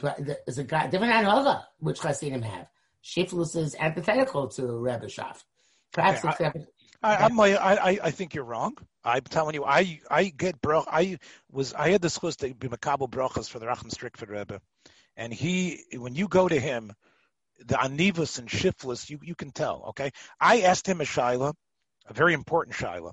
there's 0.47 0.59
a 0.59 0.64
guy, 0.64 0.87
different 0.87 1.12
another 1.12 1.62
which 1.79 2.01
have. 2.01 2.66
Shiflus 3.05 3.55
is 3.57 3.77
antithetical 3.79 4.49
to 4.49 4.79
Rebbe 4.79 5.09
Shaft. 5.09 5.45
Perhaps 5.93 6.25
Okay, 6.25 6.29
except 6.31 6.57
I, 7.05 7.16
I'm 7.16 7.36
like, 7.36 7.57
I, 7.57 7.74
I, 7.76 7.98
I 8.05 8.11
think 8.12 8.34
you're 8.34 8.44
wrong. 8.44 8.78
I'm 9.05 9.22
telling 9.22 9.55
you, 9.55 9.64
I, 9.64 10.00
I 10.11 10.24
get 10.24 10.62
brach. 10.62 10.86
I 10.90 11.18
was, 11.52 11.74
I 11.74 11.90
had 11.90 12.00
the 12.00 12.09
chus 12.09 12.36
to 12.36 12.55
be 12.55 12.68
makabel 12.68 13.11
brachas 13.11 13.48
for 13.48 13.59
the 13.59 13.66
Rachmastrivka 13.66 14.26
Rebbe, 14.26 14.59
and 15.14 15.32
he, 15.32 15.82
when 15.98 16.14
you 16.14 16.28
go 16.28 16.48
to 16.48 16.59
him, 16.59 16.92
the 17.59 17.74
anivus 17.74 18.38
and 18.38 18.48
shiflus, 18.48 19.11
you, 19.11 19.18
you 19.22 19.34
can 19.34 19.50
tell. 19.50 19.84
Okay, 19.90 20.12
I 20.40 20.62
asked 20.62 20.88
him 20.88 21.02
a 21.02 21.05
shaila, 21.05 21.52
a 22.07 22.14
very 22.14 22.32
important 22.32 22.74
shaila, 22.74 23.12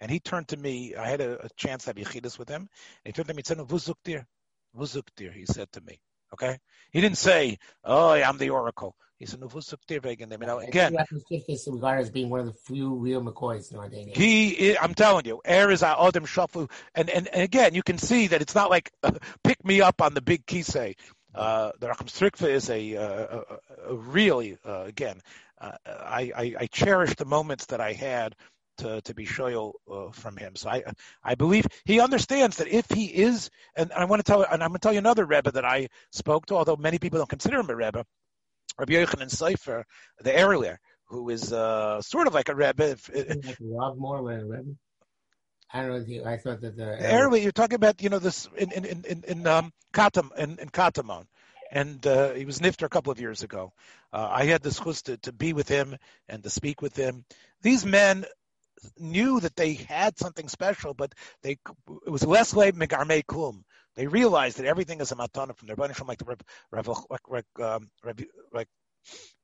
and 0.00 0.10
he 0.10 0.18
turned 0.18 0.48
to 0.48 0.56
me. 0.56 0.94
I 0.94 1.06
had 1.06 1.20
a, 1.20 1.44
a 1.44 1.48
chance 1.56 1.84
to 1.84 1.90
have 1.90 1.96
yichidus 1.96 2.38
with 2.38 2.48
him. 2.48 2.62
And 2.62 2.68
he 3.04 3.12
turned 3.12 3.28
to 3.28 3.34
me 3.34 3.40
and 3.40 3.46
said, 3.46 3.58
"Vuzuktir, 3.58 4.24
vuzuktir." 4.74 5.32
He 5.32 5.44
said 5.44 5.70
to 5.72 5.82
me, 5.82 6.00
"Okay." 6.32 6.58
He 6.90 7.02
didn't 7.02 7.18
say, 7.18 7.58
"Oh, 7.84 8.12
I'm 8.12 8.38
the 8.38 8.50
oracle." 8.50 8.96
He 9.18 9.26
said, 9.26 9.40
"Vuzuktir 9.40 10.02
wegen 10.02 10.28
dem." 10.28 10.42
You 10.42 10.46
know, 10.46 10.58
again, 10.58 10.94
is 11.30 11.68
regarded 11.70 12.02
as 12.02 12.10
being 12.10 12.28
one 12.28 12.40
of 12.40 12.46
the 12.46 12.52
few 12.52 12.94
real 12.94 13.22
McCoys 13.22 13.72
in 13.72 13.78
Armenia. 13.78 14.14
he, 14.14 14.76
I'm 14.76 14.94
telling 14.94 15.24
you, 15.24 15.40
air 15.44 15.70
is 15.70 15.82
our 15.82 16.06
Adam 16.06 16.26
Shuffle, 16.26 16.70
and, 16.94 17.08
and 17.08 17.26
and 17.28 17.42
again, 17.42 17.74
you 17.74 17.82
can 17.82 17.98
see 17.98 18.26
that 18.28 18.42
it's 18.42 18.54
not 18.54 18.68
like 18.68 18.90
uh, 19.02 19.12
pick 19.44 19.64
me 19.64 19.80
up 19.80 20.02
on 20.02 20.14
the 20.14 20.20
big 20.20 20.44
kisei. 20.44 20.96
Uh, 21.34 21.72
the 21.80 21.88
Rachmastrivka 21.88 22.48
is 22.48 22.70
a, 22.70 22.96
uh, 22.96 23.42
a, 23.88 23.90
a 23.90 23.94
really, 23.94 24.56
uh, 24.64 24.84
again, 24.86 25.20
uh, 25.60 25.72
I, 25.86 26.32
I, 26.34 26.54
I 26.60 26.66
cherish 26.66 27.14
the 27.16 27.26
moments 27.26 27.66
that 27.66 27.80
I 27.80 27.92
had 27.92 28.34
to, 28.78 29.02
to 29.02 29.14
be 29.14 29.26
shoyal 29.26 29.74
uh, 29.90 30.12
from 30.12 30.36
him. 30.36 30.56
So 30.56 30.70
I 30.70 30.82
I 31.22 31.34
believe 31.34 31.66
he 31.84 32.00
understands 32.00 32.56
that 32.56 32.68
if 32.68 32.86
he 32.90 33.06
is, 33.06 33.50
and 33.76 33.92
I 33.92 34.04
want 34.04 34.24
to 34.24 34.30
tell, 34.30 34.42
and 34.42 34.62
I'm 34.62 34.70
going 34.70 34.78
to 34.78 34.78
tell 34.80 34.92
you 34.92 34.98
another 34.98 35.24
Rebbe 35.24 35.52
that 35.52 35.64
I 35.64 35.88
spoke 36.12 36.46
to, 36.46 36.56
although 36.56 36.76
many 36.76 36.98
people 36.98 37.18
don't 37.18 37.28
consider 37.28 37.60
him 37.60 37.70
a 37.70 37.76
Rebbe, 37.76 38.04
Rabbi 38.78 38.92
Yochanan 38.92 39.30
Sofer, 39.30 39.84
the 40.20 40.30
Erlauer, 40.30 40.76
who 41.06 41.28
is 41.30 41.52
uh, 41.52 42.00
sort 42.02 42.26
of 42.26 42.34
like 42.34 42.48
a 42.48 42.54
Rebbe. 42.54 42.84
If, 42.84 43.10
like 43.14 43.56
Rob 43.60 43.98
Moreland, 43.98 44.50
Rebbe. 44.50 44.76
I 45.72 45.82
don't 45.82 45.90
know. 45.90 46.04
You, 46.06 46.24
I 46.24 46.36
thought 46.36 46.60
that 46.60 46.76
the 46.76 46.98
Erlauer 47.00 47.42
you're 47.42 47.52
talking 47.52 47.76
about, 47.76 48.02
you 48.02 48.08
know, 48.08 48.18
this 48.18 48.48
in 48.56 48.72
in 48.72 48.84
in 49.04 49.24
in 49.26 49.46
um, 49.46 49.72
Katam 49.92 50.36
in, 50.36 50.58
in 50.58 50.68
Katamon. 50.68 51.26
And 51.72 52.06
uh, 52.06 52.32
he 52.32 52.44
was 52.44 52.60
nifter 52.60 52.86
a 52.86 52.88
couple 52.88 53.10
of 53.10 53.18
years 53.18 53.42
ago. 53.42 53.72
Uh, 54.12 54.28
I 54.30 54.44
had 54.44 54.62
the 54.62 54.70
chus 54.70 55.02
to, 55.02 55.16
to 55.18 55.32
be 55.32 55.52
with 55.52 55.68
him 55.68 55.96
and 56.28 56.42
to 56.44 56.50
speak 56.50 56.80
with 56.80 56.94
him. 56.94 57.24
These 57.60 57.84
men 57.84 58.24
knew 58.98 59.40
that 59.40 59.56
they 59.56 59.74
had 59.74 60.16
something 60.16 60.48
special, 60.48 60.94
but 60.94 61.12
they 61.42 61.58
it 62.06 62.10
was 62.10 62.24
less 62.24 62.54
like 62.54 62.74
megarmei 62.76 63.24
klum. 63.24 63.64
They 63.96 64.06
realized 64.06 64.58
that 64.58 64.66
everything 64.66 65.00
is 65.00 65.12
a 65.12 65.16
matana 65.16 65.56
from 65.56 65.68
their 65.68 65.76
bunch, 65.76 66.00
like 66.02 66.18
the 66.18 66.36
like, 67.30 67.46
um, 67.62 67.90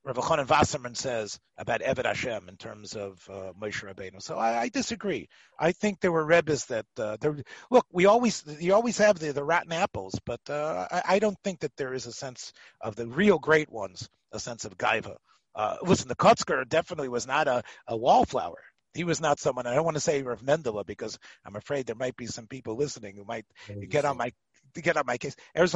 Chanan 0.07 0.49
Wasserman 0.49 0.95
says 0.95 1.39
about 1.57 1.81
Eved 1.81 2.05
Hashem 2.05 2.49
in 2.49 2.57
terms 2.57 2.97
of 2.97 3.25
uh, 3.31 3.53
Moshe 3.61 3.85
Rabbeinu. 3.85 4.21
So 4.21 4.37
I, 4.37 4.63
I, 4.63 4.69
disagree. 4.69 5.29
I 5.59 5.73
think 5.73 6.01
there 6.01 6.13
were 6.13 6.25
rebbes 6.25 6.67
that 6.67 6.87
uh, 6.99 7.17
there. 7.21 7.37
Look, 7.71 7.87
we 7.93 8.07
always 8.07 8.45
you 8.59 8.75
always 8.75 8.99
have 8.99 9.19
the, 9.19 9.33
the 9.33 9.45
rotten 9.45 9.73
apples, 9.73 10.19
but 10.27 10.41
uh, 10.49 10.89
I, 10.91 11.03
I, 11.07 11.19
don't 11.21 11.39
think 11.45 11.61
that 11.61 11.77
there 11.77 11.95
is 11.95 12.07
a 12.07 12.13
sense 12.13 12.53
of 12.81 12.97
the 12.97 13.07
real 13.07 13.39
great 13.39 13.71
ones, 13.71 14.09
a 14.33 14.41
sense 14.41 14.65
of 14.65 14.77
gaiva. 14.77 15.17
Uh, 15.55 15.77
listen, 15.83 16.09
the 16.09 16.17
Kotzker 16.17 16.69
definitely 16.69 17.09
was 17.09 17.27
not 17.27 17.47
a, 17.47 17.63
a 17.87 17.97
wallflower. 17.97 18.63
He 18.95 19.05
was 19.05 19.21
not 19.21 19.41
someone. 19.41 19.67
I 19.67 19.75
don't 19.75 19.85
want 19.85 19.97
to 19.97 20.01
say 20.01 20.23
Rav 20.23 20.43
Mendele 20.43 20.85
because 20.87 21.19
I'm 21.45 21.57
afraid 21.57 21.87
there 21.87 21.97
might 21.97 22.17
be 22.17 22.27
some 22.27 22.47
people 22.47 22.77
listening 22.77 23.17
who 23.17 23.25
might 23.25 23.47
get 23.89 24.05
on 24.05 24.17
my 24.17 24.33
get 24.81 24.97
on 24.97 25.05
my 25.07 25.19
case. 25.19 25.37
But 25.55 25.71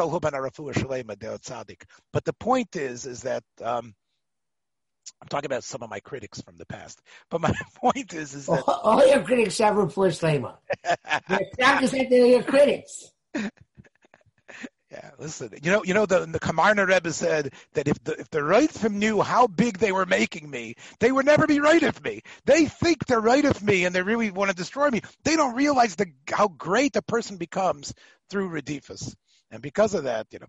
the 2.24 2.32
point 2.38 2.76
is, 2.76 3.06
is 3.06 3.22
that 3.22 3.44
um, 3.62 3.94
I'm 5.20 5.28
talking 5.28 5.46
about 5.46 5.64
some 5.64 5.82
of 5.82 5.90
my 5.90 6.00
critics 6.00 6.40
from 6.40 6.56
the 6.56 6.66
past. 6.66 7.00
But 7.30 7.40
my 7.40 7.52
point 7.76 8.12
is, 8.14 8.34
is 8.34 8.46
that 8.46 8.64
all, 8.66 8.80
all 8.82 9.06
your 9.06 9.22
critics 9.22 9.58
have 9.58 9.74
Refuah 9.74 10.10
Shleimah. 10.18 10.56
They're 12.10 12.26
your 12.26 12.42
critics. 12.42 13.12
Yeah, 14.96 15.10
listen. 15.18 15.50
You 15.62 15.72
know, 15.72 15.84
you 15.84 15.92
know 15.92 16.06
the 16.06 16.20
the 16.20 16.40
Kamarna 16.40 16.86
Rebbe 16.86 17.12
said 17.12 17.52
that 17.74 17.86
if 17.86 18.02
the 18.02 18.18
if 18.18 18.30
the 18.30 18.38
Reitzim 18.38 18.94
knew 18.94 19.20
how 19.20 19.46
big 19.46 19.76
they 19.78 19.92
were 19.92 20.06
making 20.06 20.48
me, 20.48 20.76
they 21.00 21.12
would 21.12 21.26
never 21.26 21.46
be 21.46 21.60
right 21.60 21.82
of 21.82 22.02
me. 22.02 22.22
They 22.46 22.64
think 22.64 23.04
they're 23.04 23.20
right 23.20 23.44
of 23.44 23.62
me, 23.62 23.84
and 23.84 23.94
they 23.94 24.00
really 24.00 24.30
want 24.30 24.50
to 24.50 24.56
destroy 24.56 24.88
me. 24.88 25.02
They 25.22 25.36
don't 25.36 25.54
realize 25.54 25.96
the 25.96 26.06
how 26.32 26.48
great 26.48 26.96
a 26.96 27.02
person 27.02 27.36
becomes 27.36 27.92
through 28.30 28.48
Redifus, 28.50 29.14
and 29.50 29.60
because 29.60 29.92
of 29.92 30.04
that, 30.04 30.28
you 30.30 30.38
know, 30.38 30.46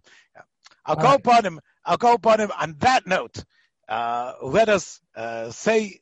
I'll 0.86 0.96
All 0.96 1.04
go 1.04 1.10
right. 1.10 1.20
upon 1.20 1.46
him. 1.46 1.60
I'll 1.84 1.98
go 1.98 2.14
upon 2.14 2.40
him. 2.40 2.52
On 2.58 2.76
that 2.80 3.06
note, 3.06 3.44
uh, 3.90 4.34
let 4.42 4.70
us 4.70 5.02
uh, 5.14 5.52
say 5.52 6.00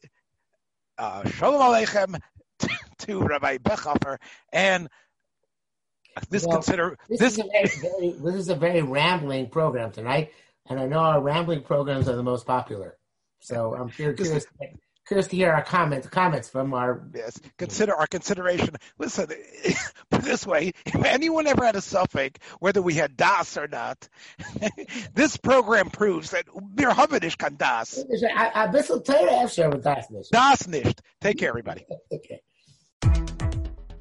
uh, 0.99 1.27
Shalom 1.27 1.61
Aleichem 1.61 2.19
to 2.99 3.19
Rabbi 3.21 3.57
Bechhofer 3.57 4.17
and 4.53 4.87
this 6.29 6.45
well, 6.45 6.57
consider 6.57 6.97
this, 7.09 7.19
this 7.19 7.37
is, 7.37 7.43
very, 7.51 7.67
very, 7.67 8.11
this 8.11 8.35
is 8.35 8.49
a 8.49 8.55
very 8.55 8.81
rambling 8.81 9.49
program 9.49 9.91
tonight, 9.91 10.31
and 10.67 10.79
I 10.79 10.85
know 10.85 10.99
our 10.99 11.21
rambling 11.21 11.63
programs 11.63 12.07
are 12.07 12.15
the 12.15 12.23
most 12.23 12.45
popular. 12.45 12.97
So 13.39 13.75
I'm 13.75 13.89
curious, 13.89 14.47
curious, 15.05 15.27
to 15.27 15.35
hear 15.35 15.51
our 15.51 15.63
comments 15.63 16.07
comments 16.07 16.49
from 16.49 16.73
our 16.73 17.07
yes. 17.13 17.39
Consider 17.57 17.93
our 17.95 18.07
consideration. 18.07 18.75
Listen, 18.97 19.27
put 20.09 20.23
this 20.23 20.47
way: 20.47 20.71
if 20.85 20.95
anyone 21.05 21.47
ever 21.47 21.65
had 21.65 21.75
a 21.75 21.81
suffix 21.81 22.39
whether 22.59 22.81
we 22.81 22.93
had 22.95 23.15
das 23.17 23.57
or 23.57 23.67
not, 23.67 24.07
this 25.13 25.37
program 25.37 25.89
proves 25.89 26.31
that 26.31 26.45
wir 26.75 26.91
haben 26.93 27.19
nicht 27.19 27.37
kann 27.37 27.57
das. 27.57 27.99
A 27.99 28.67
bisschen 28.69 29.03
Torah 29.03 29.43
after 29.43 29.69
with 29.69 29.83
das 29.83 30.09
nicht. 30.09 30.31
Das 30.31 30.67
nicht. 30.67 31.01
Take 31.21 31.37
care, 31.37 31.49
everybody. 31.49 31.85
okay. 32.11 32.41